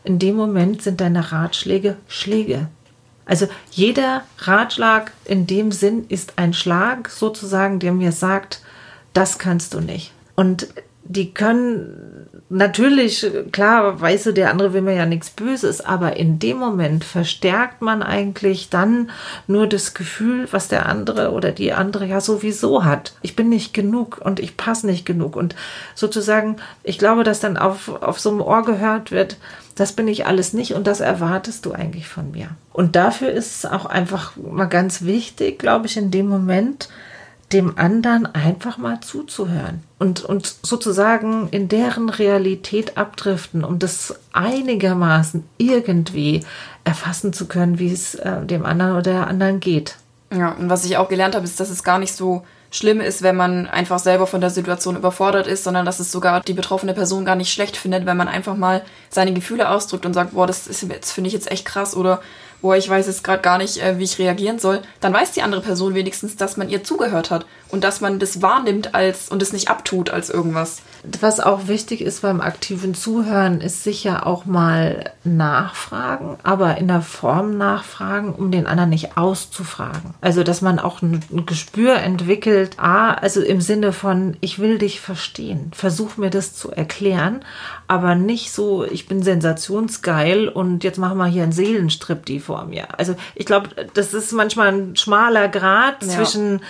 in 0.03 0.19
dem 0.19 0.35
Moment 0.35 0.81
sind 0.81 1.01
deine 1.01 1.31
Ratschläge 1.31 1.97
Schläge. 2.07 2.67
Also 3.25 3.47
jeder 3.71 4.23
Ratschlag 4.39 5.11
in 5.25 5.47
dem 5.47 5.71
Sinn 5.71 6.05
ist 6.09 6.33
ein 6.35 6.53
Schlag 6.53 7.09
sozusagen, 7.09 7.79
der 7.79 7.91
mir 7.91 8.11
sagt, 8.11 8.61
das 9.13 9.39
kannst 9.39 9.73
du 9.73 9.79
nicht. 9.79 10.11
Und 10.35 10.67
die 11.03 11.33
können 11.33 12.24
natürlich, 12.49 13.25
klar, 13.51 13.99
weißt 13.99 14.27
du, 14.27 14.31
der 14.31 14.51
andere 14.51 14.73
will 14.73 14.81
mir 14.81 14.93
ja 14.93 15.05
nichts 15.05 15.29
Böses, 15.29 15.81
aber 15.81 16.15
in 16.17 16.39
dem 16.39 16.58
Moment 16.58 17.03
verstärkt 17.03 17.81
man 17.81 18.03
eigentlich 18.03 18.69
dann 18.69 19.10
nur 19.47 19.67
das 19.67 19.93
Gefühl, 19.93 20.47
was 20.51 20.67
der 20.67 20.86
andere 20.86 21.31
oder 21.31 21.51
die 21.51 21.73
andere 21.73 22.05
ja 22.05 22.21
sowieso 22.21 22.86
hat. 22.86 23.13
Ich 23.21 23.36
bin 23.36 23.49
nicht 23.49 23.73
genug 23.73 24.19
und 24.23 24.39
ich 24.39 24.58
passe 24.58 24.86
nicht 24.86 25.05
genug. 25.05 25.36
Und 25.36 25.55
sozusagen, 25.95 26.58
ich 26.84 26.99
glaube, 26.99 27.23
dass 27.23 27.39
dann 27.39 27.58
auf, 27.58 27.89
auf 28.01 28.19
so 28.19 28.29
einem 28.29 28.41
Ohr 28.41 28.63
gehört 28.63 29.12
wird, 29.12 29.38
das 29.75 29.91
bin 29.91 30.08
ich 30.08 30.25
alles 30.25 30.53
nicht 30.53 30.73
und 30.73 30.88
das 30.88 31.01
erwartest 31.01 31.65
du 31.65 31.73
eigentlich 31.73 32.08
von 32.08 32.31
mir. 32.31 32.49
Und 32.71 32.95
dafür 32.95 33.31
ist 33.31 33.58
es 33.58 33.71
auch 33.71 33.86
einfach 33.86 34.38
mal 34.38 34.65
ganz 34.65 35.01
wichtig, 35.01 35.60
glaube 35.60 35.88
ich, 35.88 35.97
in 35.97 36.12
dem 36.12 36.27
Moment, 36.27 36.89
dem 37.53 37.77
anderen 37.77 38.25
einfach 38.25 38.77
mal 38.77 39.01
zuzuhören 39.01 39.84
und, 39.99 40.23
und 40.23 40.55
sozusagen 40.63 41.47
in 41.51 41.67
deren 41.67 42.10
Realität 42.10 42.97
abdriften, 42.97 43.63
um 43.63 43.77
das 43.77 44.15
einigermaßen 44.34 45.43
irgendwie 45.58 46.43
erfassen 46.84 47.34
zu 47.34 47.47
können, 47.47 47.77
wie 47.77 47.91
es 47.91 48.15
äh, 48.15 48.45
dem 48.45 48.65
anderen 48.65 48.93
oder 48.93 49.01
der 49.03 49.27
anderen 49.27 49.60
geht. 49.60 49.97
Ja, 50.34 50.51
und 50.53 50.69
was 50.69 50.86
ich 50.86 50.97
auch 50.97 51.08
gelernt 51.08 51.36
habe, 51.36 51.45
ist, 51.45 51.60
dass 51.60 51.69
es 51.69 51.84
gar 51.84 51.99
nicht 51.99 52.15
so 52.15 52.43
schlimm 52.71 52.99
ist, 52.99 53.21
wenn 53.21 53.36
man 53.36 53.67
einfach 53.67 53.99
selber 53.99 54.27
von 54.27 54.41
der 54.41 54.49
Situation 54.49 54.97
überfordert 54.97 55.47
ist, 55.47 55.63
sondern 55.63 55.86
dass 55.86 55.99
es 55.99 56.12
sogar 56.12 56.41
die 56.41 56.53
betroffene 56.53 56.93
Person 56.93 57.23
gar 57.23 57.36
nicht 57.36 57.53
schlecht 57.53 57.77
findet, 57.77 58.05
wenn 58.05 58.17
man 58.17 58.27
einfach 58.27 58.58
mal 58.58 58.81
seine 59.10 59.34
Gefühle 59.34 59.69
ausdrückt 59.69 60.05
und 60.05 60.13
sagt, 60.13 60.34
boah, 60.34 60.47
das, 60.47 60.67
ist, 60.67 60.86
das 60.91 61.12
finde 61.12 61.29
ich 61.29 61.34
jetzt 61.34 61.49
echt 61.49 61.65
krass 61.65 61.95
oder 61.95 62.21
boah, 62.65 62.75
ich 62.75 62.89
weiß 62.89 63.06
jetzt 63.06 63.23
gerade 63.23 63.43
gar 63.43 63.60
nicht, 63.60 63.78
äh, 63.78 63.99
wie 63.99 64.06
ich 64.06 64.17
reagieren 64.17 64.58
soll, 64.58 64.82
dann 64.99 65.13
weiß 65.13 65.34
die 65.34 65.43
andere 65.43 65.62
Person 65.62 65.93
wenigstens, 65.93 66.36
dass 66.36 66.58
man 66.58 66.67
ihr 66.67 66.84
zugehört 66.84 67.30
hat 67.30 67.45
und 67.69 67.84
dass 67.84 68.01
man 68.01 68.17
das 68.17 68.41
wahrnimmt 68.41 68.95
als 68.95 69.30
und 69.30 69.43
es 69.43 69.54
nicht 69.54 69.69
abtut 69.69 70.10
als 70.10 70.32
irgendwas. 70.32 70.78
Was 71.21 71.39
auch 71.39 71.67
wichtig 71.67 72.01
ist 72.01 72.21
beim 72.21 72.41
aktiven 72.41 72.93
Zuhören, 72.93 73.61
ist 73.61 73.83
sicher 73.83 74.25
auch 74.25 74.45
mal 74.45 75.11
nachfragen, 75.23 76.37
aber 76.43 76.77
in 76.77 76.87
der 76.87 77.01
Form 77.01 77.57
nachfragen, 77.57 78.33
um 78.33 78.51
den 78.51 78.67
anderen 78.67 78.89
nicht 78.89 79.17
auszufragen. 79.17 80.13
Also, 80.21 80.43
dass 80.43 80.61
man 80.61 80.79
auch 80.79 81.01
ein, 81.01 81.21
ein 81.31 81.45
Gespür 81.45 81.95
entwickelt, 81.95 82.77
ah, 82.77 83.13
also 83.13 83.41
im 83.41 83.61
Sinne 83.61 83.93
von, 83.93 84.37
ich 84.41 84.59
will 84.59 84.77
dich 84.77 84.99
verstehen, 84.99 85.71
versuch 85.73 86.17
mir 86.17 86.29
das 86.29 86.55
zu 86.55 86.71
erklären, 86.71 87.41
aber 87.87 88.15
nicht 88.15 88.51
so, 88.51 88.83
ich 88.83 89.07
bin 89.07 89.21
sensationsgeil 89.21 90.47
und 90.47 90.83
jetzt 90.83 90.97
machen 90.97 91.17
wir 91.17 91.27
hier 91.27 91.43
einen 91.43 91.51
Seelenstrip 91.51 92.25
die 92.25 92.39
vor 92.39 92.65
mir. 92.65 92.97
Also, 92.97 93.15
ich 93.35 93.45
glaube, 93.45 93.69
das 93.93 94.13
ist 94.13 94.31
manchmal 94.31 94.73
ein 94.73 94.95
schmaler 94.95 95.47
Grad 95.49 96.03
ja. 96.03 96.09
zwischen 96.09 96.61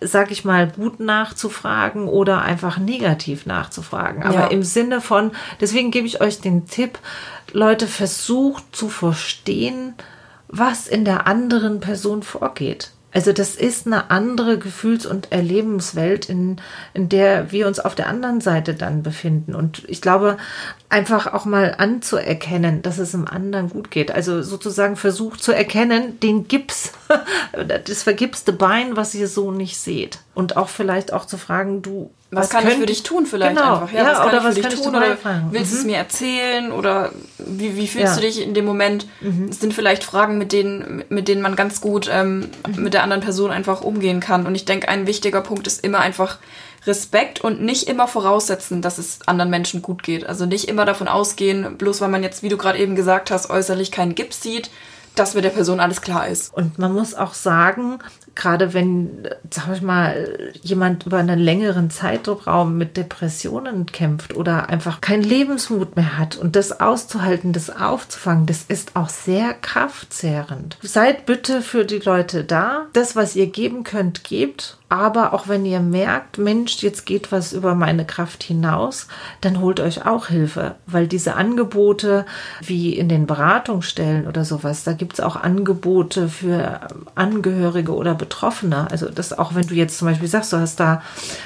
sag 0.00 0.30
ich 0.30 0.44
mal, 0.44 0.68
gut 0.68 1.00
nachzufragen 1.00 2.08
oder 2.08 2.42
einfach 2.42 2.78
negativ 2.78 3.46
nachzufragen. 3.46 4.22
Aber 4.22 4.34
ja. 4.34 4.46
im 4.46 4.62
Sinne 4.62 5.00
von, 5.00 5.32
deswegen 5.60 5.90
gebe 5.90 6.06
ich 6.06 6.20
euch 6.20 6.40
den 6.40 6.66
Tipp, 6.66 6.98
Leute, 7.52 7.86
versucht 7.86 8.64
zu 8.74 8.88
verstehen, 8.88 9.94
was 10.48 10.88
in 10.88 11.04
der 11.04 11.26
anderen 11.26 11.80
Person 11.80 12.22
vorgeht. 12.22 12.92
Also 13.18 13.32
das 13.32 13.56
ist 13.56 13.84
eine 13.84 14.12
andere 14.12 14.60
Gefühls- 14.60 15.04
und 15.04 15.32
Erlebenswelt, 15.32 16.26
in, 16.28 16.60
in 16.94 17.08
der 17.08 17.50
wir 17.50 17.66
uns 17.66 17.80
auf 17.80 17.96
der 17.96 18.06
anderen 18.06 18.40
Seite 18.40 18.74
dann 18.74 19.02
befinden. 19.02 19.56
Und 19.56 19.82
ich 19.88 20.00
glaube, 20.00 20.36
einfach 20.88 21.26
auch 21.34 21.44
mal 21.44 21.74
anzuerkennen, 21.78 22.80
dass 22.80 22.98
es 22.98 23.10
dem 23.10 23.26
anderen 23.26 23.70
gut 23.70 23.90
geht. 23.90 24.12
Also 24.12 24.42
sozusagen 24.42 24.94
versucht 24.94 25.42
zu 25.42 25.50
erkennen, 25.50 26.20
den 26.20 26.46
Gips, 26.46 26.92
das 27.88 28.04
vergipste 28.04 28.52
Bein, 28.52 28.96
was 28.96 29.16
ihr 29.16 29.26
so 29.26 29.50
nicht 29.50 29.78
seht. 29.78 30.20
Und 30.38 30.56
auch 30.56 30.68
vielleicht 30.68 31.12
auch 31.12 31.24
zu 31.24 31.36
fragen, 31.36 31.82
du, 31.82 32.12
was, 32.30 32.44
was 32.44 32.50
kann 32.50 32.60
könnt, 32.60 32.74
ich 32.74 32.78
für 32.78 32.86
dich 32.86 33.02
tun 33.02 33.26
vielleicht 33.26 33.56
genau, 33.56 33.72
einfach? 33.72 33.90
Ja, 33.90 34.04
ja 34.04 34.10
was 34.12 34.18
kann 34.18 34.28
oder 34.28 34.36
ich 34.36 34.42
für 34.42 34.62
was 34.62 34.70
dich 34.70 34.80
tun? 34.80 34.94
Oder 34.94 35.18
willst 35.50 35.72
du 35.72 35.74
mhm. 35.74 35.80
es 35.80 35.84
mir 35.84 35.96
erzählen? 35.96 36.70
Oder 36.70 37.10
wie, 37.38 37.74
wie 37.74 37.88
fühlst 37.88 38.14
ja. 38.14 38.14
du 38.14 38.20
dich 38.20 38.40
in 38.40 38.54
dem 38.54 38.64
Moment? 38.64 39.08
Mhm. 39.20 39.48
Es 39.50 39.58
sind 39.58 39.74
vielleicht 39.74 40.04
Fragen, 40.04 40.38
mit 40.38 40.52
denen, 40.52 41.02
mit 41.08 41.26
denen 41.26 41.42
man 41.42 41.56
ganz 41.56 41.80
gut 41.80 42.08
ähm, 42.08 42.50
mhm. 42.68 42.84
mit 42.84 42.94
der 42.94 43.02
anderen 43.02 43.20
Person 43.20 43.50
einfach 43.50 43.80
umgehen 43.80 44.20
kann. 44.20 44.46
Und 44.46 44.54
ich 44.54 44.64
denke, 44.64 44.88
ein 44.88 45.08
wichtiger 45.08 45.40
Punkt 45.40 45.66
ist 45.66 45.84
immer 45.84 45.98
einfach 45.98 46.38
Respekt 46.86 47.40
und 47.40 47.60
nicht 47.60 47.88
immer 47.88 48.06
voraussetzen, 48.06 48.80
dass 48.80 48.98
es 48.98 49.18
anderen 49.26 49.50
Menschen 49.50 49.82
gut 49.82 50.04
geht. 50.04 50.24
Also 50.24 50.46
nicht 50.46 50.68
immer 50.68 50.84
davon 50.84 51.08
ausgehen, 51.08 51.76
bloß 51.76 52.00
weil 52.00 52.10
man 52.10 52.22
jetzt, 52.22 52.44
wie 52.44 52.48
du 52.48 52.56
gerade 52.56 52.78
eben 52.78 52.94
gesagt 52.94 53.32
hast, 53.32 53.50
äußerlich 53.50 53.90
keinen 53.90 54.14
Gips 54.14 54.40
sieht, 54.40 54.70
dass 55.16 55.34
mit 55.34 55.42
der 55.42 55.50
Person 55.50 55.80
alles 55.80 56.00
klar 56.00 56.28
ist. 56.28 56.54
Und 56.54 56.78
man 56.78 56.92
muss 56.92 57.14
auch 57.14 57.34
sagen, 57.34 57.98
gerade 58.38 58.72
wenn, 58.72 59.28
sag 59.50 59.68
ich 59.74 59.82
mal, 59.82 60.52
jemand 60.62 61.04
über 61.04 61.18
einen 61.18 61.40
längeren 61.40 61.90
Zeitraum 61.90 62.78
mit 62.78 62.96
Depressionen 62.96 63.84
kämpft 63.84 64.34
oder 64.34 64.68
einfach 64.68 65.00
keinen 65.00 65.24
Lebensmut 65.24 65.96
mehr 65.96 66.16
hat 66.16 66.36
und 66.36 66.54
das 66.56 66.80
auszuhalten, 66.80 67.52
das 67.52 67.68
aufzufangen, 67.68 68.46
das 68.46 68.62
ist 68.62 68.94
auch 68.94 69.08
sehr 69.08 69.54
kraftzehrend. 69.54 70.78
Seid 70.82 71.26
bitte 71.26 71.60
für 71.62 71.84
die 71.84 71.98
Leute 71.98 72.44
da. 72.44 72.86
Das, 72.92 73.16
was 73.16 73.34
ihr 73.34 73.48
geben 73.48 73.82
könnt, 73.82 74.22
gebt 74.22 74.78
aber 74.88 75.34
auch 75.34 75.48
wenn 75.48 75.66
ihr 75.66 75.80
merkt, 75.80 76.38
Mensch, 76.38 76.82
jetzt 76.82 77.04
geht 77.04 77.30
was 77.30 77.52
über 77.52 77.74
meine 77.74 78.06
Kraft 78.06 78.42
hinaus, 78.42 79.06
dann 79.42 79.60
holt 79.60 79.80
euch 79.80 80.06
auch 80.06 80.28
Hilfe, 80.28 80.76
weil 80.86 81.06
diese 81.06 81.34
Angebote 81.34 82.24
wie 82.62 82.96
in 82.96 83.08
den 83.08 83.26
Beratungsstellen 83.26 84.26
oder 84.26 84.46
sowas, 84.46 84.84
da 84.84 84.92
gibt 84.94 85.14
es 85.14 85.20
auch 85.20 85.36
Angebote 85.36 86.28
für 86.28 86.80
Angehörige 87.14 87.94
oder 87.94 88.14
Betroffene. 88.14 88.90
Also 88.90 89.10
das 89.10 89.38
auch, 89.38 89.54
wenn 89.54 89.66
du 89.66 89.74
jetzt 89.74 89.98
zum 89.98 90.08
Beispiel 90.08 90.28
sagst, 90.28 90.52
du 90.54 90.56
hast 90.56 90.80
da 90.80 91.02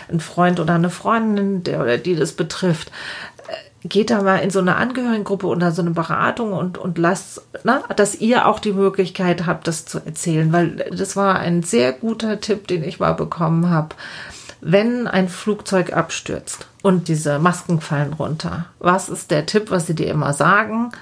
einen 0.08 0.20
Freund 0.20 0.60
oder 0.60 0.74
eine 0.74 0.90
Freundin, 0.90 1.64
der 1.64 1.80
oder 1.80 1.98
die 1.98 2.14
das 2.14 2.32
betrifft, 2.32 2.92
geht 3.84 4.10
da 4.10 4.22
mal 4.22 4.38
in 4.38 4.50
so 4.50 4.60
eine 4.60 4.76
Angehörigengruppe 4.76 5.46
oder 5.46 5.72
so 5.72 5.82
eine 5.82 5.90
Beratung 5.90 6.52
und, 6.52 6.78
und 6.78 6.98
lasst, 6.98 7.42
ne, 7.64 7.82
dass 7.96 8.14
ihr 8.14 8.46
auch 8.46 8.58
die 8.58 8.72
Möglichkeit 8.72 9.46
habt, 9.46 9.66
das 9.66 9.84
zu 9.84 9.98
erzählen, 10.04 10.52
weil 10.52 10.76
das 10.96 11.16
war 11.16 11.38
ein 11.38 11.62
sehr 11.62 11.92
guter 11.92 12.40
Tipp, 12.40 12.68
den 12.68 12.84
ich 12.84 13.00
mal 13.00 13.14
bekommen 13.14 13.70
habe. 13.70 13.94
Wenn 14.60 15.08
ein 15.08 15.28
Flugzeug 15.28 15.92
abstürzt 15.92 16.68
und 16.82 17.08
diese 17.08 17.40
Masken 17.40 17.80
fallen 17.80 18.12
runter, 18.12 18.66
was 18.78 19.08
ist 19.08 19.32
der 19.32 19.46
Tipp, 19.46 19.70
was 19.72 19.88
sie 19.88 19.94
dir 19.96 20.08
immer 20.08 20.32
sagen? 20.32 20.92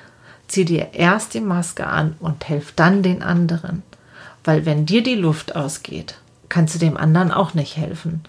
Zieh 0.49 0.65
dir 0.65 0.95
erst 0.95 1.35
die 1.35 1.43
Maske 1.43 1.87
an 1.87 2.17
und 2.21 2.49
helf 2.49 2.73
dann 2.75 3.03
den 3.03 3.23
anderen. 3.23 3.83
Weil 4.43 4.65
wenn 4.65 4.87
dir 4.87 5.03
die 5.03 5.15
Luft 5.15 5.55
ausgeht, 5.55 6.17
kannst 6.49 6.75
du 6.75 6.79
dem 6.79 6.97
anderen 6.97 7.31
auch 7.31 7.53
nicht 7.53 7.77
helfen. 7.77 8.23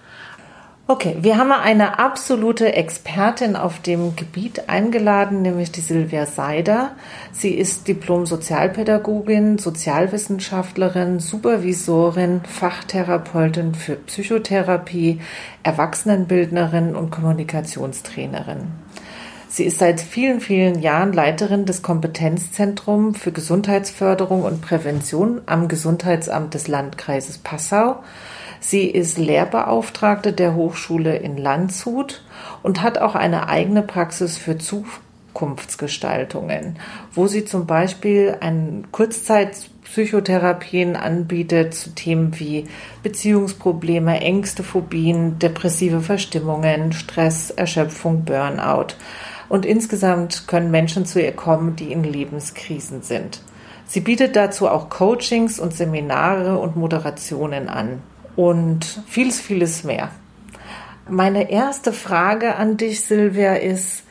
Okay, 0.92 1.16
wir 1.22 1.38
haben 1.38 1.54
eine 1.54 2.00
absolute 2.00 2.74
Expertin 2.74 3.56
auf 3.56 3.80
dem 3.80 4.18
Gebiet 4.18 4.68
eingeladen, 4.68 5.42
nämlich 5.42 5.72
die 5.72 5.80
Silvia 5.80 6.26
Seider. 6.26 6.92
Sie 7.32 7.54
ist 7.54 7.88
Diplom-Sozialpädagogin, 7.88 9.58
Sozialwissenschaftlerin, 9.58 11.22
Supervisorin, 11.22 12.42
Fachtherapeutin 12.44 13.74
für 13.74 13.96
Psychotherapie, 13.96 15.22
Erwachsenenbildnerin 15.64 16.94
und 16.98 17.10
Kommunikationstrainerin. 17.10 18.68
Sie 19.48 19.64
ist 19.64 19.80
seit 19.80 20.02
vielen, 20.02 20.42
vielen 20.42 20.82
Jahren 20.82 21.14
Leiterin 21.14 21.66
des 21.66 21.84
Kompetenzzentrums 21.84 23.18
für 23.18 23.32
Gesundheitsförderung 23.32 24.44
und 24.44 24.60
Prävention 24.60 25.40
am 25.46 25.70
Gesundheitsamt 25.70 26.54
des 26.54 26.68
Landkreises 26.68 27.38
Passau 27.38 28.04
Sie 28.64 28.86
ist 28.86 29.18
Lehrbeauftragte 29.18 30.34
der 30.34 30.54
Hochschule 30.54 31.16
in 31.18 31.36
Landshut 31.36 32.24
und 32.62 32.84
hat 32.84 33.00
auch 33.00 33.16
eine 33.16 33.50
eigene 33.50 33.82
Praxis 33.82 34.38
für 34.38 34.60
Zukunftsgestaltungen, 34.60 36.78
wo 37.12 37.26
sie 37.26 37.44
zum 37.44 37.66
Beispiel 37.66 38.38
ein 38.40 38.86
Kurzzeit 38.92 39.72
Psychotherapien 39.84 40.96
anbietet 40.96 41.74
zu 41.74 41.96
Themen 41.96 42.40
wie 42.40 42.68
Beziehungsprobleme, 43.02 44.22
Ängste, 44.22 44.62
Phobien, 44.62 45.40
depressive 45.40 46.02
Verstimmungen, 46.02 46.94
Stress, 46.94 47.50
Erschöpfung, 47.50 48.26
Burnout. 48.26 48.94
Und 49.50 49.66
insgesamt 49.66 50.48
können 50.48 50.70
Menschen 50.70 51.08
zu 51.08 51.20
ihr 51.20 51.34
kommen, 51.34 51.76
die 51.76 51.92
in 51.92 52.04
Lebenskrisen 52.04 53.02
sind. 53.02 53.42
Sie 53.88 54.02
bietet 54.02 54.36
dazu 54.36 54.70
auch 54.70 54.90
Coachings 54.90 55.60
und 55.60 55.74
Seminare 55.74 56.60
und 56.60 56.76
Moderationen 56.76 57.68
an 57.68 58.04
und 58.36 59.02
vieles, 59.08 59.40
vieles 59.40 59.84
mehr. 59.84 60.12
Meine 61.10 61.50
erste 61.52 61.94
Frage 61.94 62.56
an 62.56 62.78
dich, 62.78 63.02
Silvia, 63.02 63.56
ist, 63.56 64.04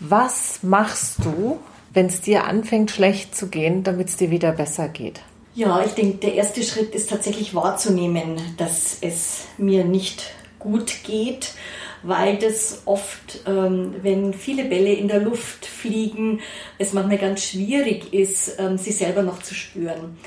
was 0.00 0.62
machst 0.62 1.24
du, 1.24 1.58
wenn 1.92 2.06
es 2.06 2.20
dir 2.20 2.44
anfängt 2.44 2.90
schlecht 2.90 3.34
zu 3.34 3.48
gehen, 3.48 3.82
damit 3.82 4.08
es 4.08 4.16
dir 4.16 4.30
wieder 4.30 4.52
besser 4.52 4.88
geht? 4.88 5.20
Ja, 5.54 5.84
ich 5.84 5.92
denke, 5.92 6.18
der 6.18 6.34
erste 6.34 6.62
Schritt 6.62 6.94
ist 6.94 7.10
tatsächlich 7.10 7.54
wahrzunehmen, 7.54 8.36
dass 8.56 8.98
es 9.00 9.44
mir 9.56 9.84
nicht 9.84 10.34
gut 10.58 11.04
geht, 11.04 11.52
weil 12.02 12.38
das 12.38 12.82
oft, 12.86 13.40
ähm, 13.46 13.94
wenn 14.02 14.34
viele 14.34 14.64
Bälle 14.64 14.92
in 14.92 15.08
der 15.08 15.20
Luft 15.20 15.64
fliegen, 15.64 16.40
es 16.78 16.92
manchmal 16.92 17.18
ganz 17.18 17.44
schwierig 17.44 18.12
ist, 18.12 18.58
ähm, 18.58 18.76
sie 18.78 18.92
selber 18.92 19.22
noch 19.22 19.42
zu 19.42 19.54
spüren. 19.54 20.18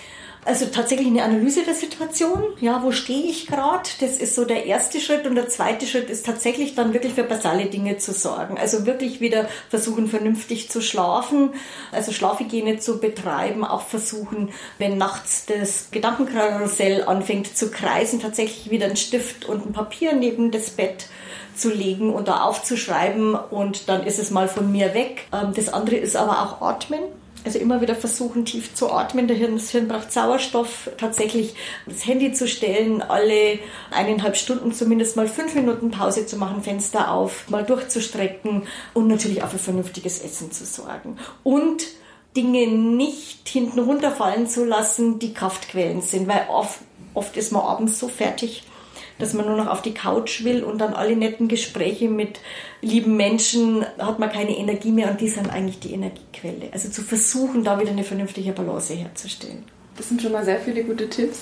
Also 0.45 0.65
tatsächlich 0.67 1.07
eine 1.07 1.23
Analyse 1.23 1.63
der 1.63 1.73
Situation. 1.73 2.41
Ja, 2.61 2.81
wo 2.81 2.91
stehe 2.91 3.29
ich 3.29 3.47
gerade? 3.47 3.89
Das 3.99 4.17
ist 4.17 4.35
so 4.35 4.45
der 4.45 4.65
erste 4.65 4.99
Schritt. 5.01 5.27
Und 5.27 5.35
der 5.35 5.49
zweite 5.49 5.85
Schritt 5.85 6.09
ist 6.09 6.25
tatsächlich 6.25 6.73
dann 6.73 6.93
wirklich 6.93 7.13
für 7.13 7.23
basale 7.23 7.65
Dinge 7.65 7.97
zu 7.97 8.13
sorgen. 8.13 8.57
Also 8.57 8.85
wirklich 8.85 9.19
wieder 9.19 9.49
versuchen, 9.69 10.07
vernünftig 10.07 10.69
zu 10.69 10.81
schlafen, 10.81 11.49
also 11.91 12.11
Schlafhygiene 12.11 12.79
zu 12.79 12.99
betreiben, 12.99 13.65
auch 13.65 13.81
versuchen, 13.81 14.49
wenn 14.77 14.97
nachts 14.97 15.45
das 15.45 15.91
Gedankenkarussell 15.91 17.03
anfängt 17.03 17.57
zu 17.57 17.69
kreisen, 17.69 18.21
tatsächlich 18.21 18.69
wieder 18.69 18.85
einen 18.85 18.95
Stift 18.95 19.45
und 19.45 19.65
ein 19.65 19.73
Papier 19.73 20.13
neben 20.13 20.51
das 20.51 20.69
Bett 20.69 21.07
zu 21.57 21.69
legen 21.69 22.13
und 22.13 22.27
da 22.27 22.41
aufzuschreiben 22.41 23.35
und 23.35 23.89
dann 23.89 24.05
ist 24.05 24.19
es 24.19 24.31
mal 24.31 24.47
von 24.47 24.71
mir 24.71 24.93
weg. 24.93 25.25
Ähm, 25.33 25.53
das 25.55 25.69
andere 25.69 25.97
ist 25.97 26.15
aber 26.15 26.41
auch 26.41 26.61
Atmen. 26.61 27.01
Also 27.47 27.59
immer 27.59 27.79
wieder 27.79 27.95
versuchen, 27.95 28.43
tief 28.43 28.73
zu 28.73 28.91
atmen. 28.91 29.29
Der 29.29 29.37
Hirn, 29.37 29.55
das 29.55 29.69
Hirn 29.69 29.87
braucht 29.87 30.11
Sauerstoff. 30.11 30.89
Tatsächlich 30.97 31.55
das 31.85 32.05
Handy 32.05 32.33
zu 32.33 32.45
stellen, 32.45 33.01
alle 33.01 33.59
eineinhalb 33.89 34.35
Stunden 34.35 34.73
zumindest 34.73 35.15
mal 35.15 35.29
fünf 35.29 35.55
Minuten 35.55 35.89
Pause 35.89 36.25
zu 36.25 36.35
machen, 36.35 36.61
Fenster 36.61 37.09
auf, 37.09 37.49
mal 37.49 37.63
durchzustrecken 37.63 38.63
und 38.93 39.07
natürlich 39.07 39.43
auch 39.43 39.47
für 39.47 39.59
vernünftiges 39.59 40.19
Essen 40.19 40.51
zu 40.51 40.65
sorgen. 40.65 41.19
Und 41.43 41.87
Dinge 42.35 42.67
nicht 42.67 43.47
hinten 43.47 43.79
runterfallen 43.79 44.47
zu 44.47 44.65
lassen, 44.65 45.17
die 45.17 45.33
Kraftquellen 45.33 46.01
sind, 46.01 46.27
weil 46.27 46.47
oft, 46.49 46.79
oft 47.13 47.37
ist 47.37 47.53
man 47.53 47.61
abends 47.61 47.97
so 47.97 48.09
fertig, 48.09 48.65
dass 49.19 49.33
man 49.33 49.45
nur 49.45 49.57
noch 49.57 49.67
auf 49.67 49.81
die 49.81 49.93
Couch 49.93 50.43
will 50.43 50.63
und 50.63 50.79
dann 50.79 50.93
alle 50.93 51.15
netten 51.15 51.47
Gespräche 51.47 52.09
mit 52.09 52.39
lieben 52.81 53.17
Menschen 53.17 53.85
hat 53.97 54.19
man 54.19 54.31
keine 54.31 54.57
Energie 54.57 54.91
mehr 54.91 55.09
und 55.11 55.21
die 55.21 55.29
sind 55.29 55.51
eigentlich 55.51 55.79
die 55.79 55.93
Energiequelle. 55.93 56.69
Also 56.71 56.89
zu 56.89 57.01
versuchen, 57.01 57.63
da 57.63 57.79
wieder 57.79 57.91
eine 57.91 58.03
vernünftige 58.03 58.51
Balance 58.51 58.93
herzustellen. 58.93 59.63
Das 59.95 60.09
sind 60.09 60.21
schon 60.21 60.31
mal 60.31 60.45
sehr 60.45 60.59
viele 60.59 60.83
gute 60.83 61.09
Tipps. 61.09 61.39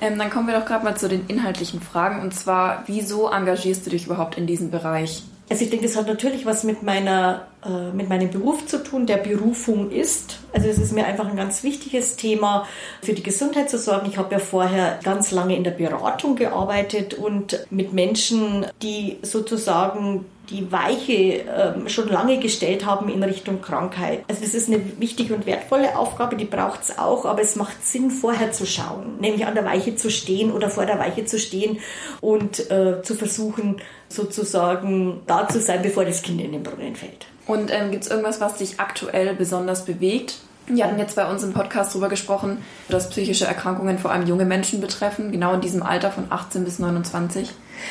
Ähm, 0.00 0.18
dann 0.18 0.30
kommen 0.30 0.48
wir 0.48 0.58
doch 0.58 0.66
gerade 0.66 0.84
mal 0.84 0.96
zu 0.96 1.08
den 1.08 1.26
inhaltlichen 1.28 1.80
Fragen 1.80 2.22
und 2.22 2.34
zwar, 2.34 2.82
wieso 2.86 3.28
engagierst 3.28 3.86
du 3.86 3.90
dich 3.90 4.06
überhaupt 4.06 4.36
in 4.36 4.46
diesem 4.46 4.70
Bereich? 4.70 5.22
Also 5.48 5.64
ich 5.64 5.70
denke, 5.70 5.86
das 5.86 5.96
hat 5.96 6.08
natürlich 6.08 6.44
was 6.44 6.64
mit 6.64 6.82
meiner 6.82 7.46
mit 7.94 8.08
meinem 8.08 8.30
Beruf 8.30 8.66
zu 8.66 8.82
tun, 8.82 9.06
der 9.06 9.18
Berufung 9.18 9.90
ist. 9.90 10.40
Also 10.52 10.68
es 10.68 10.78
ist 10.78 10.92
mir 10.92 11.06
einfach 11.06 11.28
ein 11.28 11.36
ganz 11.36 11.62
wichtiges 11.62 12.16
Thema, 12.16 12.66
für 13.02 13.12
die 13.12 13.22
Gesundheit 13.22 13.70
zu 13.70 13.78
sorgen. 13.78 14.08
Ich 14.10 14.18
habe 14.18 14.32
ja 14.32 14.40
vorher 14.40 14.98
ganz 15.04 15.30
lange 15.30 15.56
in 15.56 15.64
der 15.64 15.70
Beratung 15.70 16.34
gearbeitet 16.34 17.14
und 17.14 17.66
mit 17.70 17.92
Menschen, 17.92 18.66
die 18.82 19.18
sozusagen 19.22 20.24
die 20.50 20.70
Weiche 20.70 21.44
äh, 21.44 21.88
schon 21.88 22.08
lange 22.08 22.38
gestellt 22.38 22.84
haben 22.84 23.08
in 23.08 23.22
Richtung 23.22 23.62
Krankheit. 23.62 24.24
Also 24.28 24.42
das 24.42 24.54
ist 24.54 24.68
eine 24.68 24.80
wichtige 24.98 25.34
und 25.34 25.46
wertvolle 25.46 25.96
Aufgabe, 25.96 26.36
die 26.36 26.44
braucht 26.44 26.82
es 26.82 26.98
auch, 26.98 27.24
aber 27.24 27.40
es 27.40 27.56
macht 27.56 27.84
Sinn, 27.86 28.10
vorher 28.10 28.52
zu 28.52 28.66
schauen, 28.66 29.18
nämlich 29.20 29.46
an 29.46 29.54
der 29.54 29.64
Weiche 29.64 29.96
zu 29.96 30.10
stehen 30.10 30.50
oder 30.52 30.68
vor 30.68 30.84
der 30.84 30.98
Weiche 30.98 31.24
zu 31.24 31.38
stehen 31.38 31.78
und 32.20 32.70
äh, 32.70 33.02
zu 33.02 33.14
versuchen, 33.14 33.76
sozusagen 34.08 35.22
da 35.26 35.48
zu 35.48 35.60
sein, 35.60 35.80
bevor 35.82 36.04
das 36.04 36.22
Kind 36.22 36.40
in 36.40 36.52
den 36.52 36.62
Brunnen 36.62 36.96
fällt. 36.96 37.26
Und 37.46 37.70
ähm, 37.72 37.90
gibt 37.90 38.04
es 38.04 38.10
irgendwas, 38.10 38.40
was 38.40 38.54
dich 38.54 38.78
aktuell 38.80 39.34
besonders 39.34 39.84
bewegt? 39.84 40.38
Wir 40.66 40.84
hatten 40.84 40.98
jetzt 40.98 41.16
bei 41.16 41.28
uns 41.28 41.42
im 41.42 41.52
Podcast 41.52 41.92
darüber 41.92 42.08
gesprochen, 42.08 42.62
dass 42.88 43.10
psychische 43.10 43.46
Erkrankungen 43.46 43.98
vor 43.98 44.12
allem 44.12 44.26
junge 44.28 44.44
Menschen 44.44 44.80
betreffen, 44.80 45.32
genau 45.32 45.54
in 45.54 45.60
diesem 45.60 45.82
Alter 45.82 46.12
von 46.12 46.26
18 46.30 46.64
bis 46.64 46.78
29. 46.78 47.50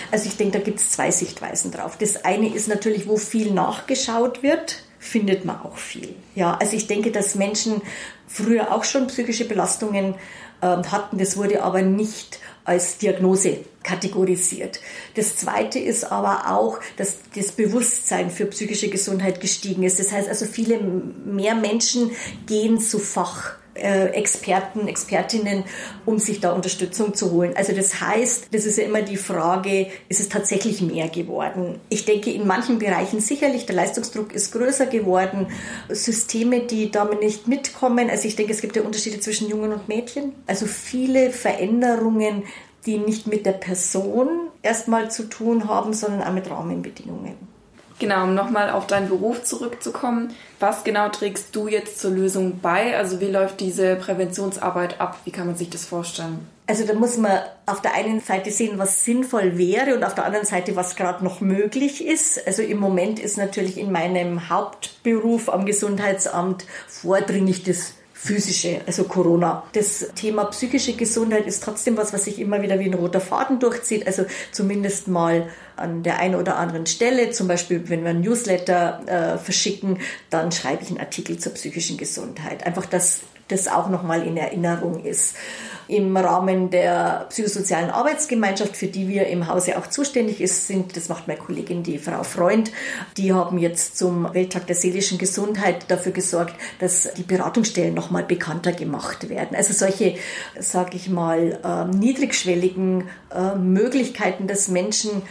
Also 0.10 0.28
ich 0.28 0.38
denke, 0.38 0.58
da 0.58 0.64
gibt 0.64 0.80
es 0.80 0.92
zwei 0.92 1.12
Sichtweisen 1.12 1.72
drauf. 1.72 1.98
Das 1.98 2.24
eine 2.24 2.54
ist 2.54 2.70
natürlich, 2.70 3.10
wo 3.10 3.18
viel 3.18 3.52
nachgeschaut 3.52 4.42
wird, 4.42 4.84
findet 5.00 5.44
man 5.44 5.62
auch 5.62 5.78
viel. 5.78 6.16
Ja, 6.34 6.56
also 6.62 6.78
ich 6.78 6.88
denke, 6.88 7.12
dass 7.12 7.36
Menschen 7.36 7.82
früher 8.28 8.74
auch 8.74 8.86
schon 8.86 9.08
psychische 9.08 9.46
Belastungen 9.46 10.16
äh, 10.62 10.66
hatten. 10.66 11.18
Das 11.18 11.36
wurde 11.36 11.64
aber 11.64 11.82
nicht 11.82 12.40
als 12.64 12.98
Diagnose 12.98 13.60
kategorisiert. 13.84 14.80
Das 15.16 15.36
Zweite 15.36 15.80
ist 15.80 16.04
aber 16.04 16.52
auch, 16.52 16.80
dass 16.98 17.18
das 17.36 17.52
Bewusstsein 17.52 18.30
für 18.30 18.46
psychische 18.46 18.90
Gesundheit 18.90 19.42
gestiegen 19.42 19.84
ist. 19.84 20.00
Das 20.00 20.12
heißt 20.12 20.30
also, 20.30 20.46
viele 20.46 20.80
mehr 20.80 21.56
Menschen 21.56 22.12
gehen 22.46 22.80
zu 22.80 23.00
Fach. 23.00 23.56
Äh, 23.74 24.08
Experten, 24.08 24.90
Expertinnen, 24.90 25.64
um 26.06 26.20
sich 26.20 26.42
da 26.42 26.52
Unterstützung 26.52 27.14
zu 27.14 27.32
holen. 27.32 27.54
Also 27.56 27.74
das 27.74 28.02
heißt, 28.02 28.48
das 28.52 28.66
ist 28.66 28.78
ja 28.78 28.84
immer 28.84 29.02
die 29.02 29.16
Frage, 29.16 29.88
ist 30.10 30.20
es 30.20 30.28
tatsächlich 30.28 30.82
mehr 30.82 31.08
geworden? 31.08 31.80
Ich 31.88 32.04
denke, 32.04 32.32
in 32.32 32.46
manchen 32.46 32.80
Bereichen 32.80 33.22
sicherlich, 33.22 33.66
der 33.66 33.76
Leistungsdruck 33.76 34.34
ist 34.34 34.52
größer 34.52 34.88
geworden. 34.88 35.48
Systeme, 35.88 36.62
die 36.62 36.92
damit 36.92 37.22
nicht 37.22 37.48
mitkommen. 37.48 38.10
Also 38.10 38.28
ich 38.28 38.36
denke, 38.36 38.52
es 38.52 38.60
gibt 38.60 38.76
ja 38.76 38.82
Unterschiede 38.82 39.22
zwischen 39.22 39.48
Jungen 39.48 39.72
und 39.72 39.88
Mädchen. 39.88 40.34
Also 40.48 40.66
viele 40.66 41.32
Veränderungen 41.32 42.44
die 42.86 42.98
nicht 42.98 43.28
mit 43.28 43.46
der 43.46 43.52
Person 43.52 44.50
erstmal 44.62 45.12
zu 45.12 45.30
tun 45.30 45.68
haben, 45.68 45.94
sondern 45.94 46.24
auch 46.24 46.34
mit 46.34 46.50
Rahmenbedingungen. 46.50 47.36
Genau, 48.00 48.24
um 48.24 48.34
nochmal 48.34 48.72
auf 48.72 48.88
deinen 48.88 49.10
Beruf 49.10 49.44
zurückzukommen. 49.44 50.34
Was 50.62 50.84
genau 50.84 51.10
trägst 51.10 51.56
du 51.56 51.68
jetzt 51.68 52.00
zur 52.00 52.12
Lösung 52.12 52.60
bei? 52.60 52.96
Also 52.96 53.20
wie 53.20 53.32
läuft 53.32 53.60
diese 53.60 53.96
Präventionsarbeit 53.96 55.02
ab? 55.02 55.18
Wie 55.26 55.32
kann 55.32 55.48
man 55.48 55.56
sich 55.56 55.72
das 55.72 55.86
vorstellen? 55.86 56.48
Also 56.68 56.86
da 56.86 56.94
muss 56.94 57.18
man 57.18 57.42
auf 57.66 57.82
der 57.82 57.96
einen 57.96 58.22
Seite 58.22 58.52
sehen, 58.52 58.78
was 58.78 59.04
sinnvoll 59.04 59.58
wäre 59.58 59.96
und 59.96 60.04
auf 60.04 60.14
der 60.14 60.26
anderen 60.26 60.46
Seite, 60.46 60.76
was 60.76 60.96
gerade 60.96 61.24
noch 61.24 61.42
möglich 61.42 62.06
ist. 62.06 62.46
Also 62.46 62.62
im 62.62 62.78
Moment 62.78 63.20
ist 63.20 63.38
natürlich 63.38 63.80
in 63.80 63.92
meinem 63.92 64.50
Hauptberuf 64.50 65.50
am 65.50 65.66
Gesundheitsamt 65.66 66.66
vordringlich 66.88 67.64
das 67.64 67.96
physische, 68.24 68.82
also 68.86 69.06
Corona. 69.06 69.64
Das 69.74 70.12
Thema 70.16 70.46
psychische 70.46 70.94
Gesundheit 70.94 71.48
ist 71.48 71.64
trotzdem 71.64 71.98
was, 71.98 72.14
was 72.14 72.26
sich 72.26 72.40
immer 72.40 72.62
wieder 72.62 72.80
wie 72.80 72.86
ein 72.86 72.94
roter 72.94 73.20
Faden 73.20 73.60
durchzieht. 73.60 74.06
Also 74.06 74.26
zumindest 74.52 75.08
mal 75.08 75.50
an 75.76 76.04
der 76.04 76.20
einen 76.20 76.36
oder 76.36 76.58
anderen 76.58 76.86
Stelle. 76.86 77.32
Zum 77.32 77.48
Beispiel, 77.48 77.90
wenn 77.90 78.04
wir 78.04 78.12
ein 78.12 78.22
Newsletter 78.22 79.02
äh, 79.08 79.38
verschicken, 79.40 79.98
dann 80.30 80.52
schreibe 80.52 80.84
ich 80.84 80.90
einen 80.90 81.00
Artikel 81.00 81.40
zur 81.40 81.54
psychischen 81.54 81.98
Gesundheit. 81.98 82.64
Einfach, 82.64 82.86
dass 82.86 83.22
das 83.52 83.68
auch 83.68 83.90
nochmal 83.90 84.26
in 84.26 84.38
Erinnerung 84.38 85.04
ist 85.04 85.36
im 85.92 86.16
Rahmen 86.16 86.70
der 86.70 87.26
psychosozialen 87.30 87.90
Arbeitsgemeinschaft, 87.90 88.78
für 88.78 88.88
die 88.88 89.10
wir 89.10 89.28
im 89.28 89.48
Hause 89.48 89.78
auch 89.78 89.88
zuständig 89.88 90.40
sind. 90.50 90.96
Das 90.96 91.10
macht 91.10 91.28
meine 91.28 91.40
Kollegin, 91.40 91.84
die 91.84 91.98
Frau 91.98 92.24
Freund. 92.24 92.72
Die 93.18 93.34
haben 93.34 93.58
jetzt 93.58 93.98
zum 93.98 94.34
Welttag 94.34 94.68
der 94.68 94.76
seelischen 94.76 95.18
Gesundheit 95.18 95.86
dafür 95.90 96.14
gesorgt, 96.14 96.56
dass 96.80 97.12
die 97.18 97.24
Beratungsstellen 97.24 97.94
nochmal 97.94 98.24
bekannter 98.24 98.72
gemacht 98.72 99.28
werden. 99.28 99.56
Also 99.56 99.74
solche, 99.74 100.16
sage 100.58 100.96
ich 100.96 101.10
mal, 101.10 101.60
äh, 101.62 101.94
niedrigschwelligen 101.94 103.10
äh, 103.30 103.56
Möglichkeiten, 103.56 104.48
dass 104.48 104.70
Menschen 104.70 105.24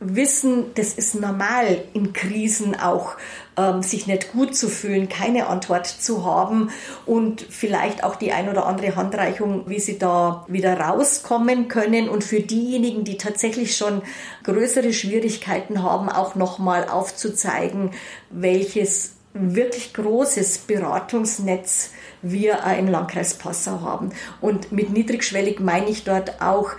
wissen, 0.00 0.66
das 0.74 0.94
ist 0.94 1.14
normal 1.14 1.82
in 1.92 2.12
Krisen 2.12 2.78
auch, 2.78 3.16
ähm, 3.47 3.47
sich 3.80 4.06
nicht 4.06 4.32
gut 4.32 4.56
zu 4.56 4.68
fühlen, 4.68 5.08
keine 5.08 5.48
Antwort 5.48 5.86
zu 5.86 6.24
haben 6.24 6.70
und 7.06 7.40
vielleicht 7.40 8.04
auch 8.04 8.16
die 8.16 8.32
ein 8.32 8.48
oder 8.48 8.66
andere 8.66 8.94
Handreichung, 8.94 9.68
wie 9.68 9.80
sie 9.80 9.98
da 9.98 10.44
wieder 10.48 10.78
rauskommen 10.78 11.68
können 11.68 12.08
und 12.08 12.24
für 12.24 12.40
diejenigen, 12.40 13.04
die 13.04 13.18
tatsächlich 13.18 13.76
schon 13.76 14.02
größere 14.44 14.92
Schwierigkeiten 14.92 15.82
haben, 15.82 16.08
auch 16.08 16.34
nochmal 16.34 16.88
aufzuzeigen, 16.88 17.90
welches 18.30 19.16
wirklich 19.34 19.92
großes 19.94 20.58
Beratungsnetz 20.58 21.90
wir 22.22 22.58
im 22.78 22.88
Landkreis 22.88 23.34
Passau 23.34 23.80
haben. 23.80 24.10
Und 24.40 24.72
mit 24.72 24.90
niedrigschwellig 24.90 25.60
meine 25.60 25.88
ich 25.88 26.04
dort 26.04 26.40
auch 26.40 26.70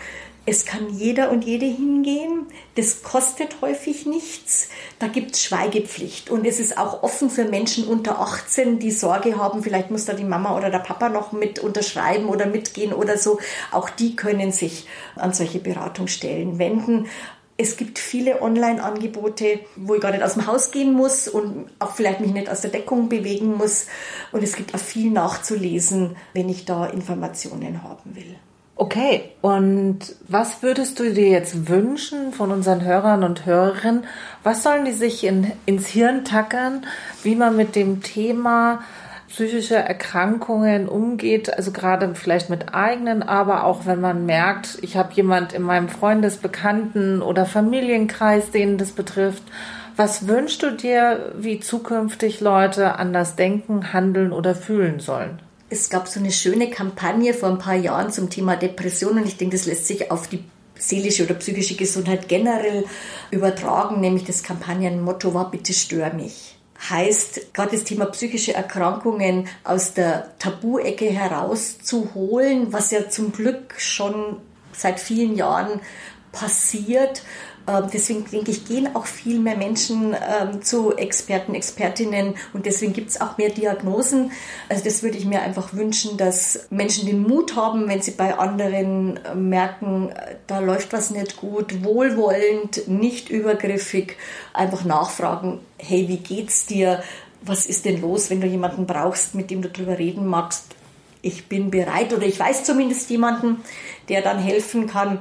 Es 0.49 0.65
kann 0.65 0.97
jeder 0.97 1.29
und 1.29 1.45
jede 1.45 1.67
hingehen. 1.67 2.47
Das 2.73 3.03
kostet 3.03 3.61
häufig 3.61 4.07
nichts. 4.07 4.69
Da 4.97 5.05
gibt 5.05 5.35
es 5.35 5.43
Schweigepflicht. 5.43 6.31
Und 6.31 6.43
es 6.43 6.59
ist 6.59 6.75
auch 6.79 7.03
offen 7.03 7.29
für 7.29 7.45
Menschen 7.45 7.83
unter 7.87 8.19
18, 8.19 8.79
die 8.79 8.89
Sorge 8.89 9.37
haben, 9.37 9.61
vielleicht 9.61 9.91
muss 9.91 10.05
da 10.05 10.13
die 10.13 10.23
Mama 10.23 10.57
oder 10.57 10.71
der 10.71 10.79
Papa 10.79 11.09
noch 11.09 11.33
mit 11.33 11.59
unterschreiben 11.59 12.25
oder 12.25 12.47
mitgehen 12.47 12.93
oder 12.93 13.19
so. 13.19 13.37
Auch 13.69 13.91
die 13.91 14.15
können 14.15 14.51
sich 14.51 14.87
an 15.15 15.33
solche 15.33 15.59
Beratungsstellen 15.59 16.57
wenden. 16.57 17.05
Es 17.57 17.77
gibt 17.77 17.99
viele 17.99 18.41
Online-Angebote, 18.41 19.59
wo 19.75 19.93
ich 19.93 20.01
gar 20.01 20.09
nicht 20.09 20.23
aus 20.23 20.33
dem 20.33 20.47
Haus 20.47 20.71
gehen 20.71 20.93
muss 20.93 21.27
und 21.27 21.69
auch 21.77 21.93
vielleicht 21.93 22.21
mich 22.21 22.31
nicht 22.31 22.49
aus 22.49 22.61
der 22.61 22.71
Deckung 22.71 23.07
bewegen 23.07 23.55
muss. 23.55 23.85
Und 24.31 24.41
es 24.41 24.55
gibt 24.55 24.73
auch 24.73 24.79
viel 24.79 25.11
nachzulesen, 25.11 26.15
wenn 26.33 26.49
ich 26.49 26.65
da 26.65 26.87
Informationen 26.87 27.83
haben 27.83 28.15
will. 28.15 28.35
Okay, 28.81 29.23
und 29.41 29.99
was 30.29 30.63
würdest 30.63 31.01
du 31.01 31.13
dir 31.13 31.27
jetzt 31.27 31.67
wünschen 31.67 32.31
von 32.31 32.49
unseren 32.49 32.81
Hörern 32.81 33.25
und 33.25 33.45
Hörerinnen? 33.45 34.05
Was 34.41 34.63
sollen 34.63 34.85
die 34.85 34.93
sich 34.93 35.25
in, 35.25 35.51
ins 35.65 35.87
Hirn 35.87 36.23
tackern, 36.23 36.85
wie 37.21 37.35
man 37.35 37.57
mit 37.57 37.75
dem 37.75 38.01
Thema 38.01 38.79
psychische 39.27 39.75
Erkrankungen 39.75 40.87
umgeht, 40.87 41.53
also 41.53 41.73
gerade 41.73 42.15
vielleicht 42.15 42.49
mit 42.49 42.73
eigenen, 42.73 43.21
aber 43.21 43.65
auch 43.65 43.85
wenn 43.85 43.99
man 43.99 44.25
merkt, 44.25 44.77
ich 44.81 44.95
habe 44.95 45.11
jemand 45.13 45.51
in 45.51 45.63
meinem 45.63 45.89
Freundesbekannten 45.89 47.21
oder 47.21 47.45
Familienkreis, 47.45 48.51
den 48.51 48.77
das 48.77 48.93
betrifft. 48.93 49.43
Was 49.97 50.25
wünschst 50.29 50.63
du 50.63 50.71
dir, 50.71 51.33
wie 51.37 51.59
zukünftig 51.59 52.39
Leute 52.39 52.95
anders 52.95 53.35
denken, 53.35 53.91
handeln 53.91 54.31
oder 54.31 54.55
fühlen 54.55 55.01
sollen? 55.01 55.41
Es 55.69 55.89
gab 55.89 56.07
so 56.07 56.19
eine 56.19 56.31
schöne 56.31 56.69
Kampagne 56.69 57.33
vor 57.33 57.49
ein 57.49 57.59
paar 57.59 57.75
Jahren 57.75 58.11
zum 58.11 58.29
Thema 58.29 58.55
Depression 58.55 59.17
und 59.17 59.27
ich 59.27 59.37
denke, 59.37 59.55
das 59.55 59.65
lässt 59.65 59.87
sich 59.87 60.11
auf 60.11 60.27
die 60.27 60.43
seelische 60.75 61.25
oder 61.25 61.35
psychische 61.35 61.75
Gesundheit 61.75 62.27
generell 62.27 62.85
übertragen, 63.31 63.99
nämlich 63.99 64.23
das 64.23 64.43
Kampagnenmotto 64.43 65.33
war, 65.33 65.51
bitte 65.51 65.73
stör 65.73 66.13
mich 66.13 66.59
heißt, 66.87 67.53
gerade 67.53 67.71
das 67.71 67.83
Thema 67.83 68.05
psychische 68.05 68.53
Erkrankungen 68.53 69.47
aus 69.63 69.93
der 69.93 70.37
Tabu-Ecke 70.39 71.09
herauszuholen, 71.09 72.71
was 72.71 72.91
ja 72.91 73.09
zum 73.09 73.31
Glück 73.31 73.75
schon 73.77 74.37
seit 74.71 74.99
vielen 74.99 75.35
Jahren 75.35 75.81
passiert. 76.31 77.23
Ähm, 77.69 77.85
deswegen 77.93 78.25
denke 78.25 78.51
ich, 78.51 78.65
gehen 78.65 78.95
auch 78.95 79.05
viel 79.05 79.39
mehr 79.39 79.57
Menschen 79.57 80.13
ähm, 80.13 80.61
zu 80.61 80.95
Experten, 80.97 81.53
Expertinnen 81.53 82.35
und 82.53 82.65
deswegen 82.65 82.93
gibt 82.93 83.09
es 83.09 83.21
auch 83.21 83.37
mehr 83.37 83.49
Diagnosen. 83.49 84.31
Also 84.69 84.83
das 84.83 85.03
würde 85.03 85.17
ich 85.17 85.25
mir 85.25 85.41
einfach 85.41 85.73
wünschen, 85.73 86.17
dass 86.17 86.67
Menschen 86.71 87.05
den 87.05 87.21
Mut 87.21 87.55
haben, 87.55 87.87
wenn 87.87 88.01
sie 88.01 88.11
bei 88.11 88.37
anderen 88.37 89.17
äh, 89.17 89.35
merken, 89.35 90.09
äh, 90.09 90.35
da 90.47 90.59
läuft 90.59 90.93
was 90.93 91.11
nicht 91.11 91.37
gut, 91.37 91.83
wohlwollend, 91.83 92.87
nicht 92.87 93.29
übergriffig, 93.29 94.17
einfach 94.53 94.83
nachfragen, 94.83 95.59
hey, 95.77 96.07
wie 96.07 96.17
geht's 96.17 96.65
dir? 96.65 97.03
Was 97.41 97.67
ist 97.67 97.85
denn 97.85 98.01
los, 98.01 98.29
wenn 98.29 98.41
du 98.41 98.47
jemanden 98.47 98.85
brauchst, 98.85 99.33
mit 99.35 99.49
dem 99.49 99.61
du 99.61 99.69
drüber 99.69 99.97
reden 99.97 100.25
magst? 100.25 100.75
Ich 101.21 101.47
bin 101.47 101.69
bereit 101.69 102.13
oder 102.13 102.25
ich 102.25 102.39
weiß 102.39 102.63
zumindest 102.63 103.09
jemanden, 103.09 103.61
der 104.07 104.21
dann 104.21 104.39
helfen 104.39 104.87
kann. 104.87 105.19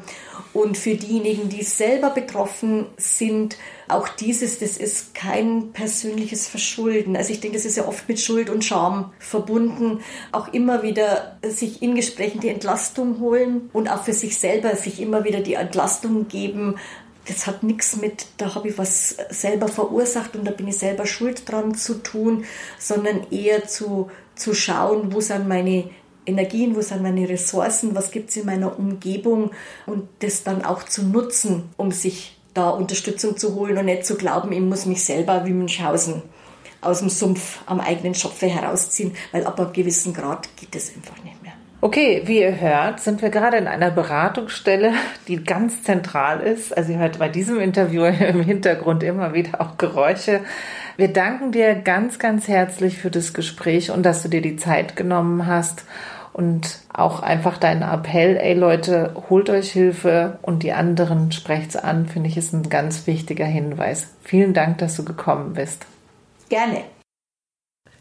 Und 0.54 0.78
für 0.78 0.94
diejenigen, 0.94 1.48
die 1.48 1.62
selber 1.62 2.10
betroffen 2.10 2.86
sind, 2.96 3.56
auch 3.88 4.08
dieses, 4.08 4.58
das 4.58 4.76
ist 4.76 5.14
kein 5.14 5.72
persönliches 5.72 6.48
Verschulden. 6.48 7.16
Also 7.16 7.32
ich 7.32 7.40
denke, 7.40 7.56
das 7.56 7.66
ist 7.66 7.76
ja 7.76 7.86
oft 7.86 8.08
mit 8.08 8.20
Schuld 8.20 8.48
und 8.48 8.64
Scham 8.64 9.12
verbunden. 9.18 10.00
Auch 10.32 10.52
immer 10.52 10.82
wieder 10.82 11.38
sich 11.42 11.82
in 11.82 11.94
Gesprächen 11.94 12.40
die 12.40 12.48
Entlastung 12.48 13.20
holen 13.20 13.68
und 13.72 13.88
auch 13.88 14.04
für 14.04 14.12
sich 14.12 14.38
selber 14.38 14.74
sich 14.76 15.00
immer 15.00 15.24
wieder 15.24 15.40
die 15.40 15.54
Entlastung 15.54 16.28
geben. 16.28 16.76
Das 17.26 17.46
hat 17.46 17.62
nichts 17.62 17.96
mit, 17.96 18.26
da 18.38 18.54
habe 18.54 18.68
ich 18.68 18.78
was 18.78 19.16
selber 19.28 19.68
verursacht 19.68 20.34
und 20.34 20.46
da 20.46 20.50
bin 20.50 20.68
ich 20.68 20.78
selber 20.78 21.04
schuld 21.04 21.50
dran 21.50 21.74
zu 21.74 22.02
tun, 22.02 22.44
sondern 22.78 23.26
eher 23.30 23.68
zu, 23.68 24.10
zu 24.38 24.54
schauen, 24.54 25.12
wo 25.12 25.20
sind 25.20 25.48
meine 25.48 25.84
Energien, 26.26 26.76
wo 26.76 26.80
sind 26.82 27.02
meine 27.02 27.28
Ressourcen, 27.28 27.94
was 27.94 28.10
gibt 28.10 28.30
es 28.30 28.36
in 28.36 28.46
meiner 28.46 28.78
Umgebung 28.78 29.50
und 29.86 30.08
das 30.20 30.44
dann 30.44 30.64
auch 30.64 30.82
zu 30.82 31.02
nutzen, 31.02 31.70
um 31.76 31.90
sich 31.90 32.36
da 32.54 32.70
Unterstützung 32.70 33.36
zu 33.36 33.54
holen 33.54 33.78
und 33.78 33.86
nicht 33.86 34.04
zu 34.04 34.16
glauben, 34.16 34.52
ich 34.52 34.60
muss 34.60 34.86
mich 34.86 35.04
selber 35.04 35.46
wie 35.46 35.52
Münchhausen 35.52 36.22
aus 36.80 37.00
dem 37.00 37.08
Sumpf 37.08 37.60
am 37.66 37.80
eigenen 37.80 38.14
Schopfe 38.14 38.46
herausziehen, 38.46 39.14
weil 39.32 39.46
ab 39.46 39.58
einem 39.58 39.72
gewissen 39.72 40.14
Grad 40.14 40.48
geht 40.56 40.74
es 40.74 40.94
einfach 40.94 41.22
nicht 41.24 41.42
mehr. 41.42 41.52
Okay, 41.80 42.22
wie 42.24 42.40
ihr 42.40 42.60
hört, 42.60 42.98
sind 42.98 43.22
wir 43.22 43.30
gerade 43.30 43.56
in 43.56 43.68
einer 43.68 43.92
Beratungsstelle, 43.92 44.94
die 45.28 45.44
ganz 45.44 45.84
zentral 45.84 46.40
ist. 46.40 46.76
Also 46.76 46.92
ihr 46.92 46.98
hört 46.98 47.20
bei 47.20 47.28
diesem 47.28 47.60
Interview 47.60 48.04
im 48.04 48.42
Hintergrund 48.42 49.02
immer 49.04 49.32
wieder 49.32 49.60
auch 49.60 49.78
Geräusche. 49.78 50.40
Wir 50.98 51.12
danken 51.12 51.52
dir 51.52 51.76
ganz, 51.76 52.18
ganz 52.18 52.48
herzlich 52.48 52.98
für 52.98 53.10
das 53.10 53.32
Gespräch 53.32 53.92
und 53.92 54.02
dass 54.02 54.24
du 54.24 54.28
dir 54.28 54.42
die 54.42 54.56
Zeit 54.56 54.96
genommen 54.96 55.46
hast. 55.46 55.84
Und 56.32 56.80
auch 56.92 57.22
einfach 57.22 57.56
dein 57.56 57.82
Appell, 57.82 58.36
ey 58.36 58.54
Leute, 58.54 59.14
holt 59.30 59.48
euch 59.48 59.70
Hilfe 59.70 60.40
und 60.42 60.64
die 60.64 60.72
anderen 60.72 61.30
sprecht's 61.30 61.76
an, 61.76 62.08
finde 62.08 62.28
ich, 62.28 62.36
ist 62.36 62.52
ein 62.52 62.68
ganz 62.68 63.06
wichtiger 63.06 63.44
Hinweis. 63.44 64.08
Vielen 64.24 64.54
Dank, 64.54 64.78
dass 64.78 64.96
du 64.96 65.04
gekommen 65.04 65.52
bist. 65.52 65.86
Gerne. 66.48 66.82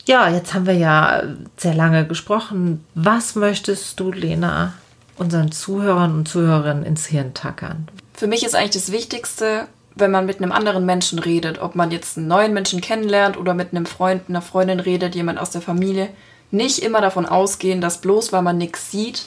Ja, 0.06 0.30
jetzt 0.30 0.56
haben 0.56 0.66
wir 0.66 0.74
ja 0.74 1.22
sehr 1.56 1.76
lange 1.76 2.08
gesprochen. 2.08 2.84
Was 2.96 3.36
möchtest 3.36 4.00
du, 4.00 4.12
Lena, 4.12 4.74
unseren 5.18 5.52
Zuhörern 5.52 6.16
und 6.16 6.28
Zuhörerinnen 6.28 6.84
ins 6.84 7.06
Hirn 7.06 7.36
tackern? 7.36 7.88
Für 8.16 8.26
mich 8.26 8.44
ist 8.44 8.56
eigentlich 8.56 8.72
das 8.72 8.92
Wichtigste, 8.92 9.68
wenn 10.00 10.12
man 10.12 10.26
mit 10.26 10.42
einem 10.42 10.52
anderen 10.52 10.86
Menschen 10.86 11.20
redet, 11.20 11.60
ob 11.60 11.76
man 11.76 11.92
jetzt 11.92 12.18
einen 12.18 12.28
neuen 12.28 12.54
Menschen 12.54 12.82
kennenlernt 12.82 13.38
oder 13.38 13.54
mit 13.54 13.72
einem 13.72 13.86
Freund, 13.86 14.24
einer 14.30 14.42
Freundin 14.42 14.80
redet, 14.80 15.16
jemand 15.16 15.40
aus 15.40 15.52
der 15.52 15.62
Familie, 15.62 16.10
nicht 16.52 16.80
immer 16.80 17.02
davon 17.02 17.26
ausgehen, 17.26 17.82
dass 17.82 18.02
bloß 18.02 18.32
weil 18.32 18.42
man 18.42 18.58
nichts 18.58 18.92
sieht, 18.92 19.26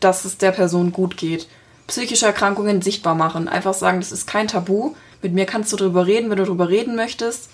dass 0.00 0.24
es 0.24 0.38
der 0.38 0.52
Person 0.52 0.92
gut 0.92 1.16
geht. 1.16 1.48
Psychische 1.86 2.26
Erkrankungen 2.26 2.82
sichtbar 2.82 3.14
machen. 3.14 3.48
Einfach 3.48 3.74
sagen, 3.74 4.00
das 4.00 4.12
ist 4.12 4.26
kein 4.26 4.48
Tabu. 4.48 4.94
Mit 5.20 5.34
mir 5.34 5.46
kannst 5.46 5.72
du 5.72 5.76
drüber 5.76 6.06
reden, 6.06 6.30
wenn 6.30 6.38
du 6.38 6.44
drüber 6.44 6.68
reden 6.68 6.96
möchtest. 6.96 7.50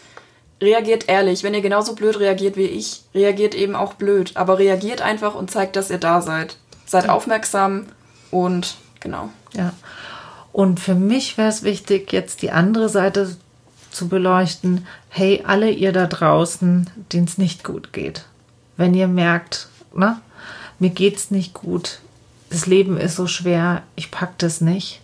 Reagiert 0.60 1.08
ehrlich. 1.08 1.42
Wenn 1.42 1.54
ihr 1.54 1.60
genauso 1.60 1.94
blöd 1.94 2.18
reagiert 2.18 2.56
wie 2.56 2.66
ich, 2.66 3.02
reagiert 3.14 3.54
eben 3.54 3.74
auch 3.74 3.94
blöd. 3.94 4.32
Aber 4.34 4.58
reagiert 4.58 5.02
einfach 5.02 5.34
und 5.34 5.50
zeigt, 5.50 5.76
dass 5.76 5.90
ihr 5.90 5.98
da 5.98 6.20
seid. 6.20 6.56
Seid 6.86 7.08
aufmerksam 7.08 7.86
und 8.30 8.76
genau. 9.00 9.30
Ja. 9.52 9.72
Und 10.52 10.80
für 10.80 10.94
mich 10.94 11.38
wäre 11.38 11.48
es 11.48 11.62
wichtig, 11.62 12.12
jetzt 12.12 12.42
die 12.42 12.50
andere 12.50 12.88
Seite 12.88 13.36
zu 13.90 14.08
beleuchten. 14.08 14.86
Hey, 15.08 15.42
alle 15.46 15.70
ihr 15.70 15.92
da 15.92 16.06
draußen, 16.06 16.88
denen 17.12 17.26
es 17.26 17.38
nicht 17.38 17.64
gut 17.64 17.92
geht 17.92 18.24
wenn 18.78 18.94
ihr 18.94 19.08
merkt, 19.08 19.68
na, 19.92 20.22
mir 20.78 20.88
geht's 20.88 21.30
nicht 21.30 21.52
gut, 21.52 21.98
das 22.48 22.64
Leben 22.64 22.96
ist 22.96 23.16
so 23.16 23.26
schwer, 23.26 23.82
ich 23.96 24.10
pack 24.10 24.38
das 24.38 24.62
nicht, 24.62 25.02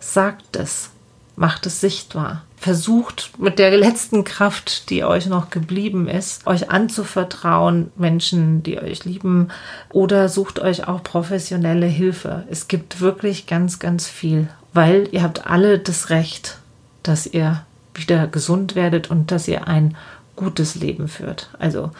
sagt 0.00 0.56
es, 0.56 0.90
macht 1.36 1.66
es 1.66 1.80
sichtbar. 1.80 2.42
Versucht 2.66 3.30
mit 3.38 3.60
der 3.60 3.70
letzten 3.76 4.24
Kraft, 4.24 4.90
die 4.90 5.04
euch 5.04 5.26
noch 5.26 5.50
geblieben 5.50 6.08
ist, 6.08 6.44
euch 6.48 6.68
anzuvertrauen, 6.68 7.92
Menschen, 7.94 8.64
die 8.64 8.80
euch 8.80 9.04
lieben, 9.04 9.50
oder 9.92 10.28
sucht 10.28 10.58
euch 10.58 10.88
auch 10.88 11.04
professionelle 11.04 11.86
Hilfe. 11.86 12.42
Es 12.50 12.66
gibt 12.66 13.00
wirklich 13.00 13.46
ganz, 13.46 13.78
ganz 13.78 14.08
viel, 14.08 14.48
weil 14.72 15.08
ihr 15.12 15.22
habt 15.22 15.46
alle 15.46 15.78
das 15.78 16.10
Recht, 16.10 16.58
dass 17.04 17.24
ihr 17.24 17.62
wieder 17.94 18.26
gesund 18.26 18.74
werdet 18.74 19.12
und 19.12 19.30
dass 19.30 19.46
ihr 19.46 19.68
ein 19.68 19.96
gutes 20.34 20.74
Leben 20.74 21.06
führt. 21.06 21.50
Also 21.60 21.92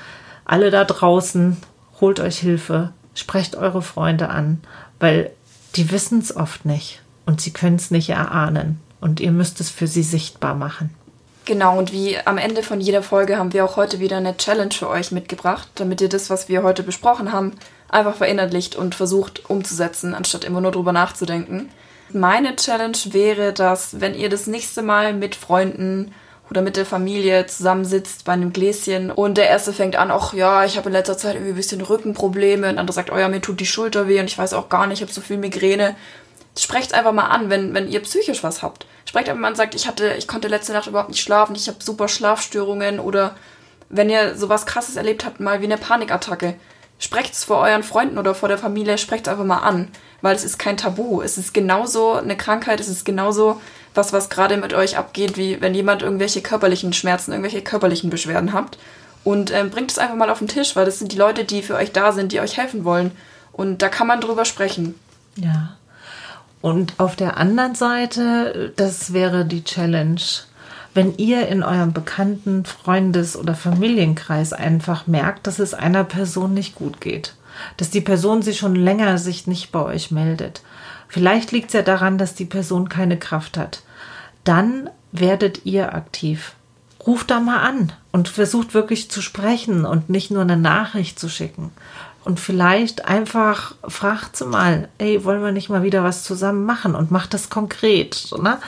alle 0.45 0.73
da 0.73 0.83
draußen, 0.83 1.59
holt 2.01 2.19
euch 2.19 2.39
Hilfe, 2.39 2.93
sprecht 3.15 3.55
eure 3.55 3.83
Freunde 3.83 4.31
an, 4.31 4.59
weil 4.99 5.31
die 5.77 5.93
wissen 5.93 6.19
es 6.19 6.35
oft 6.35 6.65
nicht 6.65 7.03
und 7.25 7.41
sie 7.41 7.53
können 7.53 7.77
es 7.77 7.93
nicht 7.93 8.09
erahnen 8.09 8.81
und 9.01 9.21
ihr 9.21 9.33
müsst 9.33 9.61
es 9.61 9.71
für 9.71 9.87
sie 9.87 10.03
sichtbar 10.03 10.55
machen. 10.55 10.91
Genau, 11.47 11.79
und 11.79 11.93
wie 11.93 12.19
am 12.19 12.39
Ende 12.39 12.65
von 12.65 12.81
jeder 12.81 13.03
Folge 13.03 13.39
haben 13.39 13.53
wir 13.53 13.65
auch 13.65 13.77
heute 13.77 14.01
wieder 14.01 14.17
eine 14.17 14.37
Challenge 14.37 14.73
für 14.73 14.89
euch 14.89 15.13
mitgebracht, 15.13 15.69
damit 15.77 16.01
ihr 16.01 16.09
das, 16.09 16.29
was 16.29 16.49
wir 16.49 16.65
heute 16.65 16.83
besprochen 16.83 17.33
haben, 17.33 17.53
einfach 17.89 18.17
verinnerlicht 18.17 18.75
und 18.75 18.97
versucht 18.97 19.49
umzusetzen, 19.49 20.13
anstatt 20.13 20.43
immer 20.43 20.61
nur 20.61 20.73
drüber 20.73 20.93
nachzudenken. 20.93 21.69
Meine 22.13 22.57
Challenge 22.57 22.99
wäre, 23.11 23.53
dass 23.53 24.01
wenn 24.01 24.15
ihr 24.15 24.29
das 24.29 24.49
nächste 24.49 24.83
Mal 24.83 25.13
mit 25.13 25.37
Freunden 25.37 26.13
oder 26.51 26.63
mit 26.63 26.77
der 26.77 26.87
Familie 26.87 27.47
zusammensitzt 27.47 28.25
bei 28.25 28.33
einem 28.33 28.53
Gläschen 28.53 29.11
und 29.11 29.37
der 29.37 29.49
erste 29.49 29.73
fängt 29.73 29.97
an, 29.97 30.11
ach 30.11 30.33
ja, 30.33 30.65
ich 30.65 30.77
habe 30.77 30.89
in 30.89 30.93
letzter 30.93 31.19
Zeit 31.19 31.35
irgendwie 31.35 31.53
ein 31.53 31.57
bisschen 31.57 31.81
Rückenprobleme 31.81 32.69
und 32.69 32.75
der 32.75 32.81
andere 32.81 32.95
sagt, 32.95 33.13
oh 33.13 33.19
ja, 33.19 33.29
mir 33.29 33.41
tut 33.41 33.61
die 33.61 33.67
Schulter 33.67 34.09
weh 34.09 34.21
und 34.21 34.27
ich 34.27 34.39
weiß 34.39 34.53
auch 34.53 34.69
gar 34.69 34.87
nicht, 34.87 34.99
ich 34.99 35.03
habe 35.03 35.13
so 35.13 35.21
viel 35.21 35.39
Migräne. 35.39 35.97
Sprecht 36.59 36.95
einfach 36.95 37.13
mal 37.13 37.27
an, 37.27 37.51
wenn, 37.51 37.75
wenn 37.75 37.89
ihr 37.89 38.01
psychisch 38.01 38.43
was 38.43 38.63
habt. 38.63 38.87
Sprecht 39.05 39.29
einfach 39.29 39.41
mal 39.41 39.49
an, 39.49 39.55
sagt, 39.55 39.75
ich 39.75 39.87
hatte, 39.87 40.15
ich 40.15 40.27
konnte 40.27 40.49
letzte 40.49 40.73
Nacht 40.73 40.87
überhaupt 40.87 41.11
nicht 41.11 41.23
schlafen, 41.23 41.55
ich 41.55 41.69
habe 41.69 41.83
super 41.83 42.09
Schlafstörungen 42.09 42.99
oder 42.99 43.37
wenn 43.89 44.11
ihr 44.11 44.37
sowas 44.37 44.67
krasses 44.67 44.97
erlebt 44.97 45.25
habt, 45.25 45.41
mal 45.41 45.61
wie 45.61 45.67
eine 45.67 45.77
Panikattacke. 45.77 46.55
sprecht 46.99 47.35
es 47.35 47.45
vor 47.45 47.59
euren 47.59 47.83
Freunden 47.83 48.19
oder 48.19 48.35
vor 48.35 48.49
der 48.49 48.59
Familie, 48.59 48.97
sprecht 48.99 49.29
einfach 49.29 49.45
mal 49.45 49.59
an, 49.59 49.89
weil 50.23 50.35
es 50.35 50.45
ist 50.45 50.59
kein 50.59 50.79
Tabu. 50.79 51.21
Es 51.21 51.37
ist 51.37 51.53
genauso 51.53 52.15
eine 52.15 52.37
Krankheit, 52.37 52.81
es 52.81 52.89
ist 52.89 53.05
genauso 53.05 53.61
was, 53.95 54.13
was 54.13 54.31
gerade 54.31 54.57
mit 54.57 54.73
euch 54.73 54.97
abgeht, 54.97 55.37
wie 55.37 55.61
wenn 55.61 55.75
jemand 55.75 56.03
irgendwelche 56.03 56.41
körperlichen 56.41 56.93
Schmerzen, 56.93 57.33
irgendwelche 57.33 57.63
körperlichen 57.63 58.11
Beschwerden 58.11 58.53
habt. 58.53 58.79
Und 59.25 59.53
ähm, 59.53 59.71
bringt 59.71 59.91
es 59.91 59.99
einfach 59.99 60.15
mal 60.15 60.31
auf 60.31 60.39
den 60.39 60.49
Tisch, 60.49 60.77
weil 60.77 60.85
das 60.85 60.99
sind 60.99 61.13
die 61.13 61.19
Leute, 61.19 61.45
die 61.45 61.63
für 61.63 61.75
euch 61.75 61.93
da 61.93 62.13
sind, 62.13 62.33
die 62.33 62.41
euch 62.41 62.57
helfen 62.57 62.85
wollen. 62.85 63.11
Und 63.53 63.83
da 63.83 63.89
kann 63.89 64.07
man 64.07 64.21
drüber 64.21 64.45
sprechen. 64.45 64.95
Ja. 65.37 65.77
Und 66.61 66.95
auf 66.99 67.17
der 67.17 67.37
anderen 67.37 67.75
Seite, 67.75 68.73
das 68.77 69.13
wäre 69.13 69.45
die 69.45 69.65
Challenge, 69.65 70.21
wenn 70.95 71.17
ihr 71.19 71.49
in 71.49 71.63
eurem 71.63 71.93
bekannten 71.93 72.65
Freundes- 72.65 73.37
oder 73.37 73.55
Familienkreis 73.55 74.53
einfach 74.53 75.07
merkt, 75.07 75.47
dass 75.47 75.59
es 75.59 75.75
einer 75.75 76.05
Person 76.05 76.55
nicht 76.55 76.75
gut 76.75 77.01
geht, 77.01 77.35
dass 77.77 77.91
die 77.91 78.01
Person 78.01 78.41
sich 78.43 78.59
schon 78.59 78.75
länger 78.75 79.19
sich 79.19 79.47
nicht 79.47 79.73
bei 79.73 79.83
euch 79.83 80.11
meldet. 80.11 80.63
Vielleicht 81.09 81.53
liegt 81.53 81.69
es 81.69 81.75
ja 81.75 81.83
daran, 81.83 82.19
dass 82.19 82.35
die 82.35 82.47
Person 82.47 82.89
keine 82.89 83.19
Kraft 83.19 83.59
hat. 83.59 83.83
Dann 84.45 84.89
werdet 85.13 85.67
ihr 85.67 85.95
aktiv. 85.95 86.55
Ruft 87.07 87.31
da 87.31 87.41
mal 87.41 87.59
an 87.59 87.93
und 88.11 88.29
versucht 88.29 88.75
wirklich 88.75 89.11
zu 89.11 89.23
sprechen 89.23 89.85
und 89.85 90.09
nicht 90.09 90.31
nur 90.31 90.43
eine 90.43 90.57
Nachricht 90.57 91.21
zu 91.21 91.29
schicken. 91.29 91.71
Und 92.27 92.41
vielleicht 92.41 93.05
einfach 93.05 93.77
fragt 93.87 94.37
sie 94.37 94.47
mal, 94.47 94.89
ey, 94.99 95.25
wollen 95.25 95.45
wir 95.45 95.53
nicht 95.53 95.69
mal 95.69 95.85
wieder 95.85 96.03
was 96.03 96.25
zusammen 96.25 96.65
machen 96.65 96.97
und 96.97 97.13
macht 97.13 97.35
das 97.35 97.51
konkret, 97.51 98.31
ne? 98.43 98.59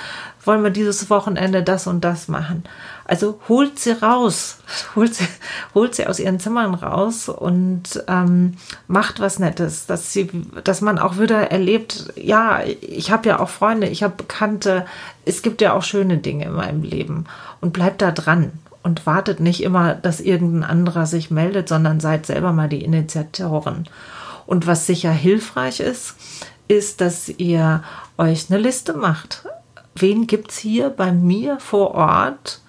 wollen 0.45 0.63
wir 0.63 0.71
dieses 0.71 1.11
Wochenende 1.11 1.65
das 1.65 1.89
und 1.89 2.05
das 2.05 2.29
machen. 2.29 2.63
Also 3.05 3.41
holt 3.49 3.81
sie 3.81 4.01
raus, 4.01 4.59
holt 4.95 5.13
sie, 5.13 5.27
holt 5.75 5.97
sie 5.97 6.07
aus 6.07 6.21
ihren 6.21 6.39
Zimmern 6.39 6.73
raus 6.73 7.29
und 7.29 8.05
ähm, 8.07 8.55
macht 8.87 9.19
was 9.19 9.41
Nettes, 9.41 9.87
dass 9.87 10.13
sie, 10.13 10.31
dass 10.63 10.81
man 10.81 11.01
auch 11.01 11.19
wieder 11.19 11.51
erlebt, 11.51 12.13
ja, 12.15 12.61
ich 12.63 13.11
habe 13.11 13.29
ja 13.29 13.41
auch 13.41 13.49
Freunde, 13.49 13.89
ich 13.89 14.05
habe 14.05 14.15
Bekannte, 14.15 14.87
es 15.25 15.43
gibt 15.43 15.61
ja 15.61 15.73
auch 15.73 15.83
schöne 15.83 16.19
Dinge 16.19 16.45
in 16.45 16.53
meinem 16.53 16.85
Leben 16.85 17.25
und 17.61 17.73
bleibt 17.73 18.03
da 18.03 18.13
dran 18.13 18.53
und 18.89 19.07
wartet 19.07 19.39
nicht 19.39 19.62
immer, 19.62 19.95
dass 19.95 20.20
irgendein 20.20 20.68
anderer 20.68 21.07
sich 21.07 21.30
meldet, 21.30 21.68
sondern 21.68 22.01
seid 22.01 22.26
selber 22.26 22.53
mal 22.53 22.68
die 22.68 22.82
Initiatoren. 22.82 23.89
Und 24.47 24.66
was 24.66 24.86
sicher 24.86 25.12
hilfreich 25.12 25.78
ist, 25.78 26.16
ist, 26.66 27.01
dass 27.01 27.28
ihr 27.28 27.82
euch 28.16 28.51
eine 28.51 28.59
Liste 28.59 28.95
macht 28.95 29.45
wen 30.01 30.26
gibt 30.26 30.51
es 30.51 30.59
hier 30.59 30.91
bei 30.91 31.12
mir 31.12 31.59
vor 31.61 31.95
Ort, 31.95 32.61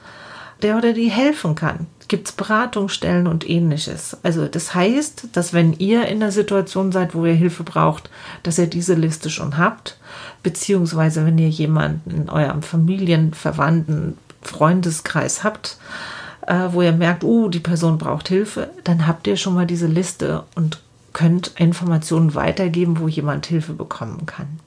der 0.62 0.78
oder 0.78 0.94
die 0.94 1.10
helfen 1.10 1.56
kann? 1.56 1.88
Gibt 2.08 2.28
es 2.28 2.34
Beratungsstellen 2.34 3.28
und 3.28 3.48
ähnliches? 3.48 4.18
Also 4.24 4.48
das 4.48 4.74
heißt, 4.74 5.30
dass 5.34 5.54
wenn 5.54 5.74
ihr 5.74 6.08
in 6.08 6.20
der 6.20 6.32
Situation 6.32 6.92
seid, 6.92 7.14
wo 7.14 7.26
ihr 7.26 7.34
Hilfe 7.34 7.64
braucht, 7.64 8.10
dass 8.44 8.58
ihr 8.58 8.68
diese 8.68 8.96
Liste 8.96 9.30
schon 9.30 9.58
habt, 9.58 9.98
beziehungsweise 10.42 11.26
wenn 11.26 11.38
ihr 11.38 11.50
jemanden 11.50 12.12
in 12.12 12.30
eurem 12.30 12.64
Familien-, 12.64 13.34
Verwandten-, 13.34 14.18
Freundeskreis 14.42 15.44
habt, 15.44 15.78
äh, 16.48 16.70
wo 16.72 16.82
ihr 16.82 16.92
merkt, 16.92 17.24
oh, 17.24 17.50
die 17.50 17.60
Person 17.60 17.98
braucht 17.98 18.28
Hilfe, 18.28 18.72
dann 18.84 19.08
habt 19.08 19.28
ihr 19.28 19.38
schon 19.38 19.54
mal 19.54 19.68
diese 19.68 19.88
Liste 19.88 20.44
und 20.56 20.82
könnt 21.14 21.54
Informationen 21.58 22.36
weitergeben, 22.36 23.00
wo 23.00 23.08
jemand 23.08 23.46
Hilfe 23.46 23.74
bekommen 23.74 24.26
kann. 24.26 24.60